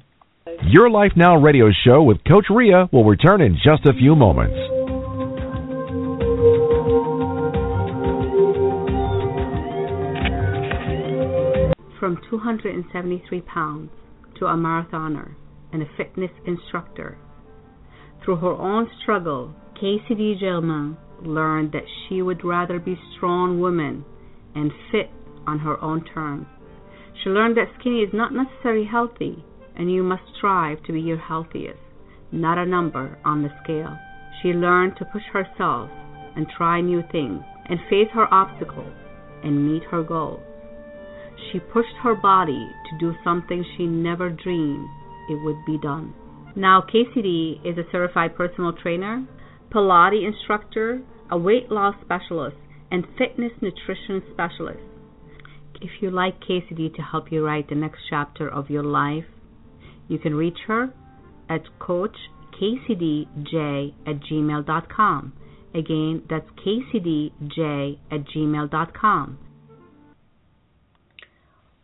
Your 0.68 0.90
Life 0.90 1.12
Now 1.14 1.36
radio 1.36 1.66
show 1.84 2.02
with 2.02 2.18
Coach 2.26 2.46
Rea 2.50 2.88
will 2.90 3.04
return 3.04 3.40
in 3.40 3.54
just 3.54 3.86
a 3.86 3.92
few 3.92 4.16
moments. 4.16 4.56
From 12.02 12.18
273 12.28 13.40
pounds 13.42 13.88
to 14.36 14.44
a 14.46 14.56
marathoner 14.56 15.36
and 15.72 15.82
a 15.82 15.96
fitness 15.96 16.32
instructor. 16.44 17.16
Through 18.24 18.38
her 18.38 18.54
own 18.54 18.90
struggle, 19.00 19.54
Cassidy 19.76 20.36
Gilman 20.36 20.96
learned 21.24 21.70
that 21.70 21.86
she 21.86 22.20
would 22.20 22.44
rather 22.44 22.80
be 22.80 22.98
strong 23.16 23.60
woman 23.60 24.04
and 24.52 24.72
fit 24.90 25.10
on 25.46 25.60
her 25.60 25.80
own 25.80 26.04
terms. 26.04 26.48
She 27.22 27.30
learned 27.30 27.56
that 27.56 27.70
skinny 27.78 28.00
is 28.00 28.12
not 28.12 28.32
necessarily 28.34 28.84
healthy, 28.84 29.44
and 29.76 29.88
you 29.88 30.02
must 30.02 30.24
strive 30.36 30.82
to 30.86 30.92
be 30.92 31.00
your 31.00 31.18
healthiest, 31.18 31.78
not 32.32 32.58
a 32.58 32.66
number 32.66 33.16
on 33.24 33.44
the 33.44 33.50
scale. 33.62 33.96
She 34.42 34.48
learned 34.48 34.96
to 34.96 35.04
push 35.04 35.22
herself 35.32 35.88
and 36.34 36.48
try 36.48 36.80
new 36.80 37.04
things 37.12 37.42
and 37.66 37.78
face 37.88 38.08
her 38.12 38.26
obstacles 38.34 38.92
and 39.44 39.72
meet 39.72 39.84
her 39.84 40.02
goals. 40.02 40.42
She 41.50 41.58
pushed 41.58 41.96
her 42.02 42.14
body 42.14 42.68
to 42.90 42.98
do 42.98 43.14
something 43.24 43.64
she 43.76 43.86
never 43.86 44.30
dreamed 44.30 44.88
it 45.28 45.42
would 45.42 45.64
be 45.66 45.78
done. 45.78 46.14
Now, 46.54 46.82
KCD 46.82 47.64
is 47.64 47.78
a 47.78 47.90
certified 47.90 48.36
personal 48.36 48.72
trainer, 48.72 49.26
Pilates 49.70 50.26
instructor, 50.26 51.02
a 51.30 51.38
weight 51.38 51.70
loss 51.70 51.94
specialist, 52.04 52.56
and 52.90 53.06
fitness 53.16 53.52
nutrition 53.62 54.22
specialist. 54.32 54.80
If 55.80 55.90
you 56.00 56.10
like 56.10 56.40
KCD 56.40 56.94
to 56.94 57.02
help 57.02 57.32
you 57.32 57.44
write 57.44 57.68
the 57.68 57.74
next 57.74 58.00
chapter 58.08 58.48
of 58.48 58.70
your 58.70 58.84
life, 58.84 59.24
you 60.08 60.18
can 60.18 60.34
reach 60.34 60.58
her 60.66 60.92
at 61.48 61.62
coachkcdj 61.80 62.14
at 64.06 64.20
gmail.com. 64.20 65.32
Again, 65.74 66.22
that's 66.28 66.50
kcdj 66.64 67.98
at 68.10 68.24
gmail.com. 68.26 69.38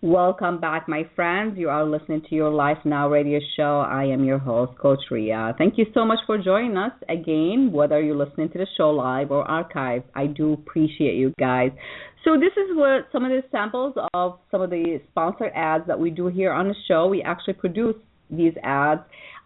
Welcome 0.01 0.61
back, 0.61 0.89
my 0.89 1.11
friends. 1.17 1.59
You 1.59 1.71
are 1.71 1.85
listening 1.85 2.23
to 2.31 2.35
your 2.37 2.51
Life 2.51 2.79
Now 2.85 3.09
radio 3.09 3.41
show. 3.57 3.81
I 3.81 4.05
am 4.05 4.23
your 4.23 4.39
host, 4.39 4.79
Coach 4.79 5.01
Rea. 5.11 5.51
Thank 5.59 5.77
you 5.77 5.87
so 5.93 6.05
much 6.05 6.21
for 6.25 6.39
joining 6.39 6.77
us 6.77 6.93
again, 7.09 7.73
whether 7.73 8.01
you're 8.01 8.15
listening 8.15 8.49
to 8.51 8.59
the 8.59 8.67
show 8.77 8.91
live 8.91 9.33
or 9.33 9.43
archive. 9.43 10.05
I 10.15 10.27
do 10.27 10.53
appreciate 10.53 11.17
you 11.17 11.35
guys. 11.41 11.73
So 12.23 12.37
this 12.37 12.53
is 12.53 12.77
what 12.77 13.09
some 13.11 13.25
of 13.25 13.33
the 13.33 13.43
samples 13.51 13.97
of 14.15 14.39
some 14.53 14.63
of 14.63 14.71
the 14.71 15.01
sponsored 15.11 15.51
ads 15.53 15.89
that 15.89 15.99
we 15.99 16.11
do 16.11 16.29
here 16.29 16.53
on 16.53 16.69
the 16.69 16.77
show. 16.87 17.09
We 17.09 17.23
actually 17.23 17.55
produce 17.55 17.97
these 18.31 18.55
ads. 18.63 19.01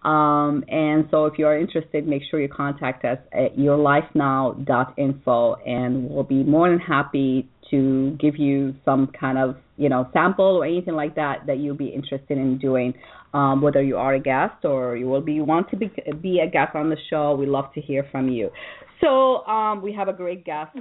Um, 0.05 0.65
and 0.69 1.09
so 1.11 1.25
if 1.25 1.39
you 1.39 1.47
are 1.47 1.59
interested, 1.59 2.07
make 2.07 2.25
sure 2.31 2.43
you 2.43 2.49
contact 2.49 3.07
us 3.07 3.17
at 3.33 3.57
yourlifenow.info 3.57 5.55
and 5.65 6.11
we'll 6.11 6.25
be 6.25 6.45
more 6.45 6.69
than 6.69 6.79
happy 6.79 7.49
to 7.73 8.17
give 8.21 8.37
you 8.37 8.75
some 8.85 9.11
kind 9.19 9.39
of 9.39 9.57
you 9.77 9.89
know 9.89 10.09
sample 10.13 10.45
or 10.45 10.65
anything 10.65 10.95
like 10.95 11.17
that 11.17 11.47
that 11.47 11.59
you'll 11.59 11.77
be 11.77 11.89
interested 11.89 12.39
in 12.39 12.59
doing 12.59 12.95
um, 13.35 13.61
whether 13.61 13.83
you 13.83 13.97
are 13.97 14.15
a 14.15 14.21
guest 14.21 14.65
or 14.65 14.97
you 14.97 15.07
will 15.07 15.21
be 15.21 15.41
want 15.41 15.69
to 15.71 15.77
be 15.77 15.91
be 16.21 16.39
a 16.39 16.49
guest 16.49 16.77
on 16.77 16.89
the 16.89 16.97
show 17.11 17.35
we 17.35 17.47
love 17.47 17.73
to 17.75 17.81
hear 17.81 18.07
from 18.13 18.29
you 18.29 18.51
so 19.01 19.45
um, 19.47 19.83
we 19.83 19.93
have 19.93 20.07
a 20.07 20.13
great 20.13 20.45
guest 20.45 20.77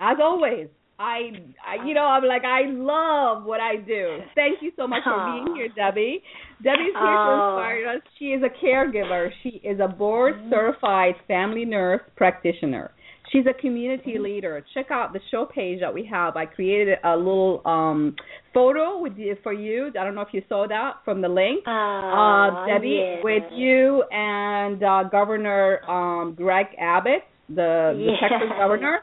as 0.00 0.16
always 0.22 0.68
I, 1.00 1.30
I 1.66 1.86
you 1.86 1.94
know 1.94 2.04
I'm 2.04 2.24
like 2.24 2.44
I 2.44 2.66
love 2.66 3.44
what 3.44 3.58
I 3.58 3.76
do. 3.76 4.18
Thank 4.34 4.60
you 4.60 4.70
so 4.76 4.86
much 4.86 5.02
for 5.02 5.16
being 5.32 5.56
here, 5.56 5.68
Debbie. 5.74 6.22
Debbie's 6.62 6.92
here 6.92 7.16
to 7.16 7.32
inspire 7.32 7.94
us. 7.96 8.02
She 8.18 8.26
is 8.26 8.42
a 8.42 8.64
caregiver. 8.64 9.30
She 9.42 9.62
is 9.64 9.80
a 9.82 9.88
board 9.88 10.34
certified 10.50 11.14
family 11.26 11.64
nurse 11.64 12.02
practitioner. 12.16 12.90
She's 13.32 13.44
a 13.46 13.54
community 13.60 14.14
mm-hmm. 14.14 14.24
leader. 14.24 14.64
Check 14.74 14.90
out 14.90 15.12
the 15.12 15.20
show 15.30 15.46
page 15.46 15.80
that 15.80 15.94
we 15.94 16.04
have. 16.06 16.36
I 16.36 16.46
created 16.46 16.98
a 17.04 17.16
little 17.16 17.62
um 17.64 18.16
photo 18.52 18.98
with 18.98 19.16
you, 19.16 19.36
for 19.42 19.52
you. 19.52 19.92
I 19.98 20.04
don't 20.04 20.14
know 20.14 20.22
if 20.22 20.32
you 20.32 20.42
saw 20.48 20.66
that 20.66 20.96
from 21.04 21.22
the 21.22 21.28
link. 21.28 21.62
Uh, 21.66 21.70
uh 21.70 22.66
Debbie 22.66 23.00
yeah. 23.00 23.20
with 23.22 23.44
you 23.52 24.02
and 24.10 24.82
uh 24.82 25.04
Governor 25.04 25.80
um 25.88 26.34
Greg 26.34 26.66
Abbott, 26.80 27.22
the, 27.48 27.94
the. 27.96 28.16
Texas 28.20 28.48
governor. 28.58 29.00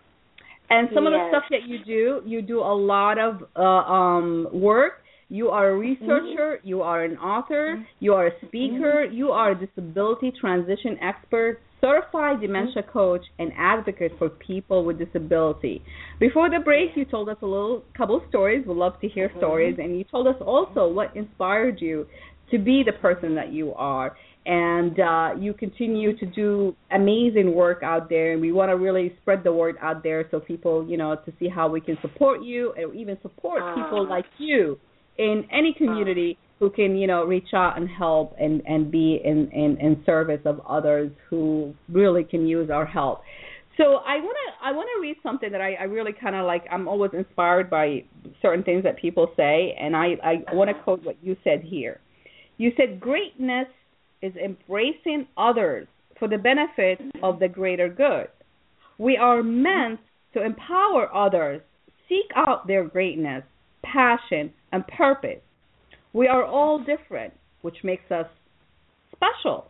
And 0.69 0.89
some 0.93 1.05
yes. 1.05 1.13
of 1.13 1.19
the 1.19 1.27
stuff 1.29 1.43
that 1.49 1.63
you 1.65 1.77
do, 1.85 2.21
you 2.29 2.41
do 2.41 2.59
a 2.59 2.75
lot 2.75 3.17
of 3.17 3.43
uh, 3.55 3.61
um 3.61 4.47
work. 4.51 5.03
You 5.29 5.49
are 5.49 5.71
a 5.71 5.77
researcher, 5.77 6.57
mm-hmm. 6.57 6.67
you 6.67 6.81
are 6.81 7.03
an 7.03 7.17
author, 7.17 7.75
mm-hmm. 7.75 7.83
you 7.99 8.13
are 8.13 8.27
a 8.27 8.31
speaker, 8.45 9.05
mm-hmm. 9.05 9.15
you 9.15 9.31
are 9.31 9.51
a 9.51 9.55
disability 9.65 10.31
transition 10.39 10.97
expert, 11.01 11.59
certified 11.81 12.41
dementia 12.41 12.81
mm-hmm. 12.81 12.91
coach 12.91 13.21
and 13.39 13.51
advocate 13.57 14.11
for 14.17 14.29
people 14.29 14.85
with 14.85 14.97
disability. 14.97 15.83
Before 16.19 16.49
the 16.49 16.59
break, 16.59 16.91
you 16.95 17.05
told 17.05 17.29
us 17.29 17.37
a 17.41 17.45
little 17.45 17.83
couple 17.95 18.21
stories. 18.29 18.65
We'd 18.65 18.77
love 18.77 18.99
to 19.01 19.07
hear 19.07 19.29
mm-hmm. 19.29 19.39
stories, 19.39 19.75
and 19.79 19.97
you 19.97 20.03
told 20.03 20.27
us 20.27 20.35
also 20.41 20.87
what 20.87 21.15
inspired 21.15 21.79
you 21.81 22.07
to 22.51 22.57
be 22.57 22.83
the 22.85 22.93
person 22.93 23.35
that 23.35 23.51
you 23.51 23.73
are. 23.73 24.15
And 24.45 24.97
uh, 24.97 25.31
you 25.37 25.53
continue 25.53 26.17
to 26.17 26.25
do 26.25 26.73
amazing 26.91 27.53
work 27.53 27.83
out 27.83 28.07
there, 28.07 28.31
and 28.31 28.39
we 28.39 28.53
want 28.53 28.69
to 28.69 28.77
really 28.77 29.13
spread 29.21 29.43
the 29.43 29.51
word 29.51 29.75
out 29.81 30.03
there 30.03 30.25
so 30.31 30.39
people, 30.39 30.87
you 30.87 30.95
know, 30.95 31.17
to 31.25 31.33
see 31.37 31.49
how 31.49 31.67
we 31.67 31.81
can 31.81 31.97
support 32.01 32.41
you 32.43 32.73
and 32.77 32.95
even 32.95 33.17
support 33.21 33.61
uh, 33.61 33.75
people 33.75 34.07
like 34.07 34.23
you 34.37 34.79
in 35.17 35.45
any 35.51 35.73
community 35.77 36.37
who 36.59 36.69
can 36.69 36.95
you 36.95 37.07
know 37.07 37.23
reach 37.23 37.53
out 37.53 37.77
and 37.77 37.89
help 37.89 38.35
and 38.39 38.61
and 38.65 38.91
be 38.91 39.19
in 39.23 39.49
in, 39.51 39.77
in 39.79 40.03
service 40.05 40.41
of 40.45 40.61
others 40.67 41.11
who 41.29 41.73
really 41.89 42.23
can 42.23 42.47
use 42.47 42.69
our 42.69 42.85
help. 42.85 43.21
So 43.77 43.83
i 43.83 44.15
want 44.17 44.37
to 44.45 44.65
i 44.67 44.71
want 44.71 44.89
to 44.95 45.01
read 45.01 45.17
something 45.21 45.51
that 45.51 45.61
i 45.61 45.73
i 45.73 45.83
really 45.83 46.13
kind 46.13 46.35
of 46.35 46.45
like. 46.45 46.65
I'm 46.71 46.87
always 46.87 47.11
inspired 47.13 47.69
by 47.69 48.03
certain 48.41 48.63
things 48.63 48.83
that 48.83 48.97
people 48.97 49.31
say 49.37 49.75
and 49.79 49.95
i 49.95 50.15
i 50.23 50.53
want 50.53 50.69
to 50.69 50.83
quote 50.83 51.03
what 51.03 51.17
you 51.21 51.35
said 51.43 51.61
here. 51.63 51.99
You 52.57 52.71
said 52.75 52.99
greatness 52.99 53.67
is 54.21 54.33
embracing 54.35 55.27
others 55.37 55.87
for 56.17 56.27
the 56.27 56.39
benefit 56.39 56.99
of 57.21 57.39
the 57.39 57.47
greater 57.47 57.87
good. 57.87 58.27
We 58.97 59.15
are 59.17 59.43
meant 59.43 59.99
to 60.33 60.43
empower 60.43 61.13
others 61.13 61.61
seek 62.09 62.25
out 62.35 62.65
their 62.65 62.83
greatness 62.83 63.43
passion 63.83 64.51
and 64.71 64.85
purpose 64.87 65.41
we 66.17 66.27
are 66.27 66.43
all 66.43 66.79
different, 66.79 67.33
which 67.61 67.77
makes 67.83 68.09
us 68.11 68.25
special. 69.11 69.67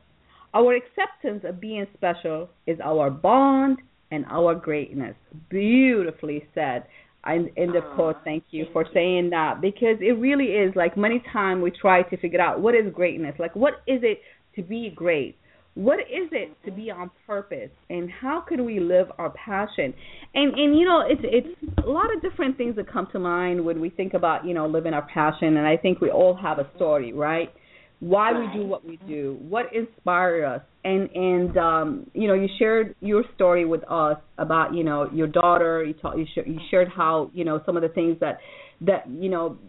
Our 0.54 0.76
acceptance 0.76 1.44
of 1.44 1.60
being 1.60 1.86
special 1.94 2.50
is 2.66 2.80
our 2.82 3.12
bond 3.12 3.80
and 4.12 4.26
our 4.30 4.56
greatness. 4.56 5.16
Beautifully 5.50 6.48
said. 6.56 6.86
And 7.26 7.50
in 7.58 7.74
the 7.74 7.82
quote, 7.96 8.16
thank 8.24 8.46
you 8.52 8.68
for 8.72 8.86
saying 8.94 9.32
that 9.32 9.60
because 9.60 9.98
it 10.00 10.18
really 10.18 10.46
is 10.46 10.74
like 10.78 10.96
many 10.96 11.22
times 11.34 11.62
we 11.62 11.72
try 11.72 12.04
to 12.04 12.18
figure 12.18 12.40
out 12.40 12.62
what 12.62 12.74
is 12.74 12.94
greatness, 12.94 13.36
like 13.38 13.54
what 13.54 13.74
is 13.86 14.00
it 14.02 14.22
to 14.56 14.64
be 14.64 14.94
great, 14.96 15.36
what 15.78 16.00
is 16.00 16.28
it 16.32 16.58
to 16.66 16.72
be 16.72 16.90
on 16.90 17.12
purpose? 17.28 17.70
And 17.92 18.10
how 18.10 18.42
can 18.42 18.66
we 18.66 18.80
live 18.80 19.08
our 19.20 19.30
passion? 19.30 19.94
And 20.34 20.56
and 20.56 20.78
you 20.78 20.86
know 20.86 21.04
it's 21.08 21.22
it's 21.24 21.86
a 21.86 21.88
lot 21.88 22.14
of 22.16 22.20
different 22.24 22.58
things 22.58 22.76
that 22.78 22.92
come 22.92 23.08
to 23.12 23.20
mind 23.20 23.64
when 23.64 23.80
we 23.80 23.92
think 23.92 24.16
about 24.16 24.44
you 24.44 24.56
know 24.56 24.66
living 24.66 24.96
our 24.96 25.08
passion. 25.08 25.56
And 25.56 25.68
i 25.68 25.78
think 25.78 26.02
we 26.02 26.10
all 26.10 26.36
have 26.36 26.58
a 26.58 26.68
story 26.76 27.14
right? 27.14 27.54
Why 28.00 28.32
we 28.32 28.48
do 28.60 28.66
what 28.66 28.86
we 28.86 29.00
do. 29.08 29.38
What 29.40 29.68
inspired 29.72 30.46
us. 30.46 30.62
And 30.84 31.10
and 31.12 31.58
um 31.58 32.12
you 32.14 32.28
know 32.28 32.34
you 32.34 32.48
shared 32.58 32.96
your 33.00 33.24
story 33.36 33.66
with 33.66 33.84
us 33.88 34.18
about 34.40 34.74
you 34.74 34.84
know 34.84 35.08
your 35.14 35.28
daughter. 35.28 35.84
You 35.84 35.94
taught 35.94 36.18
you, 36.18 36.26
sh- 36.26 36.48
you 36.48 36.60
shared 36.72 36.88
how 36.90 37.30
you 37.36 37.46
know 37.46 37.62
some 37.68 37.76
of 37.76 37.84
the 37.84 37.90
things 37.90 38.18
that 38.20 38.40
that 38.82 39.08
you 39.08 39.30
know 39.30 39.60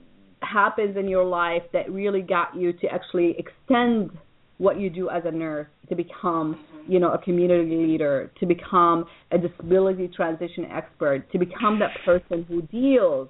happens 0.41 0.97
in 0.97 1.07
your 1.07 1.25
life 1.25 1.63
that 1.75 1.93
really 1.93 2.23
got 2.23 2.57
you 2.57 2.73
to 2.73 2.87
actually 2.87 3.37
extend 3.39 4.11
what 4.59 4.79
you 4.79 4.91
do 4.91 5.09
as 5.09 5.23
a 5.25 5.31
nurse 5.31 5.69
to 5.89 5.95
become, 5.95 6.55
mm-hmm. 6.55 6.93
you 6.93 7.01
know, 7.01 7.13
a 7.13 7.19
community 7.19 7.77
leader, 7.77 8.31
to 8.41 8.47
become 8.47 9.07
a 9.33 9.39
disability 9.39 10.09
transition 10.15 10.67
expert, 10.67 11.31
to 11.33 11.39
become 11.39 11.79
that 11.79 11.91
person 12.05 12.45
who 12.49 12.63
deals 12.63 13.29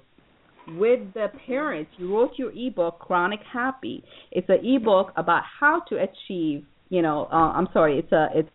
with 0.69 1.13
the 1.13 1.27
parents. 1.47 1.91
You 1.97 2.15
wrote 2.15 2.31
your 2.37 2.51
ebook, 2.51 2.99
Chronic 2.99 3.39
Happy. 3.51 4.03
It's 4.31 4.49
an 4.49 4.65
ebook 4.65 5.11
about 5.15 5.43
how 5.59 5.81
to 5.89 5.95
achieve, 5.95 6.65
you 6.89 7.01
know, 7.01 7.27
uh, 7.31 7.53
I'm 7.53 7.67
sorry, 7.73 7.99
it's 7.99 8.11
a 8.11 8.27
it's 8.33 8.49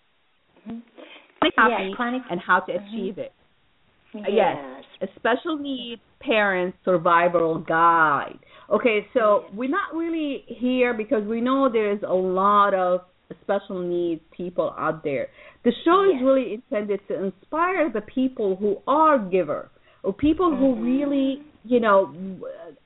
mm-hmm. 0.69 0.79
chronic 1.41 1.55
happy 1.57 1.89
yeah, 1.91 1.97
chronic, 1.97 2.23
and 2.31 2.41
how 2.41 2.61
to 2.61 2.73
achieve 2.73 3.15
mm-hmm. 3.15 3.21
it. 3.21 3.33
Yes. 4.15 4.57
yes, 5.01 5.11
a 5.11 5.19
special 5.19 5.59
needs 5.59 6.01
parent 6.21 6.75
survival 6.85 7.59
guide. 7.59 8.39
Okay, 8.71 9.07
so 9.13 9.45
we're 9.53 9.69
not 9.69 9.95
really 9.95 10.45
here 10.47 10.95
because 10.95 11.25
we 11.25 11.41
know 11.41 11.69
there's 11.71 12.03
a 12.03 12.15
lot 12.15 12.75
of 12.75 13.01
special 13.43 13.81
needs 13.81 14.21
people 14.37 14.75
out 14.79 15.05
there. 15.05 15.29
The 15.65 15.73
show 15.85 16.05
yes. 16.05 16.21
is 16.21 16.25
really 16.25 16.55
intended 16.55 17.01
to 17.09 17.25
inspire 17.25 17.91
the 17.91 18.01
people 18.03 18.57
who 18.57 18.77
are 18.87 19.19
giver 19.19 19.71
or 20.03 20.13
people 20.13 20.51
mm-hmm. 20.51 20.61
who 20.61 20.85
really, 20.85 21.43
you 21.65 21.81
know, 21.81 22.15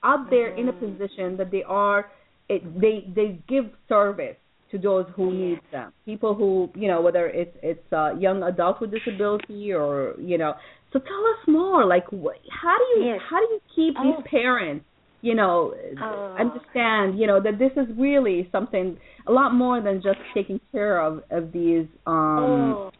out 0.03 0.31
there 0.31 0.51
mm-hmm. 0.51 0.61
in 0.61 0.69
a 0.69 0.73
position 0.73 1.37
that 1.37 1.51
they 1.51 1.63
are 1.63 2.11
it, 2.49 2.63
they 2.81 3.05
they 3.15 3.39
give 3.49 3.67
service 3.89 4.37
to 4.71 4.79
those 4.79 5.07
who 5.17 5.33
need 5.33 5.61
them. 5.73 5.93
People 6.05 6.35
who, 6.35 6.71
you 6.75 6.89
know, 6.89 7.01
whether 7.01 7.27
it's 7.27 7.57
it's 7.63 7.93
uh, 7.93 8.15
young 8.19 8.43
adult 8.43 8.81
with 8.81 8.91
disability 8.91 9.73
or, 9.73 10.15
you 10.19 10.39
know. 10.39 10.55
So 10.93 10.99
tell 10.99 11.27
us 11.27 11.47
more. 11.47 11.85
Like, 11.87 12.05
how 12.11 12.77
do 12.79 13.01
you 13.01 13.07
yes. 13.07 13.21
how 13.29 13.39
do 13.39 13.47
you 13.53 13.61
keep 13.75 13.95
oh. 13.99 14.05
these 14.05 14.27
parents 14.31 14.85
you 15.21 15.35
know, 15.35 15.75
oh. 16.01 16.37
understand, 16.39 17.19
you 17.19 17.27
know, 17.27 17.43
that 17.43 17.59
this 17.59 17.73
is 17.77 17.87
really 17.99 18.49
something 18.53 18.97
a 19.27 19.33
lot 19.33 19.53
more 19.53 19.81
than 19.81 20.01
just 20.03 20.19
taking 20.35 20.61
care 20.73 21.01
of 21.01 21.23
of 21.31 21.53
these. 21.53 21.87
um 22.07 22.75
oh. 22.77 22.91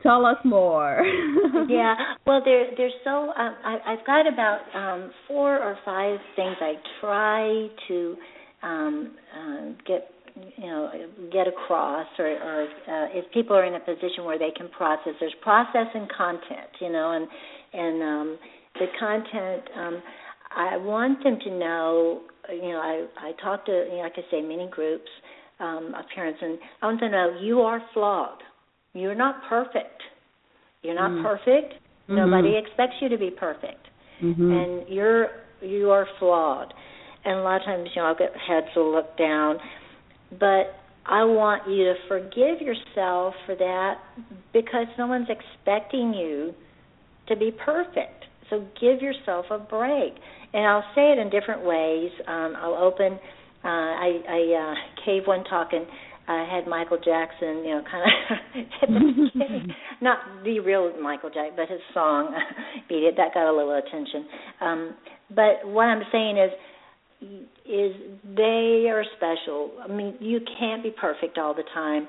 Tell 0.00 0.24
us 0.24 0.36
more. 0.44 1.02
yeah, 1.68 1.96
well, 2.24 2.40
they're 2.44 2.68
they're 2.76 2.90
so. 3.02 3.32
Um, 3.36 3.56
I, 3.64 3.78
I've 3.84 4.06
got 4.06 4.32
about 4.32 4.60
um 4.72 5.10
four 5.26 5.58
or 5.58 5.76
five 5.84 6.20
things 6.36 6.56
I 6.60 6.74
try 7.00 7.66
to 7.88 8.16
um 8.62 9.16
uh, 9.36 9.64
get 9.86 10.10
you 10.56 10.66
know 10.66 10.90
get 11.32 11.46
across 11.48 12.06
or, 12.18 12.26
or 12.26 12.62
uh, 12.64 13.08
if 13.12 13.30
people 13.32 13.56
are 13.56 13.64
in 13.64 13.74
a 13.74 13.80
position 13.80 14.24
where 14.24 14.38
they 14.38 14.50
can 14.56 14.68
process 14.68 15.14
there's 15.20 15.34
process 15.42 15.86
and 15.94 16.08
content 16.10 16.70
you 16.80 16.90
know 16.90 17.12
and 17.12 17.28
and 17.72 18.02
um 18.02 18.38
the 18.74 18.86
content 18.98 19.62
um 19.76 20.02
I 20.54 20.76
want 20.76 21.22
them 21.22 21.38
to 21.44 21.50
know, 21.50 22.22
you 22.50 22.72
know, 22.72 22.78
I 22.78 23.06
I 23.18 23.32
talk 23.42 23.66
to, 23.66 23.72
you 23.72 23.96
know, 23.96 24.02
like 24.02 24.14
I 24.16 24.30
say, 24.30 24.40
many 24.40 24.68
groups 24.70 25.08
um, 25.60 25.94
of 25.98 26.04
parents, 26.14 26.40
and 26.42 26.58
I 26.82 26.86
want 26.86 27.00
them 27.00 27.10
to 27.10 27.16
know 27.16 27.40
you 27.40 27.60
are 27.60 27.82
flawed. 27.92 28.38
You're 28.94 29.14
not 29.14 29.42
perfect. 29.48 30.02
You're 30.82 30.94
not 30.94 31.10
mm. 31.10 31.22
perfect. 31.22 31.74
Mm-hmm. 32.08 32.16
Nobody 32.16 32.56
expects 32.56 32.94
you 33.00 33.08
to 33.10 33.18
be 33.18 33.30
perfect, 33.30 33.86
mm-hmm. 34.22 34.50
and 34.50 34.88
you're 34.88 35.28
you 35.60 35.90
are 35.90 36.06
flawed. 36.18 36.72
And 37.24 37.40
a 37.40 37.42
lot 37.42 37.60
of 37.60 37.66
times, 37.66 37.90
you 37.94 38.02
know, 38.02 38.08
I'll 38.08 38.14
get 38.14 38.30
heads 38.48 38.68
will 38.74 38.94
look 38.94 39.18
down, 39.18 39.58
but 40.38 40.78
I 41.04 41.24
want 41.24 41.68
you 41.68 41.84
to 41.84 41.94
forgive 42.06 42.60
yourself 42.60 43.34
for 43.46 43.56
that 43.56 43.94
because 44.52 44.86
no 44.98 45.06
one's 45.06 45.28
expecting 45.28 46.14
you 46.14 46.54
to 47.28 47.36
be 47.36 47.50
perfect. 47.50 48.17
So 48.50 48.66
give 48.80 49.00
yourself 49.00 49.46
a 49.50 49.58
break. 49.58 50.14
And 50.52 50.66
I'll 50.66 50.84
say 50.94 51.12
it 51.12 51.18
in 51.18 51.30
different 51.30 51.64
ways. 51.64 52.10
Um, 52.26 52.54
I'll 52.56 52.74
open. 52.74 53.18
Uh, 53.64 53.68
I, 53.68 54.20
I 54.28 54.72
uh, 54.72 54.74
gave 55.04 55.26
one 55.26 55.44
talk 55.44 55.68
and 55.72 55.86
I 56.28 56.46
had 56.54 56.68
Michael 56.68 56.98
Jackson, 56.98 57.64
you 57.64 57.74
know, 57.74 57.82
kind 57.90 58.04
of 58.84 58.90
not 60.02 60.18
the 60.44 60.60
real 60.60 60.92
Michael 61.00 61.30
Jackson, 61.30 61.54
but 61.56 61.68
his 61.68 61.80
song 61.94 62.34
beat 62.88 63.04
it. 63.04 63.16
That 63.16 63.32
got 63.32 63.50
a 63.50 63.54
little 63.54 63.78
attention. 63.78 64.26
Um, 64.60 64.94
but 65.30 65.66
what 65.66 65.84
I'm 65.84 66.02
saying 66.12 66.38
is, 66.38 66.50
is 67.66 67.92
they 68.36 68.86
are 68.90 69.04
special. 69.16 69.72
I 69.82 69.88
mean, 69.88 70.16
you 70.20 70.40
can't 70.58 70.82
be 70.82 70.90
perfect 70.90 71.38
all 71.38 71.54
the 71.54 71.64
time. 71.74 72.06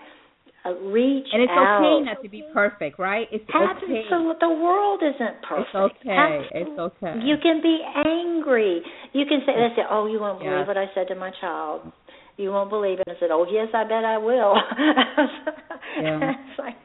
Uh, 0.66 0.76
reach 0.91 1.26
and 1.32 1.41
it's 1.41 1.51
out. 1.55 1.80
okay 1.80 2.03
not 2.03 2.22
to 2.22 2.28
be 2.28 2.43
perfect, 2.53 2.99
right? 2.99 3.28
It's 3.32 3.47
okay. 3.47 4.03
So 4.10 4.36
the 4.39 4.49
world 4.49 4.99
isn't 4.99 5.41
perfect. 5.47 6.03
It's 6.03 6.03
okay. 6.03 6.41
It's 6.51 6.80
okay. 6.80 7.16
You 7.24 7.36
can 7.41 7.62
be 7.64 7.80
angry. 8.05 8.82
You 9.14 9.26
can 9.26 9.39
say, 9.47 9.55
"They 9.55 9.72
say, 9.76 9.88
oh, 9.89 10.07
you 10.07 10.20
won't 10.20 10.39
believe 10.39 10.68
what 10.68 10.78
I 10.78 10.91
said 10.93 11.07
to 11.07 11.16
my 11.16 11.32
child." 11.39 11.91
you 12.39 12.51
won't 12.51 12.70
believe 12.70 12.99
it. 12.99 13.07
I 13.07 13.20
said, 13.20 13.30
oh 13.32 13.45
yes, 13.51 13.68
I 13.74 13.84
bet 13.84 14.05
I 14.05 14.18
will. 14.18 14.55
yeah. 16.01 16.32
it's 16.49 16.57
like, 16.60 16.76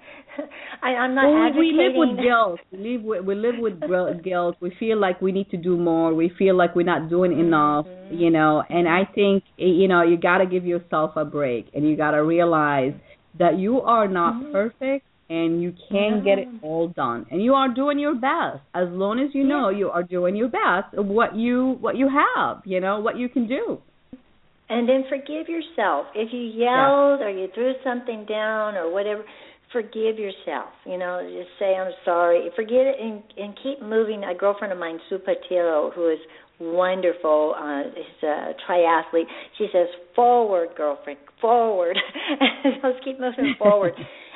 I, 0.83 0.89
I'm 0.89 1.15
not 1.15 1.31
well, 1.31 1.59
we 1.59 1.73
live 1.73 1.93
with 1.95 2.19
guilt. 2.21 2.59
We 2.73 2.79
live 2.79 3.03
with 3.03 3.25
we 3.25 3.35
live 3.37 3.55
with 3.59 4.25
guilt. 4.25 4.57
We 4.61 4.75
feel 4.81 4.99
like 4.99 5.23
we 5.23 5.31
need 5.31 5.49
to 5.51 5.57
do 5.57 5.77
more. 5.77 6.13
We 6.13 6.33
feel 6.37 6.57
like 6.57 6.75
we're 6.75 6.83
not 6.83 7.09
doing 7.09 7.39
enough. 7.39 7.87
Mm-hmm. 7.87 8.17
You 8.17 8.31
know, 8.31 8.65
and 8.69 8.89
I 8.89 9.03
think 9.15 9.45
you 9.57 9.87
know 9.87 10.03
you 10.03 10.17
got 10.17 10.39
to 10.39 10.47
give 10.47 10.67
yourself 10.67 11.13
a 11.15 11.25
break, 11.25 11.69
and 11.73 11.89
you 11.89 11.97
got 11.97 12.11
to 12.11 12.25
realize 12.25 12.95
that 13.39 13.59
you 13.59 13.81
are 13.81 14.09
not 14.09 14.35
mm-hmm. 14.35 14.53
perfect 14.53 15.07
and 15.31 15.63
you 15.63 15.73
can 15.91 16.23
get 16.23 16.39
it 16.39 16.49
all 16.63 16.89
done 16.89 17.27
and 17.31 17.43
you 17.43 17.55
are 17.55 17.73
doing 17.73 17.99
your 17.99 18.15
best 18.15 18.61
as 18.75 18.87
long 18.91 19.19
as 19.19 19.35
you 19.35 19.43
know 19.43 19.71
you 19.71 19.89
are 19.89 20.03
doing 20.03 20.37
your 20.37 20.49
best 20.49 20.93
of 20.97 21.07
what 21.07 21.35
you 21.35 21.77
what 21.81 21.97
you 21.97 22.09
have 22.09 22.61
you 22.67 22.79
know 22.79 23.01
what 23.01 23.17
you 23.17 23.29
can 23.29 23.49
do 23.49 23.81
and 24.69 24.89
then 24.89 25.05
forgive 25.09 25.49
yourself. 25.49 26.07
If 26.15 26.33
you 26.33 26.41
yelled 26.41 27.21
yeah. 27.21 27.27
or 27.27 27.31
you 27.31 27.49
threw 27.55 27.75
something 27.85 28.25
down 28.25 28.77
or 28.77 28.93
whatever, 28.93 29.23
forgive 29.73 30.19
yourself. 30.19 30.73
You 30.87 30.99
know, 30.99 31.21
just 31.23 31.51
say 31.59 31.77
I'm 31.77 31.93
sorry. 32.05 32.49
Forget 32.57 32.87
it 32.87 32.97
and 32.99 33.23
and 33.37 33.55
keep 33.63 33.83
moving. 33.83 34.25
A 34.25 34.35
girlfriend 34.35 34.73
of 34.73 34.79
mine, 34.79 34.99
Sue 35.09 35.19
Patillo, 35.19 35.93
who 35.93 36.11
is 36.11 36.19
wonderful, 36.61 37.55
uh, 37.59 37.81
is 37.89 38.23
a 38.23 38.53
triathlete. 38.69 39.27
She 39.59 39.69
says, 39.73 39.89
"Forward, 40.15 40.71
girlfriend, 40.77 41.19
forward." 41.41 41.97
Let's 42.83 42.99
keep 43.05 43.21
moving 43.21 43.55
forward. 43.59 43.93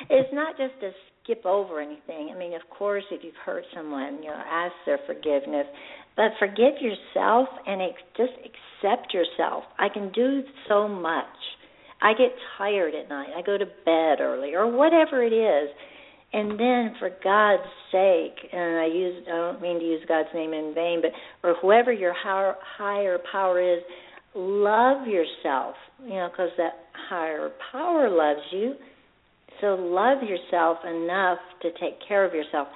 it's 0.09 0.33
not 0.33 0.57
just 0.57 0.73
to 0.81 0.91
skip 1.23 1.45
over 1.45 1.79
anything. 1.79 2.31
I 2.33 2.37
mean, 2.37 2.53
of 2.53 2.61
course, 2.69 3.03
if 3.11 3.23
you've 3.23 3.35
hurt 3.45 3.63
someone, 3.75 4.17
you 4.23 4.29
know, 4.29 4.43
ask 4.49 4.73
their 4.85 4.99
forgiveness, 5.05 5.67
but 6.15 6.31
forgive 6.39 6.73
yourself 6.81 7.47
and 7.65 7.81
ex- 7.81 8.01
just 8.17 8.33
accept 8.39 9.13
yourself. 9.13 9.63
I 9.77 9.89
can 9.89 10.11
do 10.11 10.41
so 10.67 10.87
much. 10.87 11.25
I 12.01 12.13
get 12.13 12.31
tired 12.57 12.95
at 12.95 13.09
night. 13.09 13.29
I 13.35 13.41
go 13.41 13.57
to 13.57 13.65
bed 13.65 14.21
early 14.21 14.53
or 14.55 14.67
whatever 14.71 15.23
it 15.23 15.33
is. 15.33 15.69
And 16.31 16.59
then 16.59 16.93
for 16.99 17.09
God's 17.23 17.67
sake, 17.91 18.37
and 18.53 18.79
I 18.79 18.85
use 18.85 19.23
I 19.27 19.31
don't 19.31 19.61
mean 19.61 19.79
to 19.79 19.85
use 19.85 20.01
God's 20.07 20.29
name 20.33 20.53
in 20.53 20.73
vain, 20.75 21.01
but 21.01 21.11
or 21.47 21.55
whoever 21.59 21.91
your 21.91 22.13
higher, 22.13 22.55
higher 22.77 23.17
power 23.31 23.59
is, 23.59 23.81
love 24.35 25.07
yourself, 25.07 25.75
you 26.03 26.13
know, 26.13 26.29
because 26.31 26.51
that 26.57 26.73
higher 27.09 27.49
power 27.71 28.09
loves 28.09 28.45
you. 28.51 28.75
So 29.59 29.75
love 29.75 30.21
yourself 30.23 30.77
enough 30.85 31.39
to 31.63 31.71
take 31.79 31.97
care 32.07 32.25
of 32.25 32.33
yourself. 32.33 32.67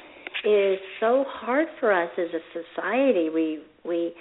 It 0.43 0.49
is 0.49 0.79
so 0.99 1.23
hard 1.27 1.67
for 1.79 1.93
us 1.93 2.09
as 2.17 2.29
a 2.33 2.61
society. 2.75 3.29
We 3.29 3.59
we 3.85 4.13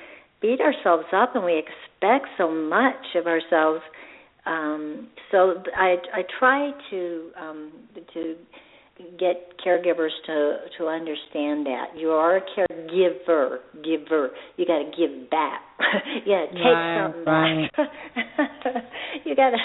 beat 0.42 0.60
ourselves 0.60 1.06
up 1.12 1.34
and 1.34 1.44
we 1.44 1.58
expect 1.58 2.26
so 2.36 2.50
much 2.50 3.16
of 3.16 3.26
ourselves. 3.26 3.80
Um, 4.44 5.08
so 5.30 5.62
I 5.74 5.96
I 6.12 6.22
try 6.38 6.70
to 6.90 7.30
um, 7.40 7.72
to 8.12 8.36
get 9.18 9.58
caregivers 9.64 10.10
to 10.26 10.56
to 10.78 10.86
understand 10.86 11.66
that. 11.66 11.96
You 11.96 12.10
are 12.10 12.38
a 12.38 12.40
caregiver 12.40 13.58
giver. 13.82 14.30
You 14.56 14.66
got 14.66 14.78
to 14.78 14.90
give 14.96 15.30
back. 15.30 15.62
You 16.24 16.32
got 16.32 16.46
to 16.46 16.56
take 16.56 16.80
something 16.96 17.24
right. 17.24 17.68
back 17.76 18.84
you 19.24 19.36
got 19.36 19.50
to 19.50 19.58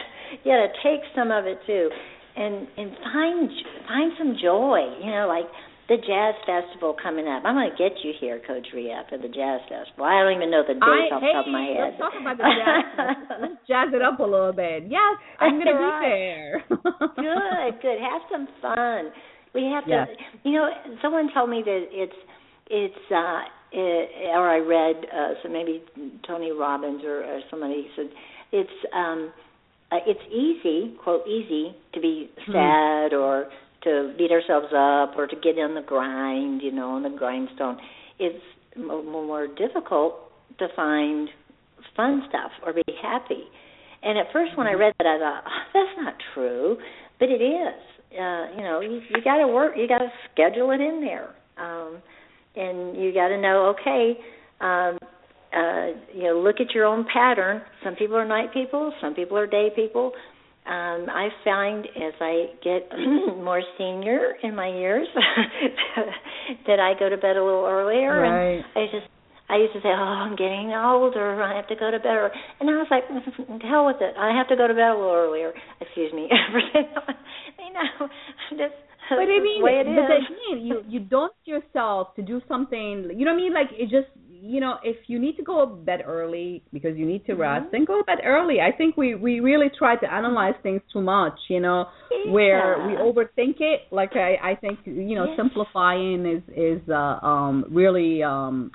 you 0.43 0.51
got 0.51 0.67
to 0.67 0.73
take 0.83 1.01
some 1.15 1.31
of 1.31 1.45
it 1.45 1.59
too. 1.65 1.89
And 2.35 2.67
and 2.77 2.91
find 3.13 3.49
find 3.87 4.11
some 4.17 4.35
joy 4.41 4.79
you 4.99 5.11
know 5.11 5.27
like 5.27 5.45
the 5.87 5.97
jazz 6.03 6.35
festival 6.43 6.95
coming 6.99 7.27
up. 7.27 7.43
I'm 7.47 7.55
going 7.55 7.71
to 7.71 7.79
get 7.79 7.95
you 8.03 8.11
here, 8.19 8.41
Coach 8.45 8.67
Rea, 8.75 9.07
for 9.07 9.17
the 9.17 9.31
jazz 9.31 9.63
festival. 9.71 10.03
I 10.03 10.19
don't 10.23 10.35
even 10.35 10.51
know 10.51 10.63
the 10.67 10.75
dates 10.75 11.11
I, 11.11 11.15
off 11.15 11.23
hey, 11.23 11.31
the 11.31 11.37
top 11.39 11.47
of 11.47 11.53
my 11.55 11.63
head. 11.63 11.95
Let's 11.95 11.99
talk 12.03 12.15
about 12.19 12.35
the 12.35 12.43
jazz. 12.43 12.85
let's 13.41 13.61
jazz 13.67 13.89
it 13.95 14.03
up 14.03 14.19
a 14.19 14.27
little 14.27 14.51
bit. 14.51 14.91
Yes, 14.91 15.15
I'm 15.39 15.55
going 15.55 15.71
to 15.71 15.79
be 15.79 15.91
there. 16.03 16.53
good, 17.15 17.71
good. 17.79 17.97
Have 18.03 18.23
some 18.27 18.47
fun. 18.59 19.15
We 19.55 19.71
have 19.71 19.87
yes. 19.87 20.11
to. 20.11 20.49
You 20.49 20.59
know, 20.59 20.67
someone 21.01 21.31
told 21.33 21.49
me 21.49 21.63
that 21.63 21.81
it's 21.89 22.19
it's 22.69 23.05
uh 23.11 23.47
it, 23.71 24.35
or 24.35 24.49
I 24.49 24.59
read 24.59 25.07
uh 25.07 25.39
so 25.41 25.49
maybe 25.49 25.81
Tony 26.27 26.51
Robbins 26.51 27.01
or, 27.03 27.23
or 27.23 27.39
somebody 27.49 27.87
said 27.95 28.07
it's 28.51 28.77
um 28.93 29.31
uh, 29.89 30.03
it's 30.05 30.19
easy, 30.29 30.95
quote 31.01 31.25
easy, 31.27 31.73
to 31.93 32.01
be 32.01 32.29
Hmm. 32.45 32.51
sad 32.51 33.11
mm. 33.13 33.21
or 33.21 33.47
to 33.83 34.13
beat 34.17 34.31
ourselves 34.31 34.67
up 34.67 35.17
or 35.17 35.27
to 35.27 35.35
get 35.35 35.59
on 35.59 35.75
the 35.75 35.81
grind, 35.81 36.61
you 36.61 36.71
know, 36.71 36.91
on 36.91 37.03
the 37.03 37.09
grindstone. 37.09 37.77
It's 38.19 38.43
more 38.75 39.47
difficult 39.47 40.15
to 40.59 40.67
find 40.75 41.29
fun 41.95 42.23
stuff 42.29 42.51
or 42.65 42.73
be 42.73 42.83
happy. 43.01 43.43
And 44.03 44.17
at 44.17 44.27
first, 44.31 44.57
when 44.57 44.67
I 44.67 44.73
read 44.73 44.93
that, 44.99 45.07
I 45.07 45.17
thought, 45.17 45.43
oh, 45.45 45.63
that's 45.73 45.97
not 45.97 46.13
true, 46.33 46.77
but 47.19 47.29
it 47.29 47.41
is. 47.41 47.81
Uh, 48.11 48.55
you 48.55 48.63
know, 48.63 48.79
you, 48.81 49.01
you 49.09 49.23
got 49.23 49.37
to 49.37 49.47
work, 49.47 49.73
you 49.75 49.87
got 49.87 49.99
to 49.99 50.09
schedule 50.31 50.71
it 50.71 50.79
in 50.79 51.01
there, 51.01 51.35
um, 51.57 52.01
and 52.55 52.95
you 52.95 53.13
got 53.13 53.27
to 53.27 53.41
know, 53.41 53.75
okay, 53.79 54.17
um, 54.61 54.97
uh, 55.53 55.87
you 56.15 56.23
know, 56.23 56.39
look 56.39 56.61
at 56.61 56.73
your 56.73 56.85
own 56.85 57.05
pattern. 57.11 57.61
Some 57.83 57.95
people 57.95 58.15
are 58.15 58.25
night 58.25 58.53
people, 58.53 58.93
some 59.01 59.13
people 59.13 59.37
are 59.37 59.47
day 59.47 59.69
people 59.75 60.13
um, 60.67 61.07
I 61.09 61.29
find 61.43 61.85
as 61.85 62.13
I 62.19 62.51
get 62.63 62.91
more 63.39 63.61
senior 63.77 64.35
in 64.43 64.55
my 64.55 64.67
years 64.67 65.07
that 66.67 66.79
I 66.79 66.93
go 66.99 67.09
to 67.09 67.17
bed 67.17 67.37
a 67.37 67.43
little 67.43 67.65
earlier, 67.65 68.19
right. 68.19 68.59
and 68.59 68.65
I 68.75 68.85
just 68.91 69.07
I 69.49 69.57
used 69.57 69.73
to 69.73 69.79
say, 69.79 69.87
"Oh, 69.89 70.27
I'm 70.27 70.35
getting 70.35 70.75
older. 70.75 71.41
I 71.41 71.55
have 71.55 71.67
to 71.69 71.75
go 71.75 71.89
to 71.89 71.99
bed." 71.99 72.11
Early. 72.11 72.31
And 72.59 72.69
I 72.69 72.73
was 72.83 72.87
like, 72.91 73.07
"Hell 73.63 73.87
with 73.87 74.01
it. 74.01 74.13
I 74.19 74.35
have 74.35 74.47
to 74.49 74.55
go 74.55 74.67
to 74.67 74.73
bed 74.73 74.91
a 74.91 74.97
little 74.99 75.15
earlier." 75.15 75.53
Excuse 75.79 76.11
me. 76.11 76.27
you 77.63 77.71
know, 77.71 78.07
just 78.51 78.75
but 79.09 79.23
I 79.23 79.39
mean, 79.39 79.63
but 79.63 79.87
is. 79.87 79.87
again, 79.87 80.65
you 80.65 80.83
you 80.87 80.99
don't 80.99 81.33
yourself 81.45 82.15
to 82.15 82.21
do 82.21 82.41
something. 82.47 83.07
You 83.15 83.23
know 83.23 83.31
what 83.31 83.39
I 83.39 83.43
mean? 83.43 83.53
Like 83.53 83.71
it 83.71 83.89
just 83.89 84.11
you 84.41 84.59
know, 84.59 84.75
if 84.83 84.97
you 85.07 85.19
need 85.19 85.35
to 85.37 85.43
go 85.43 85.65
to 85.65 85.75
bed 85.75 86.01
early 86.05 86.63
because 86.71 86.97
you 86.97 87.05
need 87.05 87.25
to 87.25 87.33
rest, 87.33 87.63
mm-hmm. 87.63 87.71
then 87.71 87.85
go 87.85 87.97
to 87.97 88.03
bed 88.03 88.19
early. 88.23 88.57
I 88.61 88.75
think 88.75 88.97
we 88.97 89.15
we 89.15 89.39
really 89.39 89.67
try 89.77 89.95
to 89.95 90.13
analyze 90.13 90.55
things 90.63 90.81
too 90.91 91.01
much, 91.01 91.37
you 91.49 91.59
know, 91.59 91.85
yeah. 92.11 92.31
where 92.31 92.87
we 92.87 92.93
overthink 92.93 93.59
it. 93.59 93.81
Like 93.91 94.15
I 94.15 94.35
I 94.51 94.55
think 94.55 94.79
you 94.85 95.15
know, 95.15 95.25
yes. 95.25 95.37
simplifying 95.37 96.25
is 96.25 96.43
is 96.55 96.89
uh, 96.89 97.25
um 97.25 97.65
really 97.69 98.23
um 98.23 98.71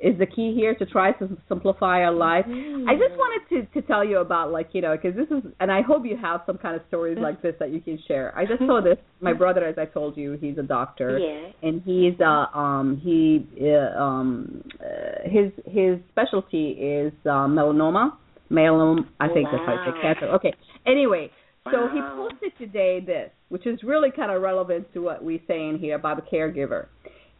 is 0.00 0.16
the 0.18 0.26
key 0.26 0.54
here 0.54 0.74
to 0.76 0.86
try 0.86 1.12
to 1.12 1.36
simplify 1.48 2.02
our 2.02 2.12
life. 2.12 2.44
Mm-hmm. 2.46 2.88
I 2.88 2.94
just 2.94 3.14
wanted 3.16 3.48
to 3.48 3.80
to 3.80 3.86
tell 3.86 4.04
you 4.04 4.18
about 4.18 4.52
like 4.52 4.68
you 4.72 4.80
know 4.80 4.96
because 4.96 5.16
this 5.16 5.26
is 5.36 5.42
and 5.60 5.72
I 5.72 5.82
hope 5.82 6.04
you 6.04 6.16
have 6.16 6.42
some 6.46 6.58
kind 6.58 6.76
of 6.76 6.82
stories 6.88 7.18
like 7.20 7.42
this 7.42 7.54
that 7.58 7.72
you 7.72 7.80
can 7.80 7.98
share. 8.06 8.36
I 8.36 8.44
just 8.44 8.60
saw 8.60 8.80
this. 8.84 8.98
My 9.20 9.32
brother, 9.32 9.64
as 9.64 9.76
I 9.76 9.86
told 9.86 10.16
you, 10.16 10.38
he's 10.40 10.56
a 10.58 10.62
doctor, 10.62 11.18
yeah. 11.18 11.68
and 11.68 11.82
he's 11.82 12.14
uh 12.20 12.56
um 12.56 13.00
he 13.02 13.46
uh, 13.60 14.00
um 14.00 14.62
uh, 14.80 15.28
his 15.28 15.50
his 15.66 15.98
specialty 16.10 16.70
is 16.70 17.12
uh, 17.24 17.46
melanoma. 17.48 18.12
Melanoma, 18.50 19.00
I 19.20 19.28
think 19.28 19.46
wow. 19.46 19.52
that's 19.52 19.66
how 19.66 19.72
you 19.72 19.92
say 19.92 20.00
cancer. 20.00 20.26
Okay. 20.36 20.54
Anyway, 20.86 21.30
so 21.64 21.88
he 21.92 22.00
posted 22.00 22.52
today 22.56 23.00
this, 23.04 23.30
which 23.48 23.66
is 23.66 23.82
really 23.82 24.10
kind 24.10 24.30
of 24.30 24.40
relevant 24.40 24.92
to 24.94 25.00
what 25.00 25.22
we're 25.22 25.40
saying 25.46 25.80
here 25.80 25.96
about 25.96 26.16
the 26.16 26.36
caregiver. 26.36 26.86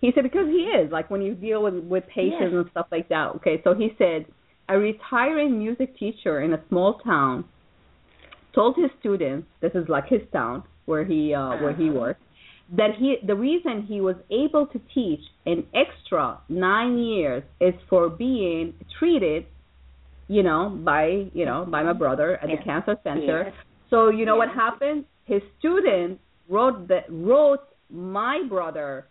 He 0.00 0.12
said 0.14 0.22
because 0.22 0.46
he 0.46 0.70
is 0.80 0.92
like 0.92 1.10
when 1.10 1.22
you 1.22 1.34
deal 1.34 1.62
with 1.62 1.74
with 1.74 2.04
patients 2.06 2.38
yes. 2.40 2.52
and 2.52 2.70
stuff 2.70 2.86
like 2.92 3.08
that. 3.08 3.32
Okay, 3.36 3.60
so 3.64 3.74
he 3.74 3.90
said 3.98 4.26
a 4.68 4.78
retiring 4.78 5.58
music 5.58 5.98
teacher 5.98 6.40
in 6.42 6.52
a 6.52 6.60
small 6.68 6.98
town 7.04 7.44
told 8.54 8.76
his 8.76 8.90
students, 9.00 9.46
this 9.60 9.72
is 9.74 9.88
like 9.88 10.08
his 10.08 10.20
town 10.32 10.62
where 10.86 11.04
he 11.04 11.34
uh 11.34 11.56
where 11.58 11.74
he 11.74 11.90
worked, 11.90 12.22
that 12.76 12.90
he 12.98 13.16
the 13.26 13.34
reason 13.34 13.82
he 13.82 14.00
was 14.00 14.16
able 14.30 14.66
to 14.66 14.80
teach 14.94 15.20
an 15.46 15.64
extra 15.74 16.38
nine 16.48 16.98
years 16.98 17.42
is 17.60 17.74
for 17.88 18.08
being 18.08 18.74
treated, 18.98 19.46
you 20.28 20.42
know, 20.42 20.70
by 20.84 21.26
you 21.32 21.44
know 21.44 21.66
by 21.68 21.82
my 21.82 21.92
brother 21.92 22.36
at 22.42 22.48
yes. 22.48 22.58
the 22.58 22.64
cancer 22.64 22.96
center. 23.04 23.44
Yes. 23.46 23.54
So 23.90 24.10
you 24.10 24.24
know 24.24 24.40
yes. 24.40 24.48
what 24.48 24.56
happened? 24.56 25.04
His 25.24 25.42
students 25.58 26.20
wrote 26.48 26.88
that 26.88 27.04
wrote 27.08 27.64
my 27.90 28.42
brother 28.48 29.06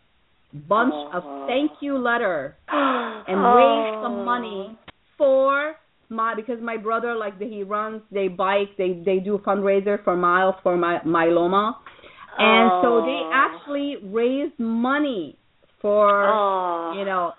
bunch 0.54 0.94
oh. 0.94 1.10
of 1.14 1.48
thank 1.48 1.72
you 1.82 1.98
letter 1.98 2.56
and 2.70 3.40
oh. 3.40 3.56
raise 3.56 4.04
some 4.04 4.26
money 4.26 4.78
for 5.18 5.76
my 6.10 6.34
because 6.36 6.58
my 6.62 6.78
brother 6.78 7.16
like 7.16 7.40
he 7.40 7.64
runs 7.64 8.02
they 8.12 8.28
bike 8.28 8.70
they 8.78 9.02
they 9.06 9.20
do 9.20 9.40
fundraiser 9.46 10.02
for 10.04 10.16
miles 10.16 10.56
for 10.64 10.78
my 10.78 11.00
myeloma 11.06 11.74
and 12.38 12.72
oh. 12.72 12.82
so 12.82 13.06
they 13.06 13.22
actually 13.34 13.98
raised 14.10 14.58
money 14.58 15.38
for 15.82 16.26
oh. 16.28 16.94
you 16.98 17.04
know 17.04 17.34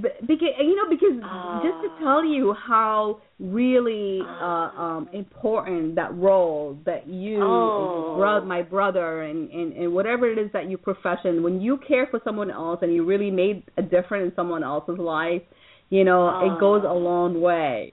because 0.00 0.48
you 0.58 0.74
know 0.74 0.88
because 0.88 1.20
just 1.62 1.82
to 1.82 2.02
tell 2.02 2.24
you 2.24 2.54
how 2.66 3.20
really 3.38 4.20
uh 4.40 4.70
um 4.80 5.08
important 5.12 5.94
that 5.96 6.14
role 6.14 6.78
that 6.86 7.06
you 7.06 7.38
oh. 7.42 8.14
bro- 8.16 8.44
my 8.44 8.62
brother 8.62 9.22
and, 9.22 9.50
and 9.50 9.74
and 9.74 9.92
whatever 9.92 10.30
it 10.30 10.38
is 10.38 10.50
that 10.54 10.70
you 10.70 10.78
profession 10.78 11.42
when 11.42 11.60
you 11.60 11.78
care 11.86 12.06
for 12.10 12.20
someone 12.24 12.50
else 12.50 12.78
and 12.80 12.94
you 12.94 13.04
really 13.04 13.30
made 13.30 13.64
a 13.76 13.82
difference 13.82 14.30
in 14.30 14.32
someone 14.34 14.64
else's 14.64 14.98
life 14.98 15.42
you 15.90 16.04
know 16.04 16.40
oh. 16.40 16.54
it 16.54 16.58
goes 16.58 16.82
a 16.88 16.94
long 16.94 17.40
way 17.40 17.92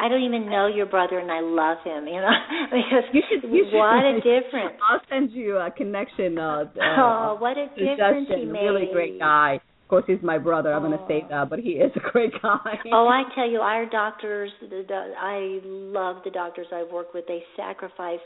I 0.00 0.08
don't 0.08 0.24
even 0.24 0.50
know 0.50 0.66
your 0.66 0.86
brother, 0.86 1.20
and 1.20 1.30
I 1.30 1.38
love 1.38 1.78
him. 1.84 2.08
You 2.08 2.20
know, 2.20 2.30
because 2.72 3.04
you 3.12 3.22
should, 3.30 3.48
you 3.48 3.66
should, 3.70 3.78
what 3.78 4.02
a 4.02 4.14
difference! 4.16 4.74
I'll 4.90 5.00
send 5.08 5.30
you 5.30 5.58
a 5.58 5.70
connection. 5.70 6.38
Uh, 6.38 6.64
oh, 6.98 7.36
what 7.38 7.56
a 7.56 7.68
difference 7.68 8.26
he 8.34 8.44
made! 8.44 8.62
Really 8.62 8.88
great 8.92 9.20
guy. 9.20 9.60
Course, 9.92 10.04
he's 10.06 10.22
my 10.22 10.38
brother. 10.38 10.72
I'm 10.72 10.82
oh. 10.86 10.88
going 10.88 10.98
to 10.98 11.04
say 11.06 11.26
that, 11.28 11.50
but 11.50 11.58
he 11.58 11.72
is 11.72 11.92
a 11.96 12.00
great 12.12 12.32
guy. 12.40 12.78
oh, 12.94 13.08
I 13.08 13.24
tell 13.34 13.46
you, 13.46 13.58
our 13.58 13.84
doctors. 13.84 14.50
The, 14.62 14.86
the, 14.88 15.12
I 15.20 15.60
love 15.62 16.22
the 16.24 16.30
doctors 16.30 16.66
I've 16.72 16.90
worked 16.90 17.12
with. 17.12 17.26
They 17.28 17.42
sacrifice 17.58 18.24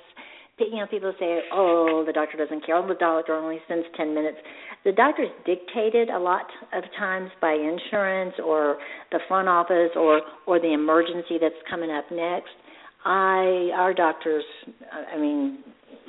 you 0.58 0.76
know, 0.76 0.86
people 0.88 1.12
say, 1.18 1.40
"Oh, 1.52 2.04
the 2.06 2.12
doctor 2.12 2.38
doesn't 2.38 2.64
care. 2.64 2.76
Oh, 2.76 2.86
the 2.86 2.94
doctor 2.94 3.34
only 3.34 3.58
spends 3.64 3.84
ten 3.96 4.14
minutes." 4.14 4.38
The 4.84 4.92
doctor's 4.92 5.28
dictated 5.44 6.08
a 6.08 6.18
lot 6.20 6.46
of 6.72 6.84
times 6.96 7.30
by 7.40 7.54
insurance 7.54 8.34
or 8.44 8.78
the 9.10 9.18
front 9.26 9.48
office 9.48 9.90
or 9.96 10.20
or 10.46 10.60
the 10.60 10.72
emergency 10.72 11.36
that's 11.40 11.60
coming 11.68 11.90
up 11.90 12.04
next. 12.12 12.54
I, 13.04 13.70
our 13.74 13.92
doctors, 13.92 14.44
I 15.12 15.18
mean, 15.18 15.58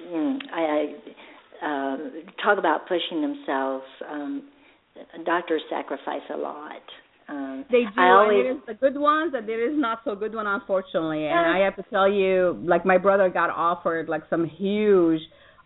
mm, 0.07 0.37
I, 0.53 0.93
I 1.63 1.93
um, 1.93 2.11
talk 2.43 2.59
about 2.59 2.87
pushing 2.87 3.21
themselves. 3.21 3.85
Um, 4.07 4.49
doctors 5.25 5.61
sacrifice 5.69 6.21
a 6.33 6.37
lot. 6.37 6.81
Um, 7.29 7.65
they 7.69 7.81
do. 7.81 8.01
I 8.01 8.09
always, 8.09 8.45
and 8.47 8.61
there's 8.65 8.79
the 8.79 8.89
good 8.89 8.99
ones, 8.99 9.33
and 9.35 9.47
there 9.47 9.69
is 9.69 9.77
not 9.77 9.99
so 10.05 10.15
good 10.15 10.33
one, 10.33 10.47
unfortunately. 10.47 11.25
And 11.25 11.39
I 11.39 11.59
have 11.59 11.75
to 11.75 11.83
tell 11.89 12.09
you, 12.09 12.61
like 12.63 12.85
my 12.85 12.97
brother 12.97 13.29
got 13.29 13.49
offered 13.49 14.07
like 14.07 14.23
some 14.29 14.45
huge 14.47 15.19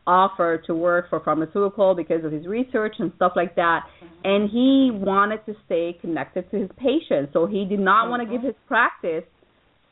offer 0.08 0.62
to 0.66 0.74
work 0.74 1.10
for 1.10 1.20
pharmaceutical 1.20 1.94
because 1.94 2.26
of 2.26 2.32
his 2.32 2.48
research 2.48 2.96
and 2.98 3.12
stuff 3.16 3.34
like 3.36 3.56
that, 3.56 3.82
mm-hmm. 4.04 4.16
and 4.24 4.50
he 4.50 4.90
wanted 4.92 5.46
to 5.46 5.54
stay 5.66 5.96
connected 6.02 6.50
to 6.50 6.58
his 6.58 6.70
patients, 6.78 7.32
so 7.34 7.46
he 7.46 7.66
did 7.66 7.80
not 7.80 8.04
mm-hmm. 8.04 8.10
want 8.10 8.24
to 8.24 8.30
give 8.30 8.42
his 8.42 8.56
practice 8.68 9.24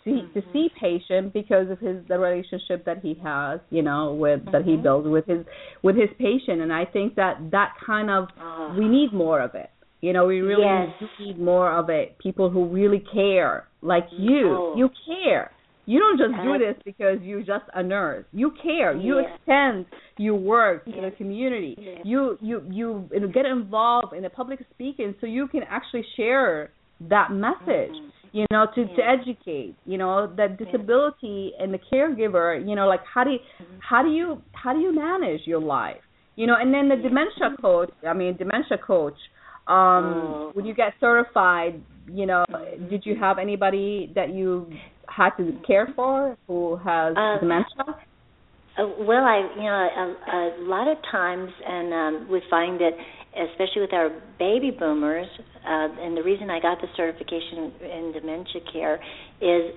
to 0.10 0.22
mm-hmm. 0.22 0.39
to 0.39 0.45
see 0.53 0.70
patient 0.80 1.34
because 1.34 1.70
of 1.70 1.80
his 1.80 1.97
the 2.07 2.18
relationship 2.18 2.86
that 2.86 2.99
he 3.01 3.16
has, 3.24 3.60
you 3.70 3.82
know, 3.82 4.14
with 4.14 4.41
that 4.51 4.64
he 4.64 4.76
builds 4.76 5.07
with 5.07 5.26
his 5.26 5.45
with 5.84 5.95
his 5.95 6.10
patient, 6.18 6.62
and 6.62 6.74
I 6.74 6.86
think 6.86 7.16
that 7.16 7.51
that 7.51 7.74
kind 7.86 8.10
of 8.10 8.28
oh. 8.39 8.76
we 8.78 8.88
need 8.88 9.14
more 9.14 9.41
of 9.41 9.55
it. 9.55 9.70
You 10.01 10.14
know, 10.14 10.26
we 10.26 10.39
really 10.39 10.64
yes. 10.64 11.10
need 11.20 11.39
more 11.39 11.78
of 11.78 11.89
it. 11.89 12.18
People 12.20 12.49
who 12.49 12.68
really 12.68 13.03
care, 13.14 13.68
like 13.82 14.07
you. 14.12 14.55
Oh. 14.57 14.76
You 14.78 14.89
care. 15.05 15.51
You 15.86 15.99
don't 15.99 16.20
just 16.20 16.43
do 16.43 16.57
this 16.60 16.76
because 16.86 17.18
you're 17.24 17.41
just 17.41 17.66
a 17.74 17.82
nurse. 17.82 18.24
You 18.32 18.51
care. 18.62 18.95
You 18.95 19.22
Yes. 19.22 19.32
extend 19.36 19.88
your 20.20 20.36
work 20.36 20.84
in 20.86 21.01
the 21.01 21.10
community. 21.18 21.76
Yes. 21.80 22.01
You 22.05 22.38
you 22.41 22.64
you 22.70 23.10
get 23.34 23.47
involved 23.47 24.14
in 24.14 24.22
the 24.22 24.30
public 24.30 24.60
speaking 24.70 25.16
so 25.20 25.26
you 25.26 25.47
can 25.47 25.64
actually 25.64 26.05
share 26.16 26.70
that 27.01 27.32
message. 27.32 27.95
Mhm. 27.95 28.12
You 28.32 28.46
know, 28.52 28.68
to 28.76 28.86
to 28.86 29.02
educate. 29.02 29.76
You 29.86 29.98
know, 29.98 30.32
that 30.38 30.58
disability 30.58 31.54
and 31.60 31.74
the 31.74 31.80
caregiver. 31.92 32.68
You 32.68 32.76
know, 32.76 32.88
like 32.88 33.02
how 33.14 33.24
do 33.24 33.32
you, 33.32 33.40
Mm-hmm. 33.62 33.78
how 33.90 34.04
do 34.04 34.10
you 34.10 34.42
how 34.54 34.74
do 34.74 34.80
you 34.80 34.94
manage 34.94 35.42
your 35.46 35.62
life? 35.62 36.02
You 36.36 36.48
know, 36.48 36.56
and 36.60 36.74
then 36.74 36.90
the 36.90 36.96
dementia 36.96 37.56
coach. 37.62 37.92
I 38.08 38.14
mean, 38.14 38.38
dementia 38.38 38.78
coach 38.78 39.18
um 39.68 40.34
Oh. 40.34 40.52
when 40.54 40.66
you 40.66 40.74
get 40.74 40.94
certified 41.00 41.80
you 42.12 42.26
know 42.26 42.44
did 42.90 43.06
you 43.06 43.16
have 43.16 43.38
anybody 43.38 44.12
that 44.16 44.34
you 44.34 44.68
had 45.08 45.30
to 45.38 45.54
care 45.68 45.88
for 45.96 46.36
who 46.48 46.76
has 46.78 47.16
Uh, 47.16 47.40
dementia 47.40 47.86
Uh, 48.78 48.88
well, 49.00 49.26
I 49.26 49.40
you 49.58 49.64
know 49.64 49.82
a, 50.02 50.06
a 50.38 50.42
lot 50.64 50.88
of 50.88 50.98
times, 51.12 51.52
and 51.68 51.94
um, 51.94 52.14
we 52.32 52.42
find 52.50 52.80
that 52.80 52.92
especially 53.36 53.82
with 53.82 53.94
our 53.94 54.10
baby 54.40 54.72
boomers, 54.72 55.28
uh, 55.66 55.88
and 56.02 56.18
the 56.18 56.24
reason 56.24 56.50
I 56.50 56.60
got 56.60 56.82
the 56.82 56.88
certification 56.98 57.72
in 57.82 58.12
dementia 58.14 58.62
care 58.72 58.96
is 59.40 59.74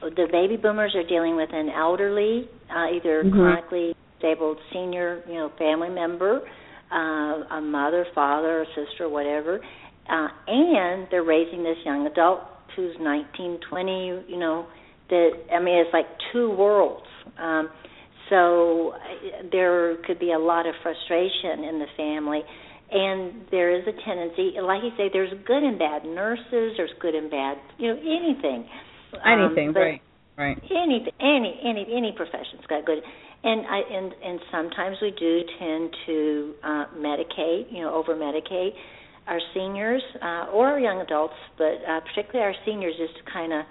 the 0.00 0.26
baby 0.32 0.56
boomers 0.56 0.94
are 0.94 1.06
dealing 1.06 1.36
with 1.36 1.50
an 1.52 1.68
elderly, 1.70 2.48
uh, 2.70 2.88
either 2.90 3.24
Mhm. 3.24 3.32
chronically 3.32 3.94
disabled 4.18 4.58
senior, 4.72 5.22
you 5.28 5.34
know, 5.34 5.50
family 5.58 5.90
member, 5.90 6.42
uh, 6.90 7.44
a 7.50 7.60
mother, 7.60 8.06
father, 8.14 8.62
or 8.62 8.66
sister, 8.74 9.08
whatever, 9.08 9.60
uh, 10.08 10.28
and 10.46 11.08
they're 11.10 11.22
raising 11.22 11.62
this 11.62 11.78
young 11.84 12.06
adult 12.06 12.40
who's 12.74 12.98
19, 12.98 13.58
20, 13.58 14.22
you 14.28 14.36
know, 14.36 14.66
that 15.10 15.30
I 15.52 15.58
mean, 15.60 15.76
it's 15.76 15.92
like 15.92 16.06
two 16.32 16.50
worlds. 16.50 17.06
Um, 17.38 17.70
so 18.30 18.94
uh, 18.94 18.98
there 19.52 19.96
could 20.06 20.18
be 20.18 20.32
a 20.32 20.38
lot 20.38 20.66
of 20.66 20.74
frustration 20.82 21.64
in 21.64 21.78
the 21.78 21.86
family, 21.96 22.42
and 22.94 23.46
there 23.50 23.74
is 23.74 23.82
a 23.88 23.92
tendency, 24.06 24.54
like 24.62 24.82
you 24.82 24.90
say, 24.96 25.10
there's 25.12 25.32
good 25.44 25.62
and 25.62 25.78
bad 25.78 26.04
nurses, 26.04 26.78
there's 26.78 26.94
good 27.00 27.14
and 27.14 27.30
bad, 27.30 27.58
you 27.76 27.88
know, 27.88 27.98
anything. 27.98 28.68
anything 29.26 29.68
um, 29.68 29.74
right 29.74 30.02
right 30.38 30.58
Any 30.70 31.06
any 31.20 31.60
any 31.64 31.86
any 31.90 32.12
profession's 32.16 32.64
got 32.68 32.86
good, 32.86 32.98
and 33.42 33.66
I 33.66 33.80
and 33.90 34.14
and 34.24 34.40
sometimes 34.50 34.96
we 35.02 35.10
do 35.18 35.40
tend 35.58 35.90
to 36.06 36.54
uh, 36.62 36.84
medicate, 36.96 37.72
you 37.72 37.82
know, 37.82 37.94
over 37.94 38.14
medicate 38.14 38.70
our 39.26 39.40
seniors 39.54 40.02
uh, 40.22 40.46
or 40.52 40.68
our 40.68 40.78
young 40.78 41.00
adults, 41.00 41.34
but 41.58 41.80
uh, 41.88 42.00
particularly 42.00 42.44
our 42.44 42.54
seniors, 42.64 42.94
just 42.98 43.16
to 43.24 43.32
kind 43.32 43.52
of, 43.52 43.64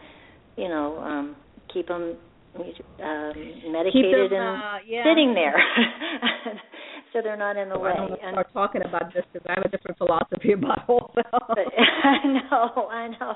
you 0.58 0.68
know, 0.68 0.98
um, 1.00 1.36
keep 1.74 1.88
them 1.88 2.18
um, 2.56 3.34
medicated 3.72 4.32
them, 4.32 4.42
and 4.42 4.64
uh, 4.64 4.78
yeah. 4.86 5.04
sitting 5.04 5.34
there, 5.34 5.56
so 7.14 7.22
they're 7.22 7.38
not 7.38 7.56
in 7.56 7.70
the 7.70 7.78
way. 7.78 7.92
I 7.92 7.96
don't 7.96 8.12
And- 8.22 8.34
start 8.34 8.54
talking 8.54 8.82
about 8.84 9.14
this 9.14 9.24
because 9.32 9.46
I 9.48 9.54
have 9.56 9.66
a 9.66 9.70
different 9.70 9.98
philosophy 9.98 10.52
about 10.60 11.14
but 11.16 11.28
I 12.04 12.18
know, 12.26 12.90
I 12.92 13.08
know, 13.08 13.36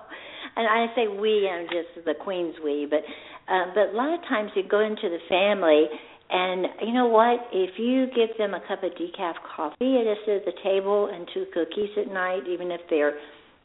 and 0.56 0.68
I 0.68 0.88
say 0.96 1.08
we, 1.08 1.48
I'm 1.48 1.68
just 1.68 2.04
the 2.06 2.14
queen's 2.16 2.56
we, 2.64 2.88
but 2.90 3.02
uh, 3.48 3.66
but 3.74 3.94
a 3.94 3.96
lot 3.96 4.14
of 4.14 4.22
times 4.28 4.52
you 4.56 4.64
go 4.68 4.82
into 4.82 5.08
the 5.08 5.20
family, 5.30 5.86
and 6.30 6.68
you 6.86 6.94
know 6.94 7.08
what? 7.08 7.40
If 7.54 7.80
you 7.80 8.08
give 8.08 8.36
them 8.38 8.54
a 8.54 8.60
cup 8.68 8.84
of 8.84 8.92
decaf 9.00 9.36
coffee 9.56 9.96
and 9.96 10.04
just 10.04 10.28
at 10.28 10.44
the 10.44 10.52
table 10.64 11.08
and 11.14 11.28
two 11.34 11.46
cookies 11.54 11.90
at 11.98 12.12
night, 12.12 12.42
even 12.50 12.72
if 12.72 12.82
they're 12.90 13.14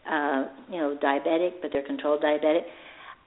uh, 0.09 0.47
you 0.71 0.79
know 0.79 0.97
diabetic, 1.03 1.55
but 1.63 1.71
they're 1.73 1.83
controlled 1.87 2.23
diabetic, 2.23 2.63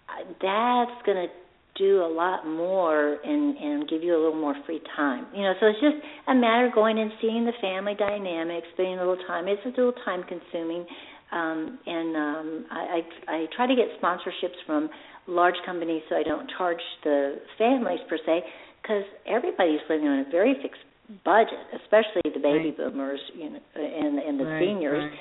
uh, 0.07 0.23
that's 0.41 1.01
going 1.05 1.27
to 1.27 1.33
do 1.77 2.03
a 2.03 2.07
lot 2.07 2.47
more 2.47 3.17
and 3.23 3.57
and 3.57 3.89
give 3.89 4.01
you 4.03 4.15
a 4.15 4.21
little 4.21 4.39
more 4.39 4.55
free 4.65 4.81
time. 4.95 5.25
You 5.35 5.43
know, 5.43 5.53
so 5.59 5.67
it's 5.67 5.79
just 5.81 5.97
a 6.27 6.33
matter 6.35 6.67
of 6.67 6.73
going 6.73 6.99
and 6.99 7.11
seeing 7.21 7.45
the 7.45 7.53
family 7.61 7.95
dynamics, 7.97 8.67
spending 8.73 8.95
a 8.99 9.05
little 9.05 9.23
time. 9.27 9.47
It's 9.47 9.61
a 9.65 9.69
little 9.69 9.93
time 10.05 10.23
consuming, 10.23 10.85
um, 11.31 11.79
and 11.85 12.15
um, 12.15 12.65
I, 12.71 13.01
I 13.27 13.35
I 13.35 13.45
try 13.55 13.67
to 13.67 13.75
get 13.75 13.87
sponsorships 14.01 14.55
from 14.65 14.89
large 15.27 15.55
companies 15.65 16.01
so 16.09 16.15
I 16.15 16.23
don't 16.23 16.49
charge 16.57 16.81
the 17.03 17.37
families 17.57 17.99
per 18.07 18.17
se, 18.25 18.43
because 18.81 19.03
everybody's 19.27 19.81
living 19.89 20.07
on 20.07 20.19
a 20.19 20.29
very 20.31 20.53
fixed 20.61 20.81
budget, 21.23 21.59
especially 21.83 22.21
the 22.33 22.39
baby 22.39 22.69
Right. 22.69 22.77
boomers, 22.77 23.19
you 23.35 23.49
know, 23.49 23.59
and 23.75 24.19
and 24.19 24.39
the 24.39 24.45
Right, 24.45 24.59
seniors. 24.59 25.03
right. 25.03 25.19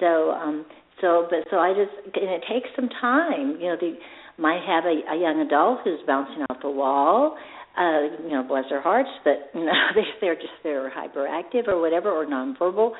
So 0.00 0.30
um 0.32 0.66
so 1.00 1.26
but 1.30 1.46
so 1.50 1.58
I 1.58 1.72
just 1.72 1.92
and 2.16 2.30
it 2.30 2.42
takes 2.50 2.68
some 2.74 2.88
time. 3.00 3.60
You 3.60 3.68
know, 3.68 3.76
they 3.80 3.94
might 4.38 4.62
have 4.66 4.84
a, 4.84 5.14
a 5.14 5.20
young 5.20 5.44
adult 5.46 5.80
who's 5.84 6.00
bouncing 6.06 6.44
off 6.50 6.58
the 6.62 6.70
wall. 6.70 7.36
Uh, 7.76 8.22
you 8.22 8.30
know, 8.30 8.44
bless 8.46 8.64
their 8.68 8.80
hearts, 8.80 9.08
but 9.24 9.50
you 9.54 9.64
know, 9.64 9.72
they 9.94 10.02
they're 10.20 10.36
just 10.36 10.54
they're 10.62 10.90
hyperactive 10.90 11.66
or 11.66 11.80
whatever 11.80 12.10
or 12.10 12.24
nonverbal. 12.26 12.92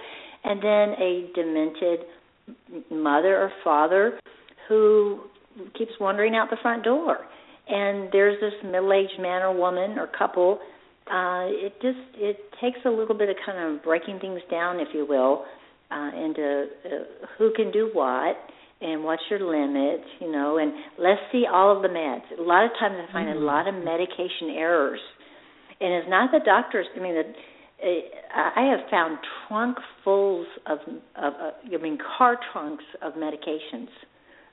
And 0.45 0.63
then 0.63 1.01
a 1.01 1.31
demented 1.35 2.01
mother 2.91 3.37
or 3.39 3.53
father 3.63 4.19
who 4.69 5.21
keeps 5.79 5.93
wandering 6.01 6.35
out 6.35 6.51
the 6.51 6.57
front 6.61 6.85
door. 6.85 7.19
And 7.67 8.11
there's 8.13 8.39
this 8.41 8.53
middle-aged 8.63 9.21
man 9.21 9.43
or 9.43 9.57
woman 9.57 9.99
or 9.99 10.07
couple. 10.07 10.59
Uh, 11.11 11.49
it 11.49 11.73
just 11.81 11.99
it 12.17 12.39
takes 12.61 12.79
a 12.85 12.91
little 12.91 13.17
bit 13.17 13.29
of 13.29 13.37
kind 13.47 13.59
of 13.59 13.83
breaking 13.83 14.19
things 14.21 14.41
down, 14.51 14.81
if 14.81 14.89
you 14.93 15.07
will, 15.07 15.45
uh, 15.91 16.11
into 16.15 16.67
uh, 16.85 17.27
who 17.39 17.53
can 17.55 17.71
do 17.71 17.91
what 17.93 18.37
and 18.85 19.03
what's 19.03 19.23
your 19.31 19.41
limit, 19.41 20.05
you 20.21 20.31
know, 20.31 20.59
and 20.59 20.73
let's 20.99 21.21
see 21.33 21.45
all 21.51 21.75
of 21.75 21.83
the 21.83 21.89
meds. 21.89 22.23
A 22.39 22.43
lot 22.43 22.65
of 22.65 22.71
times 22.79 22.97
I 23.01 23.13
find 23.13 23.29
Mhm. 23.29 23.37
a 23.37 23.45
lot 23.45 23.67
of 23.67 23.75
medication 23.75 24.51
errors, 24.51 25.01
and 25.81 25.93
it's 25.95 26.09
not 26.09 26.31
the 26.31 26.41
doctors. 26.41 26.87
I 26.95 26.99
mean, 27.01 27.15
the, 27.15 27.35
I 28.35 28.63
have 28.71 28.89
found 28.91 29.19
trunk 29.49 29.79
fulls 30.05 30.47
of 30.67 30.79
of 31.17 31.35
uh, 31.41 31.51
I 31.73 31.77
mean 31.79 31.99
car 31.99 32.37
trunks 32.53 32.85
of 33.03 33.15
medications. 33.15 33.89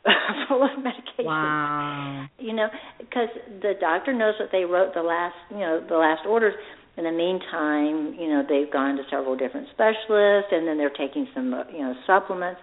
full 0.48 0.64
of 0.64 0.84
medication. 0.84 1.26
Wow. 1.26 2.26
You 2.40 2.54
know, 2.54 2.68
because 2.98 3.30
the 3.62 3.74
doctor 3.80 4.14
knows 4.14 4.34
what 4.40 4.50
they 4.52 4.66
wrote 4.66 4.96
the 4.96 5.04
last, 5.04 5.36
you 5.52 5.60
know, 5.60 5.80
the 5.88 5.96
last 5.96 6.26
orders. 6.26 6.56
In 6.98 7.06
the 7.06 7.12
meantime, 7.12 8.16
you 8.20 8.28
know, 8.28 8.44
they've 8.48 8.72
gone 8.72 8.98
to 8.98 9.04
several 9.10 9.38
different 9.38 9.68
specialists, 9.72 10.52
and 10.52 10.68
then 10.68 10.78
they're 10.78 10.90
taking 10.90 11.28
some, 11.34 11.54
you 11.72 11.80
know, 11.80 11.94
supplements. 12.06 12.60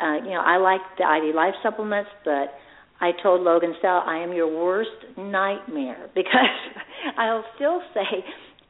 Uh, 0.00 0.16
you 0.24 0.30
know, 0.30 0.42
I 0.44 0.56
like 0.56 0.80
the 0.98 1.04
ID 1.04 1.32
Life 1.34 1.54
supplements, 1.62 2.10
but 2.24 2.54
I 3.00 3.12
told 3.22 3.42
Logan 3.42 3.74
Stout 3.78 4.04
I 4.06 4.22
am 4.22 4.32
your 4.32 4.48
worst 4.48 4.90
nightmare 5.16 6.10
because 6.14 6.60
I'll 7.18 7.44
still 7.56 7.80
say 7.94 8.24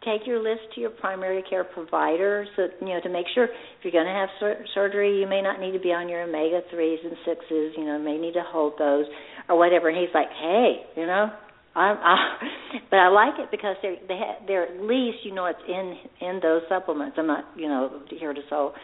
take 0.05 0.27
your 0.27 0.43
list 0.43 0.63
to 0.75 0.81
your 0.81 0.91
primary 0.91 1.43
care 1.49 1.65
provider 1.65 2.47
so 2.57 2.69
you 2.81 2.89
know 2.89 3.01
to 3.03 3.11
make 3.11 3.27
sure 3.35 3.45
if 3.45 3.51
you're 3.83 3.93
going 3.93 4.07
to 4.07 4.13
have 4.13 4.31
sur- 4.41 4.65
surgery 4.73 5.21
you 5.21 5.27
may 5.27 5.43
not 5.43 5.61
need 5.61 5.73
to 5.73 5.79
be 5.79 5.93
on 5.93 6.09
your 6.09 6.23
omega 6.23 6.63
3s 6.73 7.05
and 7.05 7.13
6s 7.29 7.77
you 7.77 7.85
know 7.85 7.99
may 7.99 8.17
need 8.17 8.33
to 8.33 8.43
hold 8.47 8.73
those 8.79 9.05
or 9.51 9.59
whatever 9.59 9.91
and 9.91 9.99
he's 9.99 10.09
like 10.15 10.29
hey 10.41 10.81
you 10.97 11.05
know 11.05 11.29
I'm, 11.75 11.97
I, 12.03 12.17
but 12.91 12.97
I 12.97 13.09
like 13.09 13.39
it 13.39 13.51
because 13.51 13.77
they're 13.83 13.97
they 14.09 14.17
ha, 14.17 14.35
they're 14.47 14.65
at 14.65 14.81
least 14.83 15.19
you 15.25 15.35
know 15.35 15.47
it's 15.47 15.59
in 15.69 15.97
in 16.27 16.41
those 16.43 16.63
supplements. 16.69 17.17
I'm 17.19 17.27
not 17.27 17.45
you 17.57 17.69
know 17.69 18.03
here 18.09 18.33
to 18.33 18.41
sell 18.49 18.75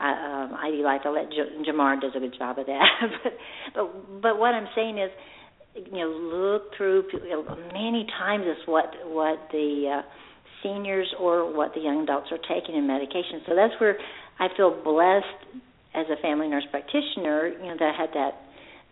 I, 0.00 0.44
um, 0.44 0.54
ID 0.54 0.82
Life. 0.82 1.02
I 1.04 1.10
let 1.10 1.30
J- 1.30 1.70
Jamar 1.70 2.00
does 2.00 2.12
a 2.16 2.20
good 2.20 2.34
job 2.38 2.58
of 2.58 2.66
that. 2.66 2.88
but 3.22 3.32
but 3.74 4.22
but 4.22 4.38
what 4.38 4.54
I'm 4.54 4.68
saying 4.74 4.98
is, 4.98 5.10
you 5.74 5.98
know, 5.98 6.08
look 6.08 6.74
through 6.76 7.04
many 7.72 8.06
times 8.18 8.44
is 8.46 8.66
what 8.66 8.86
what 9.06 9.38
the 9.52 10.00
uh, 10.00 10.02
seniors 10.62 11.08
or 11.18 11.54
what 11.54 11.74
the 11.74 11.80
young 11.80 12.02
adults 12.02 12.28
are 12.32 12.38
taking 12.48 12.76
in 12.76 12.86
medication. 12.86 13.42
So 13.46 13.54
that's 13.54 13.74
where 13.80 13.96
I 14.38 14.48
feel 14.56 14.70
blessed 14.82 15.60
as 15.94 16.06
a 16.10 16.20
family 16.22 16.48
nurse 16.48 16.64
practitioner, 16.70 17.48
you 17.48 17.66
know, 17.66 17.76
that 17.78 17.92
I 17.94 18.00
had 18.00 18.10
that 18.14 18.32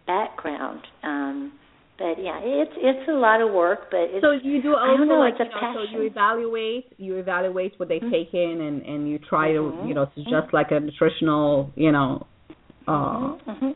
background. 0.07 0.81
Um, 1.03 1.53
but 1.99 2.15
yeah, 2.23 2.39
it's 2.43 2.73
it's 2.77 3.09
a 3.09 3.13
lot 3.13 3.41
of 3.41 3.53
work. 3.53 3.91
But 3.91 4.09
it's, 4.15 4.23
so 4.23 4.31
you 4.31 4.63
do 4.63 4.75
also 4.75 5.05
know, 5.05 5.19
like 5.19 5.35
you 5.39 5.45
know, 5.47 5.75
so 5.75 5.83
you 5.83 6.07
evaluate 6.07 6.93
you 6.97 7.17
evaluate 7.17 7.75
what 7.79 7.89
they 7.89 7.99
Mhm. 8.01 8.11
take 8.11 8.33
in 8.35 8.61
and 8.61 8.83
and 8.83 9.09
you 9.11 9.19
try 9.19 9.51
Mhm. 9.53 9.83
to 9.83 9.89
you 9.89 9.95
know 9.95 10.07
suggest 10.15 10.53
like 10.53 10.71
a 10.71 10.81
nutritional 10.81 11.73
you 11.75 11.93
know 11.93 12.27
uh 12.87 13.35
hmm 13.47 13.71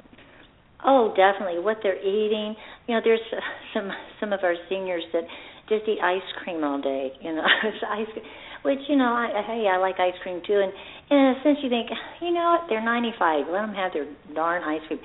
Oh, 0.84 1.14
definitely. 1.14 1.60
What 1.62 1.78
they're 1.82 2.00
eating. 2.00 2.56
You 2.88 2.96
know, 2.96 3.00
there's 3.04 3.20
uh, 3.32 3.38
some 3.74 3.90
some 4.20 4.32
of 4.32 4.40
our 4.42 4.54
seniors 4.68 5.04
that 5.12 5.22
just 5.68 5.86
eat 5.88 6.00
ice 6.02 6.26
cream 6.42 6.64
all 6.64 6.80
day. 6.80 7.12
You 7.20 7.34
know, 7.34 7.42
ice 7.90 8.06
cream, 8.12 8.24
which 8.62 8.80
you 8.88 8.96
know, 8.96 9.12
I, 9.14 9.30
I 9.30 9.42
hey, 9.46 9.68
I 9.70 9.76
like 9.78 10.00
ice 10.00 10.18
cream 10.22 10.40
too. 10.46 10.58
And 10.58 10.72
in 11.10 11.18
a 11.18 11.34
sense, 11.44 11.58
you 11.62 11.70
think, 11.70 11.88
you 12.20 12.32
know 12.32 12.58
what? 12.58 12.66
They're 12.68 12.82
95. 12.84 13.46
Let 13.46 13.60
them 13.62 13.74
have 13.74 13.92
their 13.92 14.06
darn 14.34 14.64
ice 14.64 14.82
cream, 14.88 14.98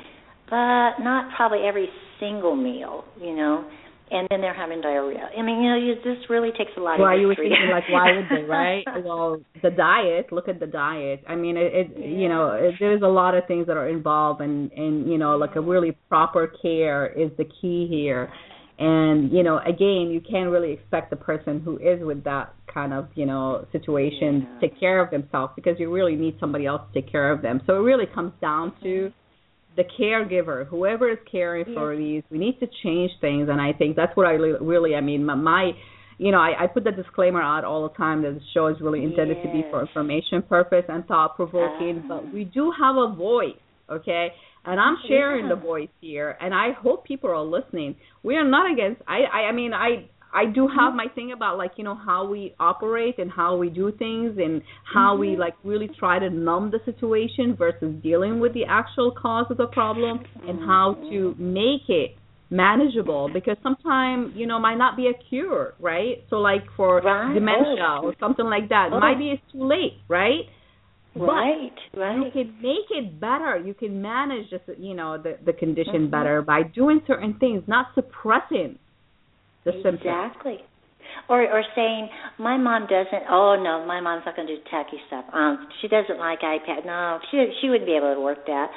but 0.50 1.00
not 1.04 1.36
probably 1.36 1.60
every 1.68 1.90
single 2.20 2.56
meal. 2.56 3.04
You 3.22 3.36
know. 3.36 3.70
And 4.10 4.26
then 4.32 4.40
they're 4.40 4.54
having 4.54 4.80
diarrhea. 4.80 5.30
I 5.38 5.42
mean, 5.42 5.62
you 5.62 5.70
know, 5.70 5.76
you, 5.76 5.96
this 5.96 6.30
really 6.30 6.52
takes 6.52 6.72
a 6.78 6.80
lot 6.80 6.98
why 6.98 7.16
of 7.16 7.20
you 7.20 7.28
were 7.28 7.36
thinking 7.36 7.70
like 7.70 7.84
why 7.90 8.14
would 8.16 8.26
they 8.30 8.44
right 8.48 8.86
well 9.04 9.42
the 9.62 9.70
diet 9.70 10.32
look 10.32 10.48
at 10.48 10.62
the 10.62 10.66
diet 10.66 11.22
i 11.28 11.36
mean 11.36 11.58
it, 11.58 11.74
it 11.74 11.98
you 11.98 12.30
know 12.30 12.52
it, 12.52 12.76
there's 12.80 13.02
a 13.02 13.08
lot 13.08 13.36
of 13.36 13.46
things 13.48 13.68
that 13.68 13.76
are 13.76 13.90
involved 13.90 14.40
and 14.40 14.72
and 14.72 15.12
you 15.12 15.18
know 15.18 15.36
like 15.36 15.58
a 15.58 15.62
really 15.62 15.92
proper 16.08 16.50
care 16.62 17.08
is 17.08 17.32
the 17.38 17.44
key 17.62 17.86
here 17.90 18.32
and 18.80 19.32
you 19.32 19.44
know 19.44 19.60
again 19.66 20.10
you 20.10 20.22
can't 20.22 20.50
really 20.50 20.72
expect 20.72 21.10
the 21.10 21.16
person 21.16 21.60
who 21.60 21.78
is 21.78 22.00
with 22.02 22.24
that 22.24 22.54
kind 22.74 22.94
of 22.94 23.08
you 23.16 23.26
know 23.26 23.66
situation 23.72 24.48
Yeah. 24.48 24.60
to 24.60 24.70
take 24.70 24.80
care 24.80 25.02
of 25.04 25.12
themselves 25.12 25.52
because 25.56 25.80
you 25.80 25.92
really 25.92 26.16
need 26.16 26.38
somebody 26.40 26.66
else 26.66 26.82
to 26.94 27.02
take 27.02 27.12
care 27.12 27.32
of 27.32 27.42
them 27.42 27.62
so 27.66 27.76
it 27.76 27.84
really 27.84 28.06
comes 28.06 28.34
down 28.40 28.74
to 28.84 28.88
mm-hmm. 28.88 29.14
The 29.78 29.84
caregiver 30.00 30.68
whoever 30.68 31.06
is 31.12 31.20
caring 31.32 31.66
for 31.76 31.96
these 31.96 32.24
we 32.32 32.38
need 32.46 32.60
to 32.60 32.68
change 32.84 33.12
things. 33.22 33.48
And 33.52 33.60
i 33.62 33.72
think 33.80 33.96
that's 33.96 34.16
what 34.18 34.26
i 34.26 34.32
really 34.32 34.96
i 34.96 35.02
mean 35.10 35.22
my, 35.30 35.36
my 35.36 35.72
you 36.18 36.32
know 36.32 36.40
I, 36.40 36.64
I 36.64 36.68
put 36.68 36.84
the 36.84 36.92
disclaimer 36.92 37.42
out 37.42 37.64
all 37.64 37.82
the 37.88 37.96
time 37.96 38.24
that 38.24 38.34
the 38.34 38.42
show 38.54 38.68
is 38.68 38.78
really 38.82 39.04
intended 39.04 39.38
to 39.44 39.50
be 39.50 39.62
for 39.70 39.80
information 39.88 40.42
purpose 40.42 40.86
and 40.90 41.06
thought 41.06 41.36
provoking 41.36 41.96
Uh-huh. 42.00 42.22
but 42.22 42.34
we 42.34 42.44
do 42.44 42.64
have 42.82 42.96
a 42.98 43.10
voice 43.16 43.62
okay? 43.98 44.26
And 44.66 44.80
i'm 44.86 44.98
sharing 45.08 45.44
Yeah. 45.46 45.56
the 45.56 45.62
voice 45.72 45.94
here 46.02 46.30
and 46.42 46.52
i 46.54 46.68
hope 46.84 47.06
people 47.06 47.30
are 47.30 47.44
listening. 47.58 47.96
We 48.24 48.36
are 48.36 48.44
not 48.58 48.66
against 48.74 49.02
i 49.08 49.20
i, 49.38 49.40
I 49.50 49.52
mean 49.60 49.74
i 49.74 49.90
I 50.34 50.46
do 50.46 50.68
have 50.68 50.90
mm-hmm. 50.90 50.98
my 50.98 51.08
thing 51.16 51.32
about 51.32 51.58
like 51.58 51.72
you 51.78 51.84
know 51.84 51.96
how 51.96 52.28
we 52.28 52.54
operate 52.60 53.18
and 53.18 53.32
how 53.32 53.56
we 53.56 53.70
do 53.70 53.92
things 53.98 54.38
and 54.38 54.62
how 54.84 55.16
we 55.16 55.30
mm-hmm. 55.30 55.42
like 55.42 55.56
really 55.64 55.90
try 56.00 56.20
to 56.20 56.30
numb 56.30 56.72
the 56.72 56.80
situation 56.86 57.56
versus 57.56 57.96
dealing 58.04 58.40
with 58.40 58.54
the 58.54 58.66
actual 58.66 59.12
cause 59.12 59.46
of 59.50 59.58
the 59.58 59.68
problem 59.68 60.20
and 60.48 60.60
how 60.60 60.96
to 61.10 61.36
mm-hmm. 61.36 61.54
make 61.54 61.90
it 61.90 62.16
manageable 62.50 63.30
because 63.34 63.58
sometimes 63.62 64.32
you 64.36 64.48
know 64.48 64.58
might 64.58 64.78
not 64.78 64.96
be 64.96 65.08
a 65.08 65.30
cure 65.30 65.74
right 65.82 66.24
so 66.30 66.38
like 66.38 66.64
for 66.78 67.02
Right. 67.02 67.34
dementia 67.34 68.00
Oh. 68.00 68.06
or 68.06 68.16
something 68.20 68.46
like 68.46 68.70
that 68.70 68.90
Oh. 68.94 69.00
might 69.00 69.18
be 69.18 69.32
it's 69.32 69.52
too 69.52 69.66
late 69.66 69.96
right 70.08 70.48
right, 71.16 71.74
you 71.94 72.00
right. 72.00 72.32
can 72.32 72.54
make 72.62 72.92
it 72.92 73.20
better. 73.20 73.58
You 73.58 73.74
can 73.74 74.02
manage 74.02 74.50
just 74.50 74.64
you 74.78 74.94
know 74.94 75.18
the 75.18 75.38
the 75.44 75.54
condition 75.54 76.08
Mhm. 76.08 76.12
better 76.12 76.42
by 76.42 76.64
doing 76.64 77.02
certain 77.08 77.34
things, 77.36 77.68
not 77.68 77.88
suppressing 77.96 78.78
the 79.66 79.72
symptoms. 79.84 80.02
Exactly. 80.06 80.58
Or 81.30 81.42
or 81.42 81.64
saying 81.76 82.10
my 82.38 82.58
mom 82.58 82.84
doesn't. 82.88 83.24
Oh 83.30 83.56
no, 83.62 83.86
my 83.86 84.00
mom's 84.02 84.24
not 84.26 84.36
going 84.36 84.48
to 84.48 84.56
do 84.56 84.62
tacky 84.70 84.98
stuff. 85.08 85.26
Um, 85.34 85.68
she 85.82 85.88
doesn't 85.88 86.20
like 86.20 86.42
iPad. 86.42 86.86
No, 86.86 87.20
she 87.32 87.38
she 87.62 87.70
wouldn't 87.70 87.88
be 87.88 87.96
able 87.96 88.14
to 88.14 88.22
work 88.22 88.46
that. 88.46 88.68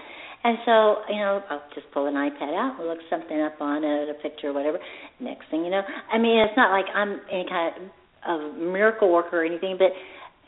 And 0.42 0.56
so 0.64 1.02
you 1.10 1.16
know, 1.20 1.42
I'll 1.50 1.62
just 1.74 1.90
pull 1.92 2.06
an 2.06 2.14
iPad 2.14 2.54
out, 2.56 2.76
and 2.80 2.88
look 2.88 2.98
something 3.10 3.40
up 3.42 3.60
on 3.60 3.84
it, 3.84 4.08
a 4.08 4.14
picture 4.22 4.48
or 4.48 4.52
whatever. 4.54 4.78
Next 5.20 5.44
thing 5.50 5.64
you 5.64 5.70
know, 5.70 5.82
I 6.12 6.18
mean, 6.18 6.38
it's 6.40 6.56
not 6.56 6.70
like 6.70 6.86
I'm 6.94 7.20
any 7.30 7.46
kind 7.48 7.90
of 8.26 8.56
miracle 8.56 9.12
worker 9.12 9.42
or 9.42 9.44
anything, 9.44 9.76
but 9.78 9.90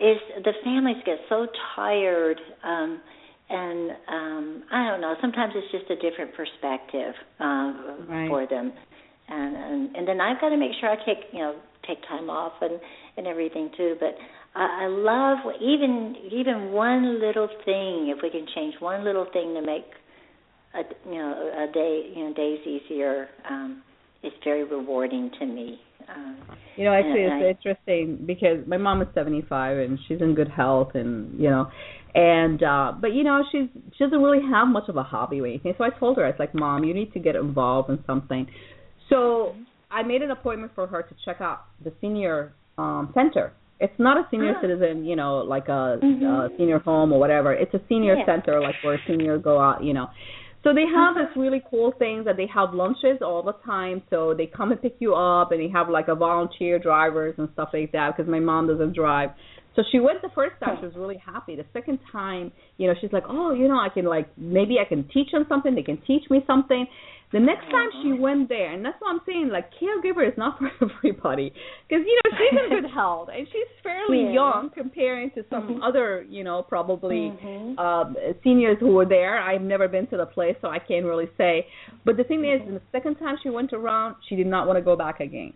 is 0.03 0.16
the 0.45 0.53
families 0.64 0.97
get 1.05 1.18
so 1.28 1.47
tired. 1.76 2.39
um 2.64 3.01
and 3.51 3.91
um 4.09 4.62
I 4.72 4.89
don't 4.89 5.01
know. 5.01 5.14
Sometimes 5.20 5.53
it's 5.55 5.70
just 5.70 5.91
a 5.91 5.97
different 5.97 6.33
perspective 6.35 7.14
um, 7.39 8.07
Right. 8.09 8.28
for 8.28 8.47
them, 8.47 8.72
and, 9.28 9.56
and 9.56 9.96
and 9.96 10.08
then 10.08 10.20
I've 10.20 10.40
got 10.40 10.50
to 10.50 10.56
make 10.56 10.72
sure 10.80 10.90
I 10.90 10.96
take 10.96 11.24
you 11.32 11.38
know 11.40 11.54
take 11.86 11.98
time 12.08 12.30
off 12.30 12.52
and 12.60 12.80
and 13.16 13.26
everything 13.26 13.70
too. 13.76 13.96
But 14.00 14.16
I, 14.54 14.84
I 14.84 14.86
love 14.88 15.38
even 15.60 16.16
even 16.30 16.72
one 16.72 17.20
little 17.20 17.48
thing. 17.64 18.12
If 18.14 18.22
we 18.22 18.30
can 18.30 18.46
change 18.54 18.74
one 18.80 19.04
little 19.04 19.26
thing 19.32 19.54
to 19.54 19.62
make 19.62 19.86
a 20.74 20.82
you 21.08 21.18
know 21.18 21.66
a 21.68 21.72
day 21.72 22.12
you 22.14 22.24
know 22.28 22.34
days 22.34 22.60
easier, 22.66 23.28
um, 23.48 23.82
it's 24.22 24.36
very 24.44 24.64
rewarding 24.64 25.30
to 25.38 25.46
me. 25.46 25.80
Um, 26.08 26.36
You 26.76 26.84
know, 26.84 26.94
actually, 26.94 27.24
And 27.24 27.42
it's 27.42 27.58
interesting 27.64 28.24
because 28.26 28.66
my 28.66 28.76
mom 28.76 29.02
is 29.02 29.08
75 29.14 29.78
and 29.78 29.98
she's 30.08 30.20
in 30.20 30.34
good 30.34 30.48
health, 30.48 30.94
and 30.94 31.38
you 31.38 31.50
know, 31.50 31.68
and 32.14 32.62
uh 32.62 32.92
but 33.00 33.12
you 33.14 33.24
know, 33.24 33.42
she's 33.52 33.68
she 33.96 34.04
doesn't 34.04 34.22
really 34.22 34.42
have 34.50 34.68
much 34.68 34.88
of 34.88 34.96
a 34.96 35.02
hobby 35.02 35.40
or 35.40 35.46
anything. 35.46 35.74
So 35.78 35.84
I 35.84 35.90
told 35.90 36.16
her, 36.16 36.24
I 36.24 36.30
was 36.30 36.38
like, 36.38 36.54
Mom, 36.54 36.84
you 36.84 36.94
need 36.94 37.12
to 37.12 37.20
get 37.20 37.36
involved 37.36 37.90
in 37.90 38.02
something. 38.06 38.46
So 39.12 39.56
I 39.90 40.02
made 40.02 40.22
an 40.22 40.30
appointment 40.30 40.72
for 40.74 40.86
her 40.86 41.02
to 41.02 41.14
check 41.24 41.40
out 41.40 41.64
the 41.84 41.92
senior 42.00 42.54
um 42.78 43.10
center. 43.14 43.52
It's 43.78 43.98
not 43.98 44.16
a 44.16 44.26
senior 44.30 44.54
Ah. 44.56 44.60
citizen, 44.62 45.04
you 45.04 45.16
know, 45.16 45.38
like 45.38 45.68
a, 45.68 45.98
Mhm. 46.00 46.22
a 46.22 46.56
senior 46.56 46.78
home 46.78 47.12
or 47.12 47.18
whatever. 47.20 47.52
It's 47.52 47.74
a 47.74 47.80
senior 47.88 48.16
Yeah. 48.16 48.24
center, 48.24 48.60
like 48.60 48.76
where 48.82 48.98
seniors 49.06 49.42
go 49.42 49.60
out, 49.60 49.82
you 49.84 49.92
know. 49.92 50.08
So 50.62 50.72
they 50.72 50.86
have 50.86 51.16
this 51.16 51.28
really 51.36 51.60
cool 51.68 51.90
thing 51.90 52.22
that 52.24 52.36
they 52.36 52.46
have 52.46 52.72
lunches 52.72 53.20
all 53.20 53.42
the 53.42 53.54
time. 53.64 54.00
So 54.10 54.32
they 54.32 54.46
come 54.46 54.70
and 54.70 54.80
pick 54.80 54.94
you 55.00 55.14
up, 55.14 55.50
and 55.50 55.60
they 55.60 55.68
have 55.68 55.88
like 55.90 56.06
a 56.08 56.14
volunteer 56.14 56.78
drivers 56.78 57.34
and 57.38 57.48
stuff 57.54 57.70
like 57.74 57.90
that. 57.92 58.16
Because 58.16 58.30
my 58.30 58.38
mom 58.40 58.68
doesn't 58.68 58.92
drive, 58.94 59.30
so 59.74 59.82
she 59.90 59.98
went 59.98 60.22
the 60.22 60.28
first 60.30 60.54
time. 60.60 60.78
She 60.78 60.86
was 60.86 60.94
really 60.96 61.16
happy. 61.32 61.56
The 61.56 61.66
second 61.72 61.98
time, 62.12 62.52
you 62.78 62.86
know, 62.86 62.94
she's 63.00 63.12
like, 63.12 63.24
oh, 63.28 63.50
you 63.52 63.66
know, 63.66 63.80
I 63.80 63.88
can 63.88 64.04
like 64.04 64.28
maybe 64.38 64.78
I 64.78 64.84
can 64.84 65.02
teach 65.08 65.32
them 65.32 65.44
something. 65.48 65.74
They 65.74 65.82
can 65.82 65.98
teach 66.06 66.30
me 66.30 66.44
something. 66.46 66.86
The 67.33 67.41
next 67.41 67.64
time 67.70 67.89
she 68.03 68.12
went 68.12 68.51
there, 68.51 68.72
and 68.72 68.85
that's 68.85 69.01
what 69.01 69.09
I'm 69.11 69.20
saying. 69.24 69.49
Like 69.49 69.70
caregiver 69.80 70.26
is 70.30 70.37
not 70.37 70.59
for 70.61 70.70
everybody, 70.83 71.53
because 71.89 72.05
you 72.07 72.20
know 72.20 72.37
she's 72.37 72.61
in 72.61 72.83
good 72.83 72.91
health 72.91 73.30
and 73.35 73.47
she's 73.51 73.70
fairly 73.83 74.24
Yeah. 74.24 74.33
young 74.33 74.70
comparing 74.74 75.30
to 75.30 75.43
some 75.49 75.68
Mhm. 75.68 75.80
other, 75.83 76.26
you 76.28 76.45
know, 76.45 76.62
probably 76.62 77.33
Mhm. 77.43 77.78
um, 77.78 78.16
seniors 78.45 78.78
who 78.80 78.93
were 78.93 79.07
there. 79.07 79.39
I've 79.39 79.62
never 79.62 79.89
been 79.89 80.07
to 80.09 80.18
the 80.18 80.26
place, 80.26 80.57
so 80.61 80.68
I 80.68 80.78
can't 80.78 81.07
really 81.07 81.30
say. 81.39 81.66
But 82.05 82.18
the 82.18 82.24
thing 82.24 82.45
is, 82.45 82.61
the 82.68 82.83
second 82.93 83.14
time 83.16 83.39
she 83.43 83.49
went 83.49 83.72
around, 83.72 84.16
she 84.28 84.37
did 84.37 84.47
not 84.47 84.66
want 84.66 84.76
to 84.76 84.83
go 84.83 84.95
back 84.95 85.20
again 85.20 85.55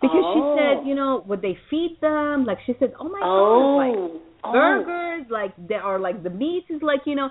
because 0.00 0.22
Oh. 0.24 0.34
she 0.34 0.60
said, 0.62 0.86
you 0.86 0.94
know, 0.94 1.24
would 1.26 1.42
they 1.42 1.54
feed 1.68 1.98
them? 2.00 2.44
Like 2.44 2.60
she 2.64 2.74
said, 2.78 2.92
oh 3.00 3.08
my 3.08 3.18
god, 3.18 3.28
oh, 3.28 3.76
like 3.76 3.98
oh. 4.44 4.52
burgers, 4.52 5.26
like 5.30 5.52
there 5.58 5.82
are 5.82 5.98
like 5.98 6.22
the 6.22 6.30
meat 6.30 6.64
is 6.68 6.80
like 6.82 7.00
you 7.06 7.16
know, 7.16 7.28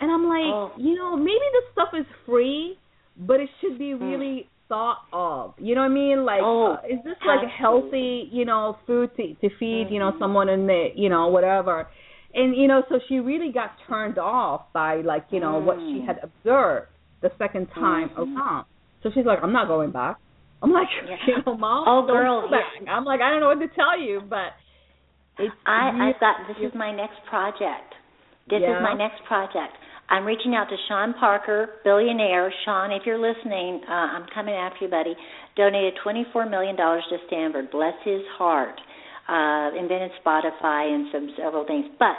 and 0.00 0.10
I'm 0.10 0.26
like, 0.26 0.46
Oh. 0.54 0.70
you 0.78 0.94
know, 0.94 1.16
maybe 1.18 1.46
the 1.52 1.62
stuff 1.72 1.92
is 1.92 2.06
free, 2.24 2.78
but 3.16 3.40
it 3.40 3.48
should 3.60 3.78
be 3.78 3.94
really 3.94 4.48
thought 4.68 5.02
of? 5.12 5.54
You 5.58 5.74
know 5.74 5.82
what 5.82 5.90
I 5.90 5.94
mean? 5.94 6.24
Like, 6.24 6.40
oh, 6.42 6.74
uh, 6.74 6.86
is 6.86 6.98
this 7.04 7.16
like 7.26 7.46
a 7.46 7.48
healthy, 7.48 8.28
you 8.32 8.44
know, 8.44 8.76
food 8.86 9.10
to 9.16 9.34
to 9.34 9.48
feed, 9.58 9.86
mm-hmm. 9.86 9.94
you 9.94 10.00
know, 10.00 10.10
mm-hmm. 10.10 10.22
someone 10.22 10.48
in 10.48 10.66
the, 10.66 10.88
you 10.94 11.08
know, 11.08 11.28
whatever. 11.28 11.88
And 12.34 12.56
you 12.56 12.66
know, 12.66 12.82
so 12.88 12.98
she 13.08 13.18
really 13.18 13.52
got 13.52 13.72
turned 13.88 14.18
off 14.18 14.72
by 14.72 14.96
like, 14.96 15.26
you 15.30 15.40
know, 15.40 15.60
mm. 15.60 15.64
what 15.64 15.76
she 15.76 16.02
mm. 16.02 16.06
had 16.06 16.18
observed 16.22 16.88
the 17.22 17.30
second 17.38 17.68
time 17.74 18.08
mm-hmm. 18.10 18.36
around. 18.36 18.66
So 19.02 19.10
she's 19.14 19.24
like, 19.24 19.38
I'm 19.42 19.52
not 19.52 19.68
going 19.68 19.92
back. 19.92 20.18
I'm 20.62 20.72
like, 20.72 20.88
yeah. 21.08 21.16
you 21.26 21.34
know, 21.46 21.56
mom, 21.56 21.84
oh 21.86 22.06
girl, 22.06 22.50
back. 22.50 22.64
I'm 22.88 23.04
like, 23.04 23.20
I 23.20 23.30
don't 23.30 23.40
know 23.40 23.48
what 23.48 23.60
to 23.60 23.68
tell 23.74 24.00
you, 24.00 24.22
but 24.28 24.56
it's. 25.38 25.54
I 25.66 25.90
really, 25.90 26.12
I 26.14 26.18
thought 26.18 26.36
this 26.48 26.56
is 26.64 26.72
my 26.74 26.90
next 26.94 27.20
project. 27.28 27.94
This 28.48 28.60
yeah. 28.62 28.76
is 28.76 28.82
my 28.82 28.94
next 28.94 29.22
project. 29.24 29.76
I'm 30.08 30.24
reaching 30.24 30.54
out 30.54 30.68
to 30.68 30.76
Sean 30.88 31.14
Parker, 31.14 31.80
billionaire. 31.82 32.52
Sean, 32.64 32.92
if 32.92 33.02
you're 33.06 33.18
listening, 33.18 33.80
uh, 33.88 33.92
I'm 33.92 34.26
coming 34.34 34.54
after 34.54 34.84
you, 34.84 34.90
buddy. 34.90 35.14
Donated 35.56 35.94
$24 36.04 36.50
million 36.50 36.76
to 36.76 37.16
Stanford. 37.26 37.70
Bless 37.70 37.94
his 38.04 38.20
heart. 38.36 38.78
Uh, 39.28 39.70
invented 39.78 40.10
Spotify 40.24 40.94
and 40.94 41.08
some 41.10 41.30
several 41.38 41.66
things. 41.66 41.86
But 41.98 42.16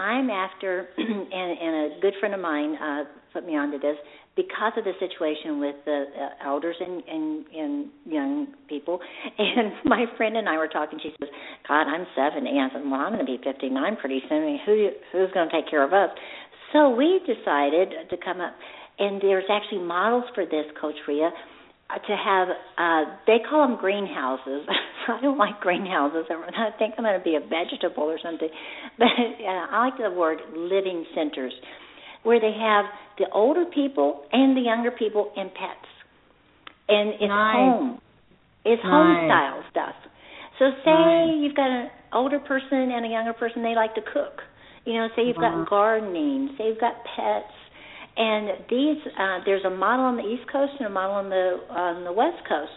I'm 0.00 0.30
after, 0.30 0.88
and, 0.96 1.58
and 1.58 1.92
a 1.92 2.00
good 2.00 2.14
friend 2.20 2.34
of 2.34 2.40
mine 2.40 2.76
uh, 2.76 3.04
put 3.32 3.44
me 3.44 3.56
onto 3.56 3.78
this 3.78 3.96
because 4.38 4.72
of 4.76 4.84
the 4.84 4.92
situation 5.02 5.58
with 5.58 5.74
the 5.84 6.04
uh, 6.14 6.46
elders 6.46 6.76
and, 6.78 7.02
and 7.10 7.44
and 7.52 7.86
young 8.06 8.46
people. 8.68 9.00
And 9.38 9.72
my 9.84 10.04
friend 10.16 10.36
and 10.36 10.48
I 10.48 10.56
were 10.56 10.68
talking. 10.68 11.00
She 11.02 11.10
says, 11.18 11.28
"God, 11.66 11.90
I'm 11.90 12.06
70." 12.14 12.46
I 12.46 12.68
said, 12.72 12.82
"Well, 12.84 13.00
I'm 13.00 13.12
going 13.14 13.26
to 13.26 13.30
be 13.30 13.38
59 13.42 13.96
pretty 13.96 14.22
soon. 14.28 14.58
Who 14.64 14.90
who's 15.10 15.30
going 15.34 15.50
to 15.50 15.54
take 15.54 15.68
care 15.68 15.82
of 15.82 15.92
us?" 15.92 16.10
So 16.72 16.90
we 16.90 17.20
decided 17.20 18.10
to 18.10 18.16
come 18.22 18.40
up, 18.40 18.54
and 18.98 19.20
there's 19.22 19.44
actually 19.50 19.82
models 19.82 20.24
for 20.34 20.44
this, 20.44 20.66
Coach 20.80 20.96
Rea, 21.06 21.24
uh, 21.24 21.98
to 21.98 22.16
have. 22.16 22.48
Uh, 22.76 23.16
they 23.26 23.38
call 23.48 23.66
them 23.66 23.78
greenhouses. 23.80 24.66
I 25.08 25.20
don't 25.22 25.38
like 25.38 25.60
greenhouses. 25.60 26.26
I 26.28 26.70
think 26.78 26.94
I'm 26.98 27.04
going 27.04 27.18
to 27.18 27.24
be 27.24 27.36
a 27.36 27.40
vegetable 27.40 28.04
or 28.04 28.18
something, 28.22 28.48
but 28.98 29.06
uh, 29.06 29.66
I 29.70 29.88
like 29.88 29.98
the 29.98 30.10
word 30.10 30.38
living 30.54 31.06
centers, 31.14 31.52
where 32.22 32.40
they 32.40 32.52
have 32.58 32.84
the 33.18 33.26
older 33.32 33.64
people 33.64 34.24
and 34.32 34.56
the 34.56 34.60
younger 34.60 34.90
people 34.90 35.32
in 35.36 35.48
pets, 35.48 35.88
and 36.88 37.10
it's 37.14 37.22
nice. 37.22 37.54
home. 37.56 38.00
It's 38.64 38.82
nice. 38.84 38.92
home 38.92 39.28
style 39.28 39.64
stuff. 39.70 39.94
So 40.58 40.70
say 40.84 40.90
nice. 40.90 41.40
you've 41.40 41.56
got 41.56 41.70
an 41.70 41.88
older 42.12 42.40
person 42.40 42.92
and 42.92 43.06
a 43.06 43.08
younger 43.08 43.32
person, 43.32 43.62
they 43.62 43.74
like 43.74 43.94
to 43.94 44.02
cook 44.02 44.42
you 44.84 44.94
know, 44.94 45.08
say 45.16 45.22
you've 45.26 45.36
got 45.36 45.68
gardening, 45.68 46.54
say 46.58 46.68
you've 46.68 46.80
got 46.80 46.94
pets, 47.16 47.54
and 48.16 48.66
these 48.68 48.98
uh, 49.18 49.38
there's 49.44 49.64
a 49.64 49.70
model 49.70 50.06
on 50.06 50.16
the 50.16 50.22
East 50.22 50.50
Coast 50.50 50.72
and 50.78 50.86
a 50.86 50.90
model 50.90 51.16
on 51.16 51.30
the 51.30 51.58
on 51.70 52.04
the 52.04 52.12
West 52.12 52.42
Coast. 52.48 52.72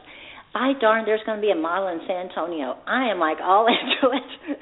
By 0.53 0.73
darn, 0.79 1.05
there's 1.05 1.21
going 1.25 1.37
to 1.37 1.41
be 1.41 1.51
a 1.51 1.55
model 1.55 1.87
in 1.87 1.99
San 2.07 2.27
Antonio. 2.27 2.75
I 2.85 3.09
am 3.09 3.19
like 3.19 3.37
all 3.41 3.67
into 3.71 4.15
it. 4.15 4.57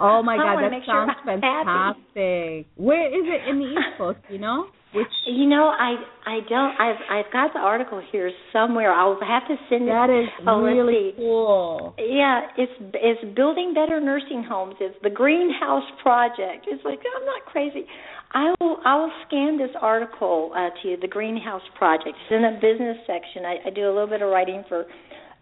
Oh 0.00 0.22
my 0.22 0.36
God, 0.36 0.62
that 0.62 0.72
sounds 0.86 1.12
sure 1.12 1.24
fantastic. 1.24 2.66
Where 2.76 3.06
is 3.08 3.26
it 3.26 3.48
in 3.48 3.58
the 3.58 3.66
East 3.66 3.88
Coast? 3.98 4.18
You 4.28 4.38
know? 4.38 4.66
Which 4.92 5.06
you 5.24 5.46
know, 5.46 5.70
I 5.70 5.94
I 6.26 6.38
don't. 6.48 6.74
I've 6.80 6.98
I've 7.08 7.32
got 7.32 7.52
the 7.52 7.60
article 7.60 8.02
here 8.10 8.32
somewhere. 8.52 8.92
I'll 8.92 9.20
have 9.22 9.46
to 9.46 9.54
send 9.68 9.86
that 9.86 10.10
it. 10.10 10.26
That 10.26 10.42
is 10.42 10.48
oh, 10.48 10.62
really 10.62 11.12
cool. 11.16 11.94
Yeah, 11.96 12.40
it's 12.58 12.72
it's 12.94 13.36
building 13.36 13.72
better 13.72 14.00
nursing 14.00 14.42
homes. 14.42 14.74
It's 14.80 14.96
the 15.04 15.10
Greenhouse 15.10 15.86
Project. 16.02 16.66
It's 16.66 16.84
like 16.84 16.98
I'm 16.98 17.24
not 17.24 17.46
crazy. 17.46 17.86
I 18.32 18.52
will 18.58 18.78
I 18.84 18.96
will 18.96 19.12
scan 19.28 19.58
this 19.58 19.70
article 19.80 20.50
uh, 20.56 20.70
to 20.82 20.88
you. 20.88 20.96
The 21.00 21.08
Greenhouse 21.08 21.62
Project. 21.78 22.08
It's 22.08 22.34
in 22.34 22.42
the 22.42 22.58
business 22.60 22.98
section. 23.06 23.46
I, 23.46 23.68
I 23.68 23.70
do 23.70 23.86
a 23.86 23.94
little 23.94 24.08
bit 24.08 24.22
of 24.22 24.28
writing 24.28 24.64
for 24.68 24.86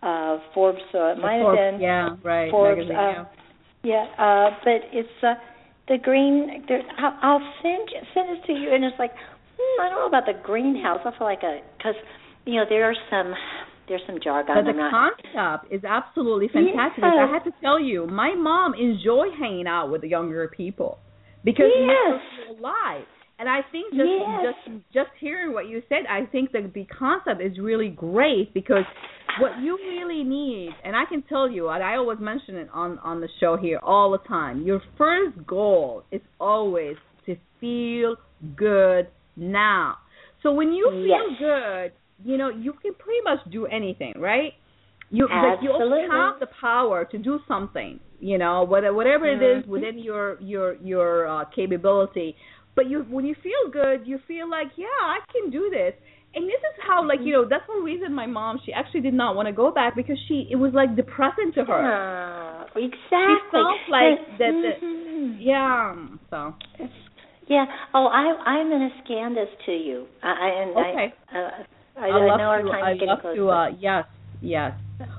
uh 0.03 0.45
Forbes, 0.53 0.79
so 0.93 1.09
it 1.09 1.17
might 1.17 1.41
Forbes, 1.41 1.59
have 1.59 1.73
been 1.73 1.81
yeah, 1.81 2.17
right. 2.23 2.51
Forbes. 2.51 2.87
Magazine, 2.87 2.97
uh, 2.97 3.11
yeah, 3.11 3.25
uh, 3.95 4.51
but 4.65 4.85
it's 4.93 5.09
uh, 5.23 5.35
the 5.89 5.99
green. 6.03 6.65
There, 6.69 6.83
I'll, 6.99 7.19
I'll 7.23 7.53
send 7.63 7.89
send 8.15 8.29
this 8.31 8.45
to 8.47 8.53
you, 8.53 8.73
and 8.73 8.85
it's 8.85 8.99
like 8.99 9.13
Hmm, 9.59 9.83
I 9.83 9.89
don't 9.89 9.99
know 9.99 10.07
about 10.07 10.27
the 10.27 10.39
greenhouse. 10.43 11.01
I 11.05 11.11
feel 11.19 11.27
like 11.27 11.43
a 11.43 11.61
because 11.77 11.99
you 12.47 12.57
know 12.57 12.65
there 12.69 12.85
are 12.85 12.95
some 13.11 13.35
there's 13.89 14.03
some 14.07 14.19
jargon. 14.23 14.55
But 14.55 14.71
the 14.71 14.79
not, 14.79 15.19
concept 15.35 15.73
is 15.73 15.83
absolutely 15.85 16.49
fantastic. 16.49 17.03
Yes. 17.03 17.15
I 17.19 17.33
have 17.33 17.45
to 17.45 17.53
tell 17.61 17.81
you, 17.81 18.07
my 18.07 18.35
mom 18.35 18.75
enjoy 18.75 19.27
hanging 19.39 19.67
out 19.67 19.91
with 19.91 20.03
the 20.03 20.09
younger 20.09 20.47
people 20.49 20.99
because 21.45 21.71
yes. 21.75 22.21
we're 22.49 22.59
alive. 22.59 23.07
And 23.39 23.49
I 23.49 23.61
think 23.71 23.93
just 23.93 24.03
yes. 24.05 24.55
just 24.67 24.77
just 24.93 25.11
hearing 25.21 25.53
what 25.53 25.69
you 25.69 25.83
said, 25.89 25.99
I 26.11 26.27
think 26.27 26.53
that 26.53 26.73
the 26.75 26.85
concept 26.87 27.41
is 27.41 27.59
really 27.61 27.89
great 27.89 28.53
because 28.53 28.85
what 29.41 29.53
you 29.63 29.79
really 29.79 30.25
need, 30.25 30.71
and 30.85 30.97
I 30.97 31.05
can 31.09 31.23
tell 31.23 31.49
you, 31.49 31.69
and 31.69 31.83
I 31.83 31.95
always 31.95 32.19
mention 32.21 32.57
it 32.57 32.69
on 32.73 32.99
on 32.99 33.21
the 33.21 33.29
show 33.39 33.57
here 33.57 33.79
all 33.83 34.11
the 34.11 34.19
time. 34.27 34.63
Your 34.63 34.81
first 34.97 35.47
goal 35.47 36.03
is 36.11 36.21
always 36.41 36.97
to 37.27 37.37
feel 37.61 38.17
good 38.57 39.07
now. 39.37 39.99
So 40.43 40.53
when 40.53 40.73
you 40.73 40.89
feel 40.91 41.31
yes. 41.31 41.39
good, 41.39 41.93
you 42.29 42.39
know, 42.39 42.49
you 42.49 42.73
can 42.73 42.95
pretty 42.95 43.21
much 43.23 43.39
do 43.53 43.67
anything, 43.67 44.15
right? 44.19 44.53
You 45.11 45.27
like 45.27 45.63
you 45.63 45.73
also 45.73 45.97
have 46.11 46.39
the 46.39 46.49
power 46.61 47.07
to 47.07 47.19
do 47.19 47.41
something, 47.49 47.99
you 48.21 48.37
know, 48.37 48.65
whether 48.65 48.93
whatever 48.93 49.27
it 49.27 49.43
is 49.43 49.63
mm-hmm. 49.63 49.71
within 49.71 49.99
your 49.99 50.39
your 50.41 50.75
your 50.77 51.27
uh, 51.27 51.45
capability. 51.47 52.37
But 52.79 52.89
you 52.89 53.05
when 53.11 53.27
you 53.27 53.35
feel 53.43 53.73
good, 53.73 54.07
you 54.07 54.21
feel 54.29 54.49
like, 54.49 54.69
yeah, 54.77 54.87
I 55.03 55.19
can 55.33 55.51
do 55.51 55.69
this. 55.69 55.95
And 56.33 56.45
this 56.45 56.63
is 56.63 56.79
how 56.87 57.05
like, 57.05 57.19
you 57.21 57.33
know, 57.33 57.45
that's 57.45 57.67
one 57.67 57.83
reason 57.83 58.15
my 58.15 58.27
mom 58.27 58.61
she 58.65 58.73
actually 58.73 59.01
did 59.01 59.15
not 59.15 59.35
want 59.35 59.49
to 59.49 59.53
go 59.53 59.73
back 59.73 59.97
because 59.97 60.17
she 60.29 60.47
it 60.49 60.55
was 60.55 60.71
like 60.73 60.95
depressing 60.95 61.51
to 61.57 61.65
her. 61.65 61.75
Uh, 61.75 62.65
exactly. 62.77 63.03
She 63.11 63.51
felt 63.51 63.83
like 63.91 64.21
that, 64.39 64.55
that 64.63 64.77
mm-hmm. 64.81 65.41
yeah, 65.41 66.07
so 66.31 66.55
yeah. 67.49 67.65
Oh, 67.93 68.07
I 68.07 68.49
I'm 68.49 68.69
going 68.69 68.89
to 68.89 69.05
scan 69.05 69.35
this 69.35 69.49
to 69.67 69.73
you. 69.73 70.07
I 70.23 70.63
and 70.63 70.71
okay. 70.71 71.15
I, 71.33 71.37
uh, 71.37 71.51
I, 71.97 72.07
I, 72.07 72.27
love 72.29 72.39
know 72.39 72.45
our 72.45 72.63
to, 72.63 72.69
time 72.69 72.85
I 72.85 72.93
getting 72.95 73.09
love 73.09 73.21
close. 73.23 73.37
to. 73.37 73.51
Uh, 73.51 73.69
yes, 73.81 74.05
yes. 74.41 74.71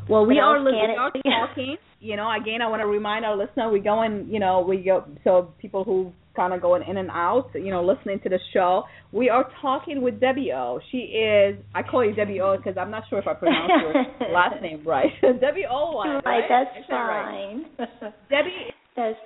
Well, 0.08 0.26
we 0.26 0.40
are, 0.40 0.64
we 0.64 0.72
are 0.72 1.12
talking. 1.12 1.76
You 2.00 2.16
know, 2.16 2.32
again, 2.32 2.62
I 2.62 2.70
want 2.70 2.82
to 2.82 2.88
remind 2.88 3.26
our 3.26 3.36
listener 3.36 3.70
we 3.70 3.82
go 3.82 4.04
and 4.04 4.32
You 4.32 4.40
know, 4.40 4.62
we 4.62 4.78
go 4.78 5.04
so 5.26 5.52
people 5.60 5.84
who 5.84 6.14
kind 6.36 6.54
of 6.54 6.62
going 6.62 6.84
in 6.88 6.98
and 6.98 7.10
out. 7.10 7.50
You 7.54 7.72
know, 7.72 7.84
listening 7.84 8.20
to 8.22 8.30
the 8.30 8.40
show. 8.54 8.84
We 9.12 9.30
are 9.30 9.50
talking 9.62 10.02
with 10.02 10.20
Debbie 10.20 10.52
O. 10.54 10.80
She 10.92 10.98
is. 10.98 11.58
I 11.74 11.84
call 11.84 12.06
you 12.06 12.14
Debbie 12.14 12.42
O 12.42 12.58
because 12.58 12.78
I'm 12.78 12.92
not 12.92 13.04
sure 13.10 13.20
if 13.20 13.28
I 13.28 13.34
pronounced 13.34 13.74
your 14.20 14.32
last 14.34 14.62
name 14.62 14.84
right. 14.86 15.12
Debbie 15.22 15.66
O. 15.70 16.02
Right, 16.04 16.24
right? 16.26 16.44
that's 16.50 16.88
fine. 16.90 17.66
Right. 17.78 18.14
Debbie. 18.30 18.74
That's 18.96 19.18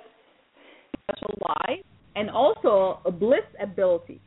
special 1.10 1.38
life 1.66 1.84
and 2.16 2.30
also 2.30 3.00
a 3.04 3.10
bliss 3.10 3.44
ability. 3.60 4.20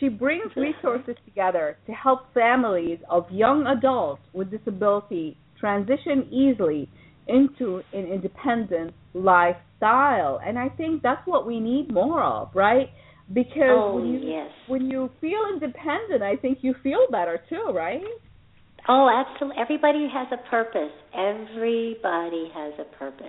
She 0.00 0.08
brings 0.08 0.54
resources 0.56 1.14
together 1.24 1.78
to 1.86 1.92
help 1.92 2.32
families 2.32 2.98
of 3.08 3.30
young 3.30 3.66
adults 3.66 4.22
with 4.32 4.50
disability 4.50 5.36
transition 5.58 6.28
easily 6.30 6.88
into 7.28 7.82
an 7.92 8.06
independent 8.06 8.94
lifestyle. 9.14 10.40
And 10.44 10.58
I 10.58 10.68
think 10.68 11.02
that's 11.02 11.26
what 11.26 11.46
we 11.46 11.60
need 11.60 11.92
more 11.92 12.22
of, 12.22 12.50
right? 12.54 12.88
Because 13.32 13.70
oh, 13.70 13.96
when 13.96 14.06
you 14.06 14.18
yes. 14.20 14.50
when 14.66 14.90
you 14.90 15.10
feel 15.20 15.40
independent, 15.52 16.22
I 16.22 16.36
think 16.36 16.58
you 16.60 16.74
feel 16.82 17.06
better 17.10 17.40
too, 17.48 17.72
right? 17.74 18.02
Oh, 18.86 19.08
absolutely. 19.08 19.60
Everybody 19.60 20.08
has 20.12 20.26
a 20.30 20.50
purpose. 20.50 20.92
Everybody 21.14 22.50
has 22.54 22.74
a 22.78 22.96
purpose. 22.98 23.26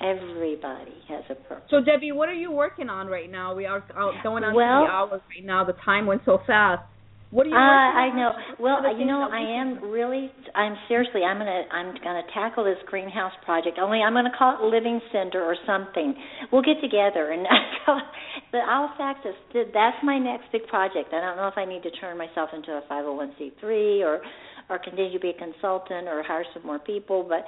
Everybody 0.00 0.94
has 1.08 1.24
a 1.28 1.34
purpose. 1.34 1.68
So 1.68 1.84
Debbie, 1.84 2.12
what 2.12 2.30
are 2.30 2.34
you 2.34 2.50
working 2.50 2.88
on 2.88 3.06
right 3.08 3.30
now? 3.30 3.54
We 3.54 3.66
are 3.66 3.84
going 4.22 4.42
on 4.44 4.54
well, 4.54 4.84
three 4.84 4.90
hours 4.90 5.20
right 5.36 5.44
now. 5.44 5.64
The 5.64 5.74
time 5.84 6.06
went 6.06 6.22
so 6.24 6.38
fast. 6.46 6.82
What 7.30 7.46
are 7.46 7.50
you? 7.50 7.54
Uh, 7.54 7.58
I 7.58 8.10
know. 8.10 8.30
Well, 8.58 8.82
you 8.98 9.06
know, 9.06 9.22
I 9.30 9.62
am 9.62 9.90
really. 9.90 10.30
I'm 10.54 10.74
seriously. 10.88 11.22
I'm 11.22 11.38
gonna. 11.38 11.62
I'm 11.70 11.94
gonna 12.02 12.26
tackle 12.34 12.64
this 12.64 12.78
greenhouse 12.86 13.32
project. 13.44 13.78
Only 13.80 14.02
I'm 14.02 14.14
gonna 14.14 14.34
call 14.36 14.58
it 14.58 14.66
Living 14.66 15.00
Center 15.12 15.42
or 15.42 15.54
something. 15.64 16.14
We'll 16.50 16.62
get 16.62 16.80
together 16.82 17.30
and. 17.30 17.46
but 18.52 18.62
I'll 18.66 18.90
fax 18.98 19.20
this. 19.22 19.66
That's 19.72 19.96
my 20.02 20.18
next 20.18 20.50
big 20.50 20.66
project. 20.66 21.14
I 21.14 21.20
don't 21.20 21.36
know 21.36 21.46
if 21.46 21.56
I 21.56 21.64
need 21.64 21.84
to 21.84 21.90
turn 21.92 22.18
myself 22.18 22.50
into 22.52 22.72
a 22.72 22.82
501c3 22.90 24.00
or, 24.02 24.20
or 24.68 24.78
continue 24.78 25.12
to 25.12 25.20
be 25.20 25.30
a 25.30 25.38
consultant 25.38 26.08
or 26.08 26.24
hire 26.24 26.44
some 26.52 26.66
more 26.66 26.80
people. 26.80 27.24
But 27.28 27.44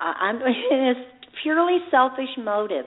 I'm. 0.00 0.40
It's 0.72 1.00
purely 1.44 1.78
selfish 1.90 2.34
motive 2.38 2.86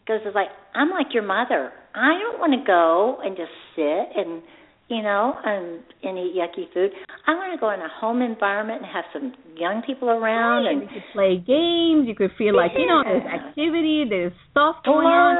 because 0.00 0.20
it's 0.26 0.34
like 0.34 0.48
I'm 0.74 0.90
like 0.90 1.14
your 1.14 1.22
mother. 1.22 1.72
I 1.94 2.18
don't 2.18 2.40
want 2.40 2.52
to 2.58 2.66
go 2.66 3.18
and 3.22 3.36
just 3.36 3.54
sit 3.74 4.18
and 4.20 4.42
you 4.88 5.02
know 5.02 5.34
and 5.44 5.82
and 6.02 6.18
eat 6.18 6.34
yucky 6.36 6.72
food. 6.72 6.90
I 7.26 7.34
want 7.34 7.52
to 7.54 7.60
go 7.60 7.70
in 7.70 7.80
a 7.80 7.88
home 8.00 8.22
environment 8.22 8.82
and 8.82 8.90
have 8.92 9.04
some 9.12 9.34
young 9.56 9.82
people 9.86 10.08
around 10.10 10.64
right, 10.64 10.72
and 10.72 10.82
you 10.82 10.88
could 10.88 11.04
play 11.12 11.36
games. 11.36 12.06
You 12.06 12.14
could 12.16 12.30
feel 12.38 12.56
like 12.56 12.72
yeah. 12.74 12.80
you 12.80 12.86
know 12.86 13.02
there's 13.04 13.26
activity, 13.26 14.04
there's 14.08 14.32
stuff 14.50 14.76
going 14.84 15.06
on. 15.06 15.36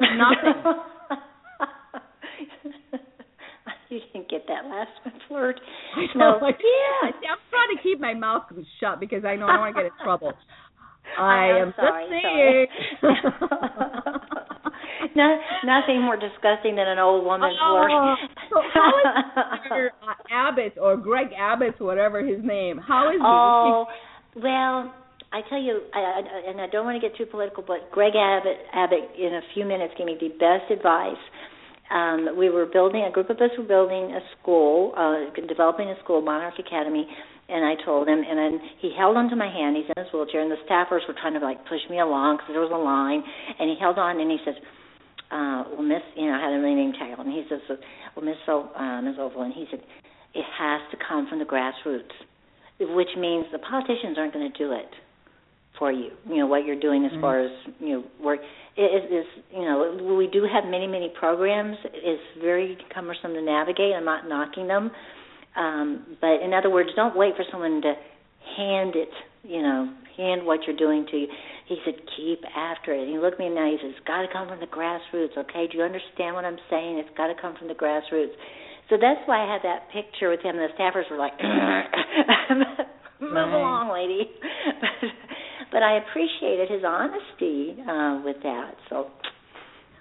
Nothing. 0.00 0.82
you 3.90 4.00
didn't 4.12 4.30
get 4.30 4.46
that 4.48 4.64
last 4.68 4.90
one, 5.04 5.14
flirt. 5.28 5.60
No, 6.14 6.38
like, 6.42 6.58
yeah. 6.60 7.10
I'm 7.10 7.38
trying 7.50 7.76
to 7.76 7.82
keep 7.82 8.00
my 8.00 8.14
mouth 8.14 8.44
shut 8.80 9.00
because 9.00 9.24
I 9.24 9.36
know 9.36 9.46
I 9.46 9.52
don't 9.52 9.60
want 9.60 9.76
to 9.76 9.82
get 9.82 9.92
in 9.92 10.04
trouble. 10.04 10.32
I 11.18 11.58
am 11.58 11.72
sorry, 11.76 12.04
just 12.04 13.02
saying. 13.02 14.14
no, 15.16 15.38
nothing 15.64 16.02
more 16.02 16.16
disgusting 16.16 16.76
than 16.76 16.88
an 16.88 16.98
old 16.98 17.24
woman 17.24 17.50
oh, 17.60 17.84
flirt. 17.86 18.30
so 18.50 18.56
how 18.74 18.90
is 18.98 19.70
Mr. 19.70 19.88
Abbott 20.30 20.74
or 20.80 20.96
Greg 20.96 21.28
Abbott, 21.38 21.80
whatever 21.80 22.24
his 22.24 22.44
name? 22.44 22.78
How 22.78 23.10
is 23.10 23.20
oh, 23.22 23.86
he? 24.34 24.40
well, 24.40 24.94
I 25.32 25.40
tell 25.48 25.60
you, 25.60 25.82
I, 25.94 25.98
I, 26.00 26.50
and 26.50 26.60
I 26.60 26.66
don't 26.68 26.86
want 26.86 27.00
to 27.00 27.06
get 27.06 27.16
too 27.16 27.26
political, 27.26 27.62
but 27.66 27.90
Greg 27.92 28.14
Abbott, 28.16 28.56
Abbott, 28.72 29.12
in 29.18 29.34
a 29.34 29.40
few 29.52 29.66
minutes, 29.66 29.94
gave 29.98 30.06
me 30.06 30.16
the 30.18 30.32
best 30.40 30.70
advice. 30.72 31.20
Um, 31.92 32.36
we 32.36 32.50
were 32.50 32.66
building 32.66 33.04
a 33.04 33.12
group 33.12 33.30
of 33.30 33.36
us 33.36 33.50
were 33.56 33.64
building 33.64 34.12
a 34.12 34.20
school, 34.40 34.92
uh, 34.96 35.32
developing 35.46 35.88
a 35.88 35.96
school, 36.04 36.20
Monarch 36.20 36.58
Academy, 36.58 37.06
and 37.48 37.64
I 37.64 37.82
told 37.84 38.08
him, 38.08 38.20
and 38.20 38.36
then 38.36 38.60
he 38.80 38.92
held 38.96 39.16
onto 39.16 39.36
my 39.36 39.48
hand. 39.48 39.76
He's 39.76 39.88
in 39.88 40.04
his 40.04 40.12
wheelchair, 40.12 40.40
and 40.40 40.52
the 40.52 40.60
staffers 40.68 41.08
were 41.08 41.16
trying 41.16 41.32
to 41.32 41.40
like 41.40 41.64
push 41.64 41.80
me 41.88 41.98
along 41.98 42.36
because 42.36 42.52
there 42.52 42.60
was 42.60 42.72
a 42.72 42.76
line, 42.76 43.24
and 43.58 43.72
he 43.72 43.76
held 43.80 43.96
on, 43.96 44.20
and 44.20 44.30
he 44.30 44.36
says, 44.44 44.54
uh, 45.30 45.64
"Well, 45.72 45.82
Miss, 45.82 46.02
you 46.16 46.26
know, 46.26 46.34
I 46.34 46.40
had 46.40 46.52
a 46.52 46.62
name 46.62 46.92
tag 46.92 47.18
and 47.18 47.32
he 47.32 47.44
says, 47.48 47.60
"Well, 48.14 48.24
Miss 48.24 48.36
o- 48.48 48.70
uh, 48.74 49.02
Miss 49.02 49.16
Oval," 49.18 49.42
and 49.42 49.52
he 49.52 49.66
said, 49.70 49.80
"It 50.34 50.44
has 50.58 50.80
to 50.90 50.96
come 50.96 51.28
from 51.28 51.38
the 51.38 51.44
grassroots," 51.44 52.14
which 52.80 53.16
means 53.16 53.46
the 53.52 53.58
politicians 53.58 54.18
aren't 54.18 54.32
going 54.32 54.50
to 54.50 54.58
do 54.58 54.72
it 54.72 54.90
for 55.78 55.92
you. 55.92 56.10
You 56.28 56.38
know 56.38 56.46
what 56.46 56.64
you're 56.64 56.78
doing 56.80 57.04
as 57.04 57.12
mm-hmm. 57.12 57.20
far 57.20 57.40
as 57.40 57.50
you 57.80 57.88
know 57.88 58.04
work. 58.22 58.40
It 58.76 59.12
is 59.12 59.26
you 59.52 59.62
know 59.62 60.16
we 60.16 60.26
do 60.26 60.46
have 60.52 60.64
many 60.64 60.86
many 60.86 61.12
programs. 61.18 61.76
It's 61.84 62.22
very 62.40 62.76
cumbersome 62.92 63.34
to 63.34 63.42
navigate. 63.42 63.94
I'm 63.94 64.04
not 64.04 64.28
knocking 64.28 64.66
them, 64.66 64.90
um, 65.56 66.16
but 66.20 66.42
in 66.42 66.52
other 66.52 66.70
words, 66.70 66.90
don't 66.96 67.16
wait 67.16 67.34
for 67.36 67.44
someone 67.50 67.80
to 67.82 67.94
hand 68.56 68.94
it. 68.96 69.10
You 69.44 69.62
know, 69.62 69.92
hand 70.16 70.44
what 70.44 70.60
you're 70.66 70.76
doing 70.76 71.06
to 71.10 71.16
you. 71.16 71.28
He 71.68 71.76
said, 71.84 71.94
keep 72.16 72.40
after 72.56 72.94
it. 72.94 73.04
And 73.04 73.10
he 73.12 73.18
looked 73.18 73.38
me 73.38 73.46
and 73.46 73.54
now. 73.54 73.68
He 73.68 73.76
says, 73.76 73.92
it's 73.92 74.06
got 74.08 74.22
to 74.22 74.28
come 74.32 74.48
from 74.48 74.60
the 74.60 74.66
grassroots. 74.72 75.36
Okay, 75.36 75.68
do 75.70 75.76
you 75.76 75.84
understand 75.84 76.34
what 76.34 76.44
I'm 76.44 76.56
saying? 76.70 76.96
It's 76.96 77.12
got 77.16 77.28
to 77.28 77.36
come 77.36 77.54
from 77.58 77.68
the 77.68 77.76
grassroots. 77.76 78.32
So 78.88 78.96
that's 78.96 79.20
why 79.26 79.44
I 79.44 79.52
had 79.52 79.60
that 79.68 79.92
picture 79.92 80.30
with 80.30 80.40
him. 80.40 80.56
The 80.56 80.72
staffers 80.80 81.04
were 81.10 81.18
like, 81.18 81.36
move 83.20 83.52
along, 83.52 83.92
lady. 83.92 84.32
but 85.72 85.82
I 85.82 86.00
appreciated 86.00 86.70
his 86.70 86.82
honesty 86.86 87.76
uh, 87.84 88.24
with 88.24 88.40
that. 88.42 88.72
So. 88.88 89.08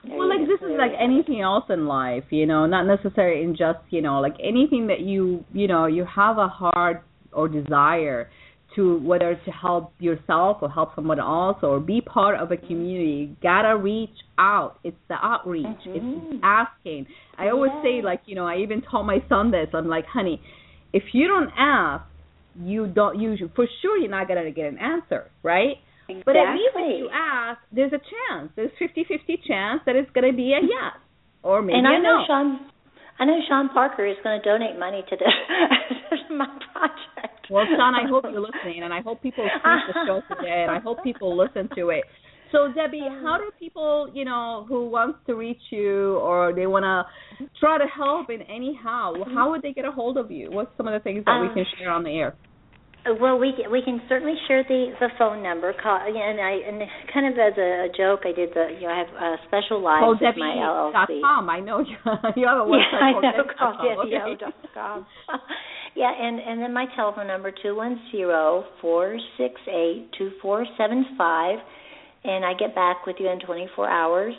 Well, 0.07 0.30
like 0.30 0.47
this 0.47 0.61
is 0.61 0.78
like 0.78 0.91
anything 0.97 1.41
else 1.41 1.65
in 1.70 1.86
life, 1.86 2.24
you 2.30 2.45
know, 2.45 2.65
not 2.65 2.88
necessarily 2.88 3.43
in 3.43 3.57
just, 3.57 3.80
you 3.89 4.01
know, 4.01 4.22
like 4.22 4.36
anything 4.41 4.88
that 4.88 5.01
you, 5.01 5.43
you 5.51 5.68
know, 5.68 5.88
you 5.88 6.05
have 6.05 6.38
a 6.38 6.47
heart 6.47 7.03
or 7.34 7.49
desire 7.49 8.30
to 8.78 9.00
whether 9.00 9.36
to 9.36 9.52
help 9.52 9.92
yourself 10.00 10.58
or 10.62 10.70
help 10.70 10.96
someone 10.96 11.20
else 11.20 11.58
or 11.64 11.80
be 11.80 12.00
part 12.00 12.40
of 12.40 12.52
a 12.52 12.58
community, 12.58 13.36
gotta 13.44 13.76
reach 13.76 14.16
out. 14.38 14.80
It's 14.84 14.96
the 15.10 15.16
outreach. 15.16 15.66
Mm-hmm. 15.66 16.36
It's 16.36 16.42
asking. 16.44 17.08
I 17.38 17.50
always 17.50 17.72
say 17.84 18.02
like, 18.02 18.22
you 18.26 18.36
know, 18.36 18.46
I 18.46 18.58
even 18.58 18.82
told 18.90 19.06
my 19.06 19.18
son 19.28 19.52
this. 19.52 19.68
I'm 19.74 19.88
like, 19.88 20.06
honey, 20.06 20.42
if 20.94 21.04
you 21.12 21.28
don't 21.28 21.50
ask, 21.58 22.06
you 22.60 22.88
don't 22.88 23.20
you 23.20 23.36
for 23.56 23.68
sure 23.82 23.98
you're 23.98 24.10
not 24.10 24.28
gonna 24.28 24.52
get 24.52 24.66
an 24.66 24.78
answer, 24.78 25.30
right? 25.44 25.78
Exactly. 26.08 26.24
But 26.26 26.36
at 26.38 26.54
least 26.54 26.76
if 26.76 27.00
you 27.00 27.10
ask, 27.12 27.60
there's 27.72 27.92
a 27.92 28.00
chance. 28.00 28.52
There's 28.56 28.72
50-50 28.80 29.44
chance 29.46 29.82
that 29.86 29.96
it's 29.96 30.10
gonna 30.12 30.34
be 30.34 30.54
a 30.54 30.62
yes 30.62 30.96
or 31.44 31.62
maybe 31.62 31.80
and 31.80 31.88
I 31.88 31.98
a 31.98 32.00
know 32.00 32.20
no. 32.20 32.24
Sean, 32.28 32.70
I 33.20 33.26
know 33.26 33.40
Sean 33.50 33.70
Parker 33.70 34.06
is 34.06 34.16
to 34.24 34.40
donate 34.44 34.78
money 34.80 35.04
to 35.10 35.16
this 35.16 36.20
my 36.30 36.48
project. 36.72 37.27
Well, 37.50 37.66
Sean, 37.76 37.95
I 37.95 38.08
hope 38.10 38.26
you're 38.30 38.41
listening, 38.41 38.84
and 38.84 38.93
I 38.93 39.02
hope 39.02 39.22
people 39.22 39.48
see 39.48 39.93
the 39.93 40.06
show 40.06 40.22
today, 40.36 40.66
and 40.68 40.72
I 40.72 40.80
hope 40.80 41.04
people 41.04 41.38
listen 41.38 41.70
to 41.76 41.89
it. 41.89 42.04
So 42.52 42.72
Debbie, 42.74 43.02
how 43.02 43.38
do 43.38 43.52
people, 43.60 44.10
you 44.14 44.24
know, 44.24 44.66
who 44.70 44.89
wants 44.89 45.20
to 45.28 45.36
reach 45.36 45.62
you 45.70 46.16
or 46.18 46.54
they 46.54 46.66
want 46.66 46.84
to 46.84 47.45
try 47.60 47.78
to 47.78 47.86
help 47.86 48.30
in 48.30 48.41
any 48.43 48.78
how, 48.82 49.16
how 49.34 49.52
would 49.52 49.62
they 49.62 49.74
get 49.74 49.84
a 49.84 49.91
hold 49.91 50.18
of 50.18 50.32
you? 50.32 50.50
What's 50.50 50.72
some 50.78 50.88
of 50.88 50.93
the 50.93 51.00
things 51.04 51.26
that 51.26 51.39
we 51.41 51.48
um, 51.48 51.54
can 51.54 51.66
share 51.78 51.91
on 51.91 52.04
the 52.04 52.12
air? 52.12 52.36
Well, 53.20 53.39
we 53.39 53.53
we 53.72 53.82
can 53.82 54.01
certainly 54.10 54.36
share 54.47 54.64
the 54.64 54.91
the 54.99 55.10
phone 55.18 55.41
number. 55.41 55.74
Call 55.82 55.99
and 55.99 56.41
I 56.41 56.51
and 56.68 56.82
kind 57.14 57.28
of 57.28 57.39
as 57.39 57.58
a 57.58 57.88
joke, 57.95 58.22
I 58.26 58.34
did 58.34 58.49
the 58.53 58.76
you 58.76 58.88
know 58.88 58.93
I 58.93 58.97
have 58.99 59.14
a 59.16 59.36
special 59.47 59.82
lives 59.82 60.03
oh, 60.05 60.12
with 60.12 60.36
my 60.38 60.55
LLC. 60.60 61.22
com. 61.22 61.49
I 61.49 61.60
know 61.60 61.80
you, 61.80 61.95
you 62.36 62.47
have 62.47 62.60
a 62.60 62.70
website 62.70 62.91
yeah, 62.91 63.32
I 63.32 63.38
know, 63.38 63.43
called 63.58 64.12
Debbie.com. 64.12 65.05
yeah, 65.95 66.12
and 66.20 66.39
and 66.39 66.62
then 66.62 66.74
my 66.74 66.86
telephone 66.95 67.28
number 67.28 67.51
two 67.64 67.76
one 67.76 67.99
zero 68.12 68.66
four 68.82 69.18
six 69.38 69.55
eight 69.68 70.10
two 70.18 70.32
four 70.41 70.66
seven 70.78 71.05
five, 71.18 71.60
and 72.24 72.43
I 72.43 72.53
get 72.60 72.76
back 72.76 73.05
with 73.05 73.18
you 73.20 73.30
in 73.30 73.39
twenty 73.39 73.70
four 73.76 73.89
hours. 73.89 74.34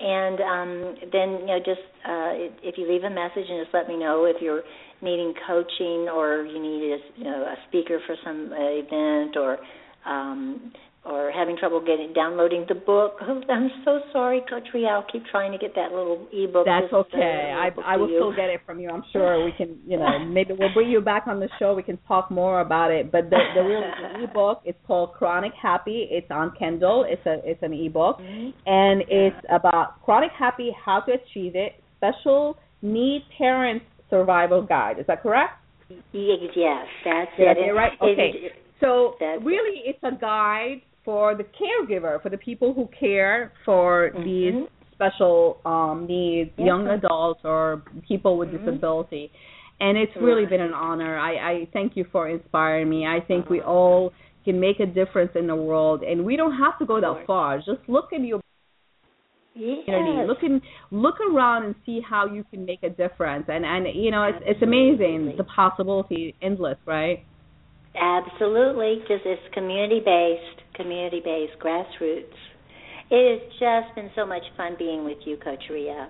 And 0.00 0.40
um, 0.40 0.94
then 1.12 1.40
you 1.40 1.46
know 1.46 1.58
just 1.58 1.82
uh, 2.06 2.30
if 2.62 2.78
you 2.78 2.90
leave 2.90 3.02
a 3.02 3.10
message 3.10 3.46
and 3.48 3.64
just 3.64 3.74
let 3.74 3.88
me 3.88 3.98
know 3.98 4.24
if 4.26 4.40
you're 4.40 4.62
needing 5.02 5.34
coaching 5.46 6.08
or 6.12 6.44
you 6.44 6.60
need 6.60 6.92
a, 6.92 6.98
you 7.18 7.24
know, 7.24 7.42
a 7.42 7.56
speaker 7.68 8.00
for 8.06 8.16
some 8.24 8.52
uh, 8.52 8.56
event 8.58 9.36
or 9.36 9.58
um, 10.06 10.72
or 11.04 11.30
having 11.30 11.56
trouble 11.56 11.80
getting 11.80 12.12
downloading 12.12 12.66
the 12.68 12.74
book. 12.74 13.16
I'm 13.22 13.70
so 13.84 14.00
sorry, 14.12 14.42
Coach 14.48 14.68
Rea. 14.74 14.88
I'll 14.88 15.06
keep 15.10 15.24
trying 15.30 15.52
to 15.52 15.58
get 15.58 15.74
that 15.74 15.90
little 15.90 16.26
ebook. 16.32 16.66
That's 16.66 16.92
okay. 16.92 17.54
I 17.56 17.70
I 17.84 17.96
will 17.96 18.08
still 18.08 18.36
get 18.36 18.50
it 18.50 18.60
from 18.66 18.78
you. 18.78 18.90
I'm 18.90 19.04
sure 19.12 19.44
we 19.44 19.52
can. 19.52 19.78
You 19.86 19.98
know, 19.98 20.18
maybe 20.28 20.54
we'll 20.58 20.72
bring 20.74 20.90
you 20.90 21.00
back 21.00 21.26
on 21.26 21.40
the 21.40 21.48
show. 21.58 21.74
We 21.74 21.82
can 21.82 21.98
talk 22.06 22.30
more 22.30 22.60
about 22.60 22.90
it. 22.90 23.10
But 23.10 23.30
the 23.30 23.38
the 23.54 23.62
real 23.62 23.80
the 23.80 24.24
ebook 24.30 24.62
is 24.66 24.74
called 24.86 25.14
Chronic 25.14 25.52
Happy. 25.60 26.08
It's 26.10 26.30
on 26.30 26.52
Kindle. 26.58 27.06
It's 27.08 27.24
a 27.26 27.40
it's 27.48 27.62
an 27.62 27.72
ebook, 27.72 28.18
mm-hmm. 28.18 28.50
and 28.66 29.02
it's 29.08 29.46
about 29.50 30.02
chronic 30.02 30.30
happy, 30.38 30.70
how 30.84 31.00
to 31.00 31.12
achieve 31.12 31.52
it, 31.54 31.82
special 31.96 32.56
need 32.82 33.22
parents 33.36 33.84
survival 34.10 34.62
guide. 34.62 34.98
Is 34.98 35.06
that 35.06 35.22
correct? 35.22 35.52
Yes, 36.12 36.86
that's 37.04 37.30
Did 37.36 37.56
it. 37.56 37.72
Right? 37.72 37.92
Okay. 38.00 38.32
It, 38.34 38.52
so 38.80 39.14
that's 39.18 39.42
really, 39.44 39.82
it's 39.84 39.98
a 40.02 40.18
guide 40.18 40.82
for 41.04 41.34
the 41.34 41.44
caregiver, 41.44 42.20
for 42.22 42.28
the 42.28 42.36
people 42.36 42.74
who 42.74 42.88
care 42.98 43.52
for 43.64 44.10
mm-hmm. 44.14 44.24
these 44.24 44.68
special 44.92 45.58
um, 45.64 46.06
needs, 46.08 46.50
Yes. 46.58 46.66
young 46.66 46.88
adults 46.88 47.40
or 47.44 47.82
people 48.06 48.36
with 48.36 48.50
Mhm. 48.50 48.64
disability. 48.64 49.30
And 49.80 49.96
it's 49.96 50.14
really 50.16 50.44
been 50.44 50.60
an 50.60 50.74
honor. 50.74 51.16
I, 51.16 51.32
I 51.50 51.68
thank 51.72 51.96
you 51.96 52.04
for 52.10 52.28
inspiring 52.28 52.88
me. 52.88 53.06
I 53.06 53.20
think 53.20 53.48
we 53.48 53.60
Uh-huh. 53.60 53.70
all 53.70 54.12
can 54.44 54.58
make 54.58 54.80
a 54.80 54.86
difference 54.86 55.30
in 55.34 55.46
the 55.46 55.54
world, 55.54 56.02
and 56.02 56.24
we 56.24 56.36
don't 56.36 56.54
have 56.54 56.78
to 56.80 56.84
go 56.86 57.00
that 57.00 57.26
far. 57.26 57.58
Just 57.58 57.80
look 57.86 58.12
in 58.12 58.24
your 58.24 58.40
yes. 59.58 59.84
community. 59.84 60.28
Look 60.28 60.42
in, 60.42 60.60
look 60.90 61.16
around 61.20 61.64
and 61.64 61.74
see 61.84 62.00
how 62.08 62.26
you 62.26 62.44
can 62.50 62.64
make 62.64 62.82
a 62.82 62.90
difference. 62.90 63.46
And 63.48 63.64
and 63.64 63.86
you 63.94 64.10
know, 64.10 64.24
it's 64.24 64.42
it's 64.46 64.62
amazing 64.62 65.34
the 65.36 65.44
possibility 65.44 66.34
endless, 66.42 66.78
right? 66.86 67.24
Absolutely, 67.94 69.00
just 69.08 69.26
it's 69.26 69.42
community 69.54 70.00
based, 70.04 70.62
community 70.74 71.20
based, 71.24 71.58
grassroots. 71.60 72.38
It 73.10 73.40
has 73.40 73.52
just 73.58 73.94
been 73.94 74.10
so 74.14 74.26
much 74.26 74.42
fun 74.56 74.76
being 74.78 75.04
with 75.04 75.18
you, 75.24 75.36
Coach 75.38 75.64
Rea. 75.70 76.06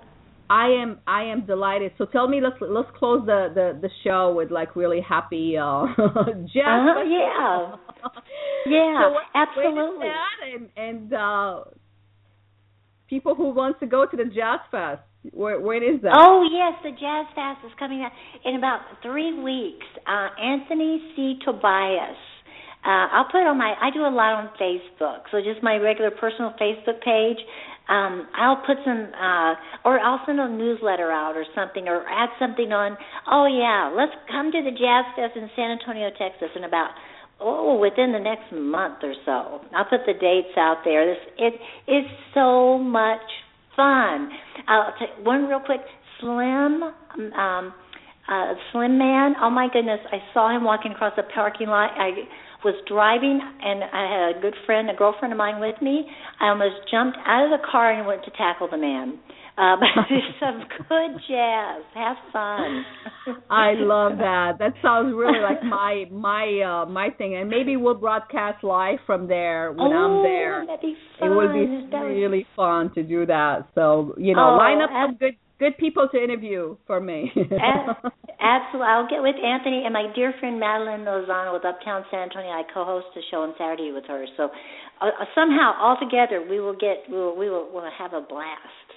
I 0.50 0.68
am 0.68 0.98
I 1.06 1.24
am 1.24 1.44
delighted. 1.44 1.92
So 1.98 2.06
tell 2.06 2.26
me, 2.26 2.40
let's 2.40 2.56
let's 2.60 2.88
close 2.98 3.24
the 3.26 3.48
the, 3.54 3.78
the 3.80 3.90
show 4.02 4.32
with 4.34 4.50
like 4.50 4.76
really 4.76 5.00
happy 5.00 5.56
uh 5.58 5.86
jazz. 5.96 6.64
Uh-huh, 6.64 7.02
yeah. 7.04 7.76
Yeah, 8.66 9.00
so 9.00 9.16
absolutely. 9.34 9.72
When 9.72 10.08
is 10.08 10.12
that? 10.12 10.38
And 10.54 10.68
and 10.76 11.12
uh 11.14 11.64
people 13.08 13.34
who 13.34 13.50
wants 13.50 13.80
to 13.80 13.86
go 13.86 14.06
to 14.06 14.16
the 14.16 14.24
jazz 14.24 14.60
fest, 14.70 15.02
where 15.32 15.60
when 15.60 15.82
is 15.82 16.00
that? 16.02 16.14
Oh 16.14 16.46
yes, 16.46 16.78
the 16.82 16.90
Jazz 16.94 17.26
Fest 17.34 17.66
is 17.66 17.72
coming 17.78 18.02
up 18.02 18.12
in 18.44 18.56
about 18.56 18.80
three 19.02 19.34
weeks. 19.34 19.86
Uh, 20.06 20.28
Anthony 20.40 21.02
C. 21.16 21.38
Tobias. 21.44 22.16
Uh, 22.86 23.10
I'll 23.10 23.26
put 23.26 23.42
on 23.42 23.58
my. 23.58 23.74
I 23.80 23.90
do 23.90 24.06
a 24.06 24.14
lot 24.14 24.38
on 24.38 24.50
Facebook, 24.54 25.26
so 25.30 25.42
just 25.42 25.62
my 25.62 25.76
regular 25.76 26.10
personal 26.10 26.54
Facebook 26.60 27.02
page. 27.02 27.38
Um, 27.88 28.28
I'll 28.36 28.62
put 28.64 28.76
some, 28.84 29.08
uh, 29.16 29.54
or 29.84 29.98
I'll 29.98 30.20
send 30.26 30.38
a 30.38 30.48
newsletter 30.48 31.10
out 31.10 31.36
or 31.36 31.44
something, 31.54 31.88
or 31.88 32.06
add 32.06 32.28
something 32.38 32.70
on. 32.70 32.96
Oh 33.26 33.46
yeah, 33.50 33.90
let's 33.90 34.14
come 34.30 34.52
to 34.52 34.62
the 34.62 34.70
Jazz 34.70 35.08
Fest 35.16 35.34
in 35.34 35.50
San 35.56 35.72
Antonio, 35.72 36.10
Texas, 36.14 36.54
in 36.54 36.64
about 36.64 36.94
oh 37.40 37.78
within 37.78 38.12
the 38.12 38.18
next 38.18 38.52
month 38.52 38.98
or 39.02 39.14
so. 39.24 39.60
I'll 39.74 39.84
put 39.84 40.06
the 40.06 40.14
dates 40.14 40.56
out 40.56 40.78
there. 40.84 41.06
This 41.06 41.22
it 41.38 41.54
is 41.90 42.04
so 42.34 42.78
much 42.78 43.20
fun. 43.76 44.30
I'll 44.66 44.94
take 44.98 45.24
one 45.24 45.46
real 45.46 45.60
quick. 45.60 45.80
Slim, 46.20 46.82
um, 46.82 47.74
uh, 48.28 48.54
Slim 48.72 48.98
Man. 48.98 49.34
Oh 49.40 49.50
my 49.50 49.68
goodness! 49.72 50.00
I 50.10 50.18
saw 50.34 50.54
him 50.54 50.64
walking 50.64 50.92
across 50.92 51.12
the 51.16 51.22
parking 51.22 51.68
lot. 51.68 51.90
I 51.96 52.10
was 52.64 52.74
driving, 52.88 53.38
and 53.38 53.84
I 53.84 54.10
had 54.10 54.36
a 54.36 54.40
good 54.40 54.54
friend, 54.66 54.90
a 54.90 54.94
girlfriend 54.94 55.32
of 55.32 55.38
mine 55.38 55.60
with 55.60 55.80
me. 55.80 56.06
I 56.40 56.48
almost 56.48 56.90
jumped 56.90 57.16
out 57.24 57.44
of 57.44 57.50
the 57.50 57.64
car 57.70 57.92
and 57.92 58.06
went 58.06 58.24
to 58.24 58.30
tackle 58.32 58.68
the 58.68 58.78
man. 58.78 59.18
Uh, 59.58 59.74
but 59.74 59.88
some 60.40 60.62
good 60.88 61.18
jazz. 61.26 61.82
Have 61.94 62.16
fun. 62.32 62.84
I 63.50 63.74
love 63.74 64.18
that. 64.18 64.52
That 64.60 64.74
sounds 64.80 65.12
really 65.16 65.40
like 65.40 65.62
my 65.64 66.04
my 66.12 66.62
uh 66.62 66.86
my 66.86 67.10
thing. 67.18 67.34
And 67.34 67.50
maybe 67.50 67.76
we'll 67.76 67.96
broadcast 67.96 68.62
live 68.62 68.98
from 69.04 69.26
there 69.26 69.72
when 69.72 69.92
oh, 69.92 69.96
I'm 69.96 70.22
there. 70.22 70.64
That'd 70.64 70.80
be 70.80 70.94
fun. 71.18 71.32
It 71.32 71.34
would 71.34 71.52
be 71.52 71.90
that 71.90 71.98
really 71.98 72.46
fun 72.54 72.94
to 72.94 73.02
do 73.02 73.26
that. 73.26 73.68
So 73.74 74.14
you 74.16 74.34
know, 74.34 74.54
Oh, 74.54 74.56
line 74.56 74.80
up 74.80 74.90
some 74.90 75.16
good 75.16 75.34
good 75.58 75.76
people 75.76 76.08
to 76.12 76.22
interview 76.22 76.76
for 76.86 77.00
me. 77.00 77.32
Absolutely. 78.40 78.86
I'll 78.86 79.10
get 79.10 79.20
with 79.20 79.34
Anthony 79.42 79.82
and 79.84 79.92
my 79.92 80.06
dear 80.14 80.32
friend 80.38 80.60
Madeline 80.60 81.00
Lozano 81.00 81.52
with 81.52 81.64
Uptown 81.64 82.04
San 82.12 82.30
Antonio. 82.30 82.50
I 82.50 82.62
co-host 82.72 83.06
a 83.16 83.20
show 83.32 83.42
on 83.42 83.54
Saturday 83.58 83.90
with 83.92 84.04
her. 84.06 84.24
So 84.36 84.50
uh, 85.00 85.10
somehow, 85.34 85.74
all 85.80 85.98
together, 85.98 86.46
we 86.48 86.60
will 86.60 86.78
get 86.78 87.10
we 87.10 87.16
will 87.16 87.36
we 87.36 87.50
will 87.50 87.68
we'll 87.72 87.90
have 87.98 88.12
a 88.12 88.20
blast. 88.20 88.87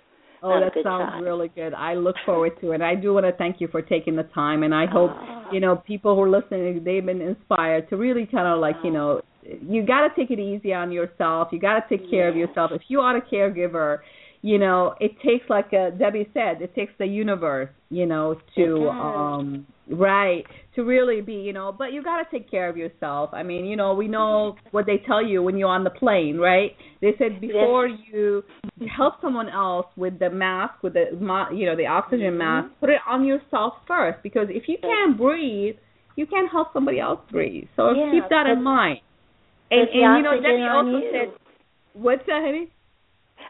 Oh, 0.43 0.59
that 0.59 0.73
sounds 0.83 1.11
time. 1.11 1.23
really 1.23 1.49
good. 1.49 1.73
I 1.73 1.93
look 1.93 2.15
forward 2.25 2.59
to 2.61 2.71
it. 2.71 2.81
I 2.81 2.95
do 2.95 3.13
want 3.13 3.25
to 3.27 3.31
thank 3.33 3.61
you 3.61 3.67
for 3.67 3.81
taking 3.81 4.15
the 4.15 4.23
time. 4.23 4.63
And 4.63 4.73
I 4.73 4.85
hope, 4.87 5.11
Ah. 5.13 5.47
you 5.51 5.59
know, 5.59 5.75
people 5.75 6.15
who 6.15 6.21
are 6.23 6.29
listening, 6.29 6.83
they've 6.83 7.05
been 7.05 7.21
inspired 7.21 7.89
to 7.89 7.97
really 7.97 8.25
kind 8.25 8.47
of 8.47 8.59
like, 8.59 8.75
you 8.83 8.91
know, 8.91 9.21
you 9.43 9.83
got 9.85 10.07
to 10.07 10.15
take 10.15 10.31
it 10.31 10.39
easy 10.39 10.73
on 10.73 10.91
yourself. 10.91 11.49
You 11.51 11.59
got 11.59 11.87
to 11.87 11.97
take 11.97 12.09
care 12.09 12.27
of 12.27 12.35
yourself. 12.35 12.71
If 12.73 12.83
you 12.87 13.01
are 13.01 13.17
a 13.17 13.21
caregiver, 13.21 13.99
you 14.43 14.57
know, 14.57 14.95
it 14.99 15.11
takes 15.23 15.47
like 15.49 15.71
uh, 15.73 15.91
Debbie 15.91 16.27
said, 16.33 16.61
it 16.61 16.73
takes 16.73 16.93
the 16.97 17.05
universe, 17.05 17.69
you 17.89 18.05
know, 18.05 18.35
to 18.55 18.89
um 18.89 19.65
right 19.89 20.43
to 20.75 20.83
really 20.83 21.21
be, 21.21 21.33
you 21.33 21.53
know, 21.53 21.71
but 21.77 21.91
you 21.91 22.01
got 22.03 22.17
to 22.17 22.23
take 22.31 22.49
care 22.49 22.69
of 22.69 22.77
yourself. 22.77 23.29
I 23.33 23.43
mean, 23.43 23.65
you 23.65 23.75
know, 23.75 23.93
we 23.93 24.07
know 24.07 24.55
what 24.71 24.85
they 24.85 25.01
tell 25.05 25.23
you 25.23 25.43
when 25.43 25.57
you're 25.57 25.69
on 25.69 25.83
the 25.83 25.89
plane, 25.89 26.37
right? 26.37 26.71
They 27.01 27.13
said 27.17 27.41
before 27.41 27.87
you 27.87 28.43
help 28.97 29.15
someone 29.21 29.49
else 29.49 29.87
with 29.95 30.17
the 30.17 30.29
mask, 30.29 30.81
with 30.81 30.93
the 30.93 31.05
you 31.53 31.65
know, 31.65 31.75
the 31.75 31.85
oxygen 31.87 32.33
Mhm. 32.33 32.37
mask, 32.37 32.69
put 32.79 32.89
it 32.89 33.01
on 33.07 33.25
yourself 33.25 33.73
first 33.85 34.23
because 34.23 34.47
if 34.49 34.67
you 34.67 34.77
can't 34.81 35.17
breathe, 35.17 35.75
you 36.15 36.25
can't 36.25 36.49
help 36.49 36.73
somebody 36.73 36.99
else 36.99 37.19
breathe. 37.29 37.67
So 37.75 37.93
Yeah, 37.93 38.11
keep 38.11 38.29
that 38.29 38.47
in 38.47 38.63
mind. 38.63 38.99
And, 39.69 39.87
and 39.87 40.17
you 40.17 40.23
know, 40.23 40.41
Debbie 40.41 40.63
also 40.63 40.97
you. 40.97 41.11
said, 41.11 41.33
what's 41.93 42.25
that, 42.25 42.41
honey? 42.43 42.69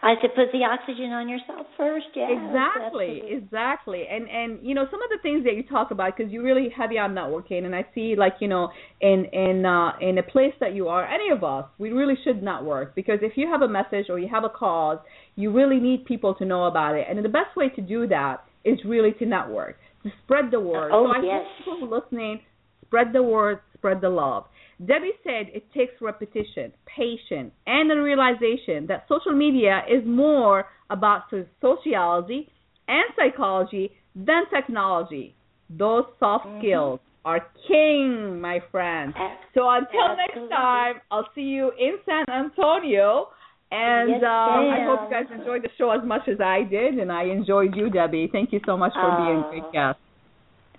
I 0.04 0.16
said 0.20 0.32
put 0.36 0.52
the 0.52 0.64
oxygen 0.66 1.12
on 1.12 1.30
yourself 1.30 1.68
first. 1.78 2.08
Yeah, 2.16 2.28
exactly 2.30 3.22
absolutely. 3.22 3.38
exactly 3.38 4.04
and 4.10 4.28
and 4.30 4.60
you 4.66 4.74
know 4.74 4.86
some 4.90 5.02
of 5.02 5.10
the 5.10 5.20
things 5.22 5.44
that 5.44 5.54
you 5.56 5.64
talk 5.64 5.92
about 5.92 6.16
because 6.18 6.32
you're 6.32 6.44
really 6.44 6.70
heavy 6.76 6.98
on 6.98 7.14
networking 7.14 7.66
and 7.66 7.76
i 7.76 7.86
see 7.94 8.16
like 8.18 8.34
you 8.40 8.48
know 8.48 8.70
in 9.02 9.26
in 9.32 9.66
uh 9.66 9.92
in 10.02 10.18
a 10.18 10.24
place 10.24 10.54
that 10.60 10.74
you 10.74 10.88
are 10.88 11.06
any 11.06 11.30
of 11.30 11.44
us 11.44 11.66
we 11.78 11.92
really 11.92 12.16
should 12.24 12.42
network 12.42 12.96
because 12.96 13.20
if 13.22 13.34
you 13.36 13.48
have 13.48 13.62
a 13.62 13.68
message 13.68 14.08
or 14.10 14.18
you 14.20 14.28
have 14.28 14.44
a 14.44 14.50
cause 14.50 14.98
you 15.36 15.52
really 15.52 15.80
need 15.80 16.06
people 16.06 16.34
to 16.36 16.46
know 16.46 16.66
about 16.66 16.96
it 16.96 17.06
and 17.10 17.24
the 17.24 17.30
best 17.30 17.56
way 17.56 17.70
to 17.70 17.82
do 17.82 18.08
that 18.08 18.44
is 18.66 18.80
really 18.86 19.12
to 19.14 19.26
network 19.26 19.78
to 20.04 20.10
spread 20.24 20.46
the 20.52 20.60
word 20.60 20.92
Oh, 20.94 21.06
so 21.06 21.20
i 21.20 21.24
yes. 21.24 21.46
people 21.64 21.90
listening 21.90 22.42
spread 22.86 23.08
the 23.14 23.24
word 23.24 23.60
spread 23.78 24.02
the 24.02 24.10
love 24.10 24.46
Debbie 24.86 25.14
said 25.24 25.48
it 25.54 25.72
takes 25.74 25.94
repetition, 26.02 26.74
patience, 26.86 27.54
and 27.68 27.92
a 27.92 28.02
realization 28.02 28.88
that 28.88 29.06
social 29.08 29.34
media 29.34 29.84
is 29.88 30.04
more 30.06 30.66
about 30.90 31.24
sociology 31.62 32.50
and 32.88 33.04
psychology 33.16 33.92
than 34.16 34.44
technology. 34.54 35.36
Those 35.70 36.06
soft 36.20 36.46
Mhm. 36.46 36.58
skills 36.60 37.00
are 37.26 37.46
king, 37.68 38.42
my 38.42 38.60
friend. 38.72 39.14
A- 39.16 39.38
So 39.54 39.70
until 39.70 40.16
next 40.16 40.50
time, 40.50 41.02
I'll 41.12 41.28
see 41.36 41.42
you 41.42 41.72
in 41.78 42.00
San 42.06 42.26
Antonio. 42.30 43.30
And 43.72 44.10
Yes, 44.10 44.24
um, 44.24 44.72
I 44.74 44.80
hope 44.86 45.02
you 45.04 45.10
guys 45.10 45.26
enjoyed 45.32 45.62
the 45.64 45.70
show 45.78 45.92
as 45.92 46.04
much 46.04 46.28
as 46.28 46.42
I 46.42 46.64
did, 46.64 46.96
and 47.00 47.12
I 47.12 47.24
enjoyed 47.24 47.76
you, 47.76 47.90
Debbie. 47.90 48.28
Thank 48.28 48.52
you 48.52 48.60
so 48.66 48.76
much 48.76 48.94
for 48.94 49.12
being 49.12 49.40
a 49.40 49.44
Oh. 49.44 49.50
great 49.50 49.72
guest. 49.72 50.00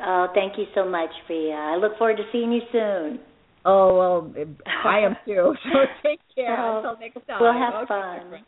Oh, 0.01 0.27
thank 0.35 0.59
you 0.59 0.67
so 0.75 0.85
much, 0.85 1.11
Rea. 1.29 1.53
I 1.53 1.77
look 1.77 1.97
forward 1.97 2.17
to 2.17 2.25
seeing 2.33 2.53
you 2.53 2.63
soon. 2.73 3.21
Oh 3.65 3.97
well, 3.97 4.47
I 4.85 5.01
am 5.01 5.17
too. 5.25 5.55
So 5.73 5.79
take 6.03 6.21
care 6.35 6.57
Oh, 6.59 6.79
until 6.79 6.99
next 6.99 7.27
time. 7.27 7.41
We'll 7.41 7.53
have 7.53 7.75
Okay, 7.75 7.87
fun. 7.89 8.45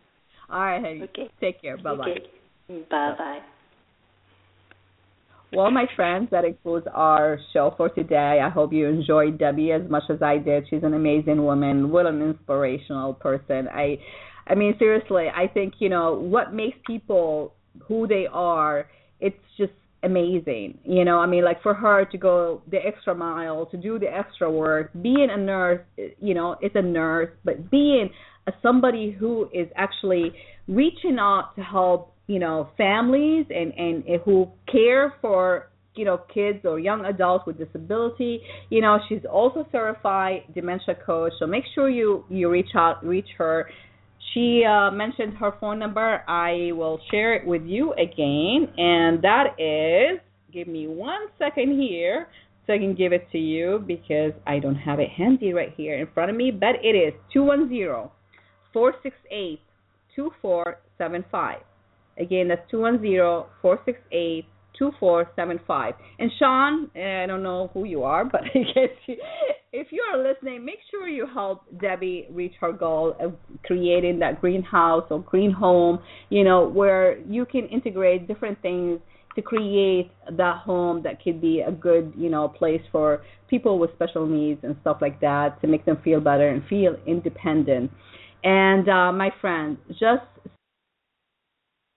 All 0.50 0.60
right, 0.60 0.82
honey. 0.82 1.02
Okay. 1.02 1.30
Take 1.40 1.62
care. 1.62 1.76
Bye 1.76 1.94
bye. 1.94 2.14
Bye 2.68 3.14
bye. 3.16 3.38
Well, 5.52 5.70
my 5.70 5.86
friends, 5.94 6.28
that 6.32 6.44
includes 6.44 6.86
our 6.92 7.38
show 7.52 7.74
for 7.76 7.88
today. 7.88 8.40
I 8.44 8.48
hope 8.48 8.72
you 8.72 8.88
enjoyed 8.88 9.38
Debbie 9.38 9.70
as 9.70 9.88
much 9.88 10.02
as 10.10 10.20
I 10.20 10.38
did. 10.38 10.64
She's 10.68 10.82
an 10.82 10.94
amazing 10.94 11.44
woman. 11.44 11.90
What 11.90 12.06
an 12.06 12.20
inspirational 12.22 13.14
person. 13.14 13.68
I, 13.72 13.98
I 14.48 14.56
mean, 14.56 14.74
seriously, 14.80 15.26
I 15.34 15.46
think 15.46 15.74
you 15.78 15.88
know 15.88 16.14
what 16.14 16.52
makes 16.52 16.76
people 16.84 17.52
who 17.86 18.08
they 18.08 18.26
are. 18.32 18.86
It's 19.20 19.36
just 19.56 19.72
amazing. 20.04 20.78
You 20.84 21.04
know, 21.04 21.18
I 21.18 21.26
mean, 21.26 21.44
like 21.44 21.62
for 21.62 21.74
her 21.74 22.04
to 22.04 22.18
go 22.18 22.62
the 22.70 22.78
extra 22.78 23.14
mile, 23.14 23.66
to 23.66 23.76
do 23.76 23.98
the 23.98 24.06
extra 24.06 24.50
work, 24.50 24.90
being 25.00 25.28
a 25.30 25.36
nurse, 25.36 25.80
you 26.20 26.34
know, 26.34 26.56
is 26.62 26.72
a 26.74 26.82
nurse, 26.82 27.30
but 27.44 27.70
being 27.70 28.10
a, 28.46 28.52
somebody 28.62 29.10
who 29.10 29.48
is 29.52 29.68
actually 29.76 30.32
reaching 30.68 31.18
out 31.18 31.52
to 31.56 31.62
help, 31.62 32.14
you 32.26 32.38
know, 32.38 32.70
families 32.76 33.46
and 33.50 33.72
and 33.76 34.04
who 34.24 34.48
care 34.70 35.14
for 35.20 35.70
you 35.94 36.04
know 36.04 36.20
kids 36.32 36.58
or 36.64 36.80
young 36.80 37.04
adults 37.04 37.46
with 37.46 37.56
disability 37.56 38.40
you 38.68 38.80
know 38.80 38.98
she's 39.08 39.24
also 39.30 39.64
certified 39.70 40.40
dementia 40.52 40.96
coach 41.06 41.32
so 41.38 41.46
make 41.46 41.62
sure 41.74 41.88
you 41.88 42.24
you 42.28 42.50
reach 42.50 42.70
out 42.74 43.04
reach 43.04 43.28
her 43.38 43.68
she 44.34 44.64
uh, 44.64 44.90
mentioned 44.90 45.34
her 45.38 45.54
phone 45.60 45.78
number. 45.78 46.22
I 46.28 46.72
will 46.72 47.00
share 47.10 47.34
it 47.34 47.46
with 47.46 47.62
you 47.64 47.92
again, 47.92 48.68
and 48.76 49.22
that 49.22 49.54
is 49.58 50.20
give 50.52 50.68
me 50.68 50.86
one 50.86 51.28
second 51.38 51.80
here 51.80 52.28
so 52.66 52.72
I 52.72 52.78
can 52.78 52.94
give 52.94 53.12
it 53.12 53.30
to 53.32 53.38
you 53.38 53.82
because 53.86 54.32
I 54.46 54.58
don't 54.58 54.76
have 54.76 54.98
it 54.98 55.10
handy 55.10 55.52
right 55.52 55.72
here 55.76 55.98
in 55.98 56.08
front 56.12 56.30
of 56.30 56.36
me, 56.36 56.50
but 56.50 56.76
it 56.82 56.96
is 56.96 57.14
210 57.32 58.10
468 58.72 59.60
2475. 60.16 61.60
Again, 62.18 62.48
that's 62.48 62.70
210 62.70 63.48
468 63.62 64.46
2475. 64.78 65.94
And 66.18 66.30
Sean, 66.38 66.90
I 66.96 67.26
don't 67.26 67.42
know 67.42 67.70
who 67.72 67.84
you 67.84 68.02
are, 68.02 68.24
but 68.24 68.42
if 68.54 69.86
you 69.90 70.02
are 70.12 70.22
listening, 70.22 70.64
make 70.64 70.78
sure 70.90 71.08
you 71.08 71.26
help 71.32 71.62
Debbie 71.80 72.28
reach 72.30 72.54
her 72.60 72.72
goal 72.72 73.16
of 73.20 73.34
creating 73.64 74.18
that 74.20 74.40
greenhouse 74.40 75.04
or 75.10 75.20
green 75.22 75.52
home, 75.52 76.00
you 76.30 76.44
know, 76.44 76.68
where 76.68 77.18
you 77.20 77.44
can 77.44 77.66
integrate 77.68 78.28
different 78.28 78.60
things 78.62 79.00
to 79.34 79.42
create 79.42 80.10
that 80.36 80.58
home 80.58 81.02
that 81.02 81.22
could 81.22 81.40
be 81.40 81.60
a 81.60 81.72
good, 81.72 82.12
you 82.16 82.30
know, 82.30 82.48
place 82.48 82.82
for 82.92 83.22
people 83.50 83.78
with 83.78 83.90
special 83.94 84.26
needs 84.26 84.60
and 84.62 84.76
stuff 84.80 84.98
like 85.00 85.20
that 85.20 85.60
to 85.60 85.66
make 85.66 85.84
them 85.84 85.98
feel 86.04 86.20
better 86.20 86.48
and 86.48 86.62
feel 86.68 86.96
independent. 87.06 87.90
And 88.44 88.88
uh, 88.88 89.10
my 89.12 89.30
friend, 89.40 89.78
just 89.88 90.22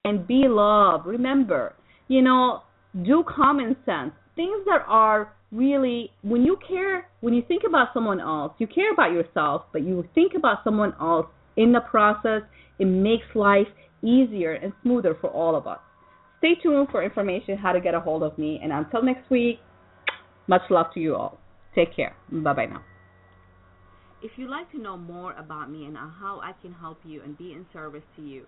and 0.08 0.26
be 0.26 0.44
love. 0.48 1.02
Remember, 1.06 1.76
you 2.08 2.22
know, 2.22 2.62
do 3.04 3.24
common 3.28 3.76
sense. 3.86 4.12
Things 4.36 4.64
that 4.66 4.84
are 4.88 5.34
really 5.52 6.12
when 6.24 6.44
you 6.44 6.58
care 6.68 7.10
when 7.22 7.34
you 7.34 7.42
think 7.48 7.64
about 7.68 7.90
someone 7.94 8.20
else, 8.20 8.54
you 8.60 8.68
care 8.68 8.92
about 8.92 9.12
yourself, 9.12 9.64
but 9.72 9.84
you 9.84 10.08
think 10.14 10.34
about 10.36 10.60
someone 10.64 10.94
else 11.00 11.28
in 11.56 11.72
the 11.72 11.80
process, 11.80 12.42
it 12.80 12.86
makes 12.86 13.26
life 13.34 13.68
easier 14.04 14.54
and 14.54 14.74
smoother 14.84 15.18
for 15.20 15.30
all 15.30 15.56
of 15.56 15.66
us. 15.66 15.80
Stay 16.40 16.54
tuned 16.62 16.88
for 16.92 17.04
information 17.04 17.58
how 17.58 17.72
to 17.72 17.82
get 17.82 17.96
a 17.96 18.00
hold 18.00 18.22
of 18.22 18.38
me 18.38 18.60
and 18.62 18.72
until 18.72 19.02
next 19.02 19.30
week, 19.32 19.60
much 20.48 20.62
love 20.70 20.88
to 20.94 21.00
you 21.00 21.16
all. 21.16 21.40
Take 21.74 21.96
care. 21.96 22.16
Bye 22.32 22.54
bye 22.54 22.66
now. 22.66 22.84
If 24.22 24.32
you'd 24.36 24.50
like 24.50 24.72
to 24.72 24.80
know 24.80 24.98
more 24.98 25.34
about 25.34 25.70
me 25.70 25.86
and 25.86 25.96
how 25.96 26.40
I 26.44 26.54
can 26.62 26.74
help 26.74 27.00
you 27.06 27.22
and 27.24 27.38
be 27.38 27.54
in 27.54 27.66
service 27.72 28.04
to 28.16 28.22
you, 28.22 28.46